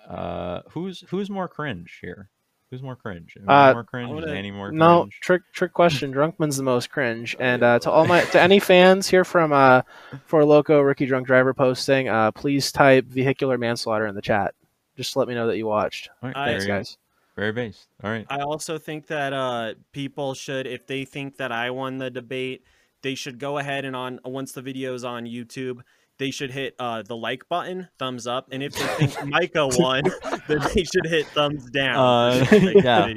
uh, 0.10 0.62
who's 0.72 1.04
who's 1.10 1.30
more 1.30 1.48
cringe 1.48 2.00
here? 2.02 2.30
Who's 2.72 2.82
more 2.82 2.96
cringe? 2.96 3.36
Am 3.38 3.50
I 3.50 3.70
Uh, 3.70 3.74
more 3.74 3.84
cringe? 3.84 4.10
Is 4.10 4.14
wanna- 4.16 4.32
Annie 4.34 4.50
more 4.50 4.72
No, 4.72 5.10
trick 5.22 5.42
trick 5.52 5.74
question. 5.74 6.12
Drunkman's 6.14 6.56
the 6.56 6.64
most 6.64 6.90
cringe. 6.90 7.36
And 7.38 7.62
uh, 7.62 7.80
to 7.80 7.92
all 7.92 8.08
my 8.08 8.22
to 8.22 8.40
any 8.42 8.60
fans 8.60 9.10
here 9.10 9.26
from 9.26 9.52
uh 9.52 9.82
for 10.26 10.46
Loco 10.46 10.80
Ricky 10.80 11.06
Drunk 11.06 11.28
Driver 11.28 11.54
posting, 11.54 12.08
uh 12.08 12.32
please 12.32 12.72
type 12.72 13.06
vehicular 13.08 13.58
manslaughter 13.58 14.08
in 14.08 14.16
the 14.16 14.22
chat. 14.22 14.56
Just 14.96 15.18
let 15.18 15.28
me 15.28 15.36
know 15.36 15.48
that 15.48 15.58
you 15.58 15.68
watched. 15.68 16.10
All 16.24 16.30
right, 16.30 16.46
Thanks, 16.46 16.64
you 16.64 16.70
guys. 16.70 16.98
Very 17.36 17.52
based. 17.52 17.88
All 18.04 18.10
right. 18.10 18.26
I 18.30 18.40
also 18.40 18.78
think 18.78 19.08
that 19.08 19.32
uh, 19.34 19.74
people 19.94 20.34
should, 20.34 20.68
if 20.68 20.86
they 20.86 21.06
think 21.06 21.38
that 21.38 21.52
I 21.52 21.72
won 21.72 21.98
the 21.98 22.10
debate, 22.10 22.64
they 23.02 23.16
should 23.16 23.40
go 23.40 23.58
ahead 23.58 23.86
and 23.86 23.96
on 23.96 24.20
once 24.26 24.52
the 24.52 24.62
video's 24.62 25.04
on 25.06 25.26
YouTube, 25.26 25.80
they 26.22 26.30
should 26.30 26.52
hit 26.52 26.76
uh, 26.78 27.02
the 27.02 27.18
like 27.18 27.50
button, 27.50 27.88
thumbs 27.98 28.28
up, 28.28 28.48
and 28.52 28.62
if 28.62 28.74
they 28.74 29.08
think 29.08 29.28
Micah 29.28 29.68
won, 29.68 30.04
then 30.48 30.60
they 30.76 30.84
should 30.84 31.08
hit 31.08 31.26
thumbs 31.28 31.66
down. 31.72 31.98
Uh, 31.98 32.46
for 32.46 32.56
yeah. 32.76 33.14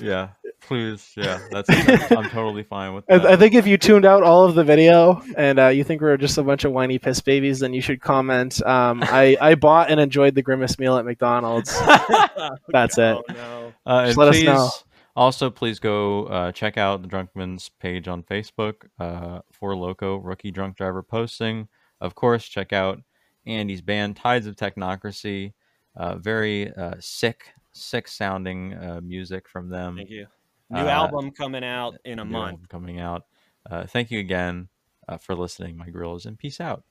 Yeah. 0.00 0.28
Please. 0.62 1.12
Yeah. 1.16 1.38
That's. 1.52 1.70
I'm 2.10 2.28
totally 2.30 2.64
fine 2.64 2.94
with 2.94 3.06
that. 3.06 3.24
I, 3.24 3.34
I 3.34 3.36
think 3.36 3.54
if 3.54 3.64
you 3.64 3.78
tuned 3.78 4.04
out 4.04 4.24
all 4.24 4.44
of 4.44 4.56
the 4.56 4.64
video 4.64 5.22
and 5.36 5.60
uh, 5.60 5.68
you 5.68 5.84
think 5.84 6.02
we're 6.02 6.16
just 6.16 6.36
a 6.36 6.42
bunch 6.42 6.64
of 6.64 6.72
whiny 6.72 6.98
piss 6.98 7.20
babies, 7.20 7.60
then 7.60 7.72
you 7.72 7.80
should 7.80 8.00
comment. 8.00 8.60
Um, 8.66 9.04
I 9.04 9.36
I 9.40 9.54
bought 9.54 9.88
and 9.88 10.00
enjoyed 10.00 10.34
the 10.34 10.42
grimace 10.42 10.80
meal 10.80 10.96
at 10.96 11.04
McDonald's. 11.04 11.78
That's 12.68 12.98
it. 12.98 13.16
Oh 13.16 13.22
no. 13.28 13.72
Uh, 13.86 14.06
Just 14.06 14.18
and 14.18 14.26
let 14.26 14.34
us 14.34 14.42
know. 14.42 14.70
Also, 15.14 15.48
please 15.48 15.78
go 15.78 16.24
uh, 16.24 16.50
check 16.50 16.76
out 16.76 17.02
the 17.02 17.08
Drunkman's 17.08 17.68
page 17.80 18.08
on 18.08 18.24
Facebook 18.24 18.88
uh, 18.98 19.42
for 19.52 19.76
Loco 19.76 20.16
Rookie 20.16 20.50
Drunk 20.50 20.76
Driver 20.76 21.04
posting. 21.04 21.68
Of 22.00 22.14
course, 22.14 22.46
check 22.46 22.72
out 22.72 23.00
Andy's 23.46 23.80
band 23.80 24.16
Tides 24.16 24.46
of 24.46 24.56
Technocracy. 24.56 25.52
Uh, 25.96 26.16
very 26.16 26.72
uh, 26.74 26.94
sick, 27.00 27.52
sick 27.72 28.06
sounding 28.08 28.74
uh, 28.74 29.00
music 29.02 29.48
from 29.48 29.68
them. 29.68 29.96
Thank 29.96 30.10
you. 30.10 30.26
New 30.70 30.80
Uh, 30.80 30.86
album 30.86 31.30
coming 31.30 31.64
out 31.64 31.96
in 32.04 32.18
a 32.18 32.24
New 32.24 32.30
month. 32.30 32.50
album 32.52 32.66
coming 32.68 33.00
out. 33.00 33.24
Uh, 33.68 33.86
thank 33.86 34.10
you 34.10 34.18
again 34.20 34.68
uh, 35.08 35.16
for 35.16 35.34
listening, 35.34 35.76
my 35.76 35.88
grills, 35.88 36.26
and 36.26 36.38
peace 36.38 36.60
out. 36.60 36.84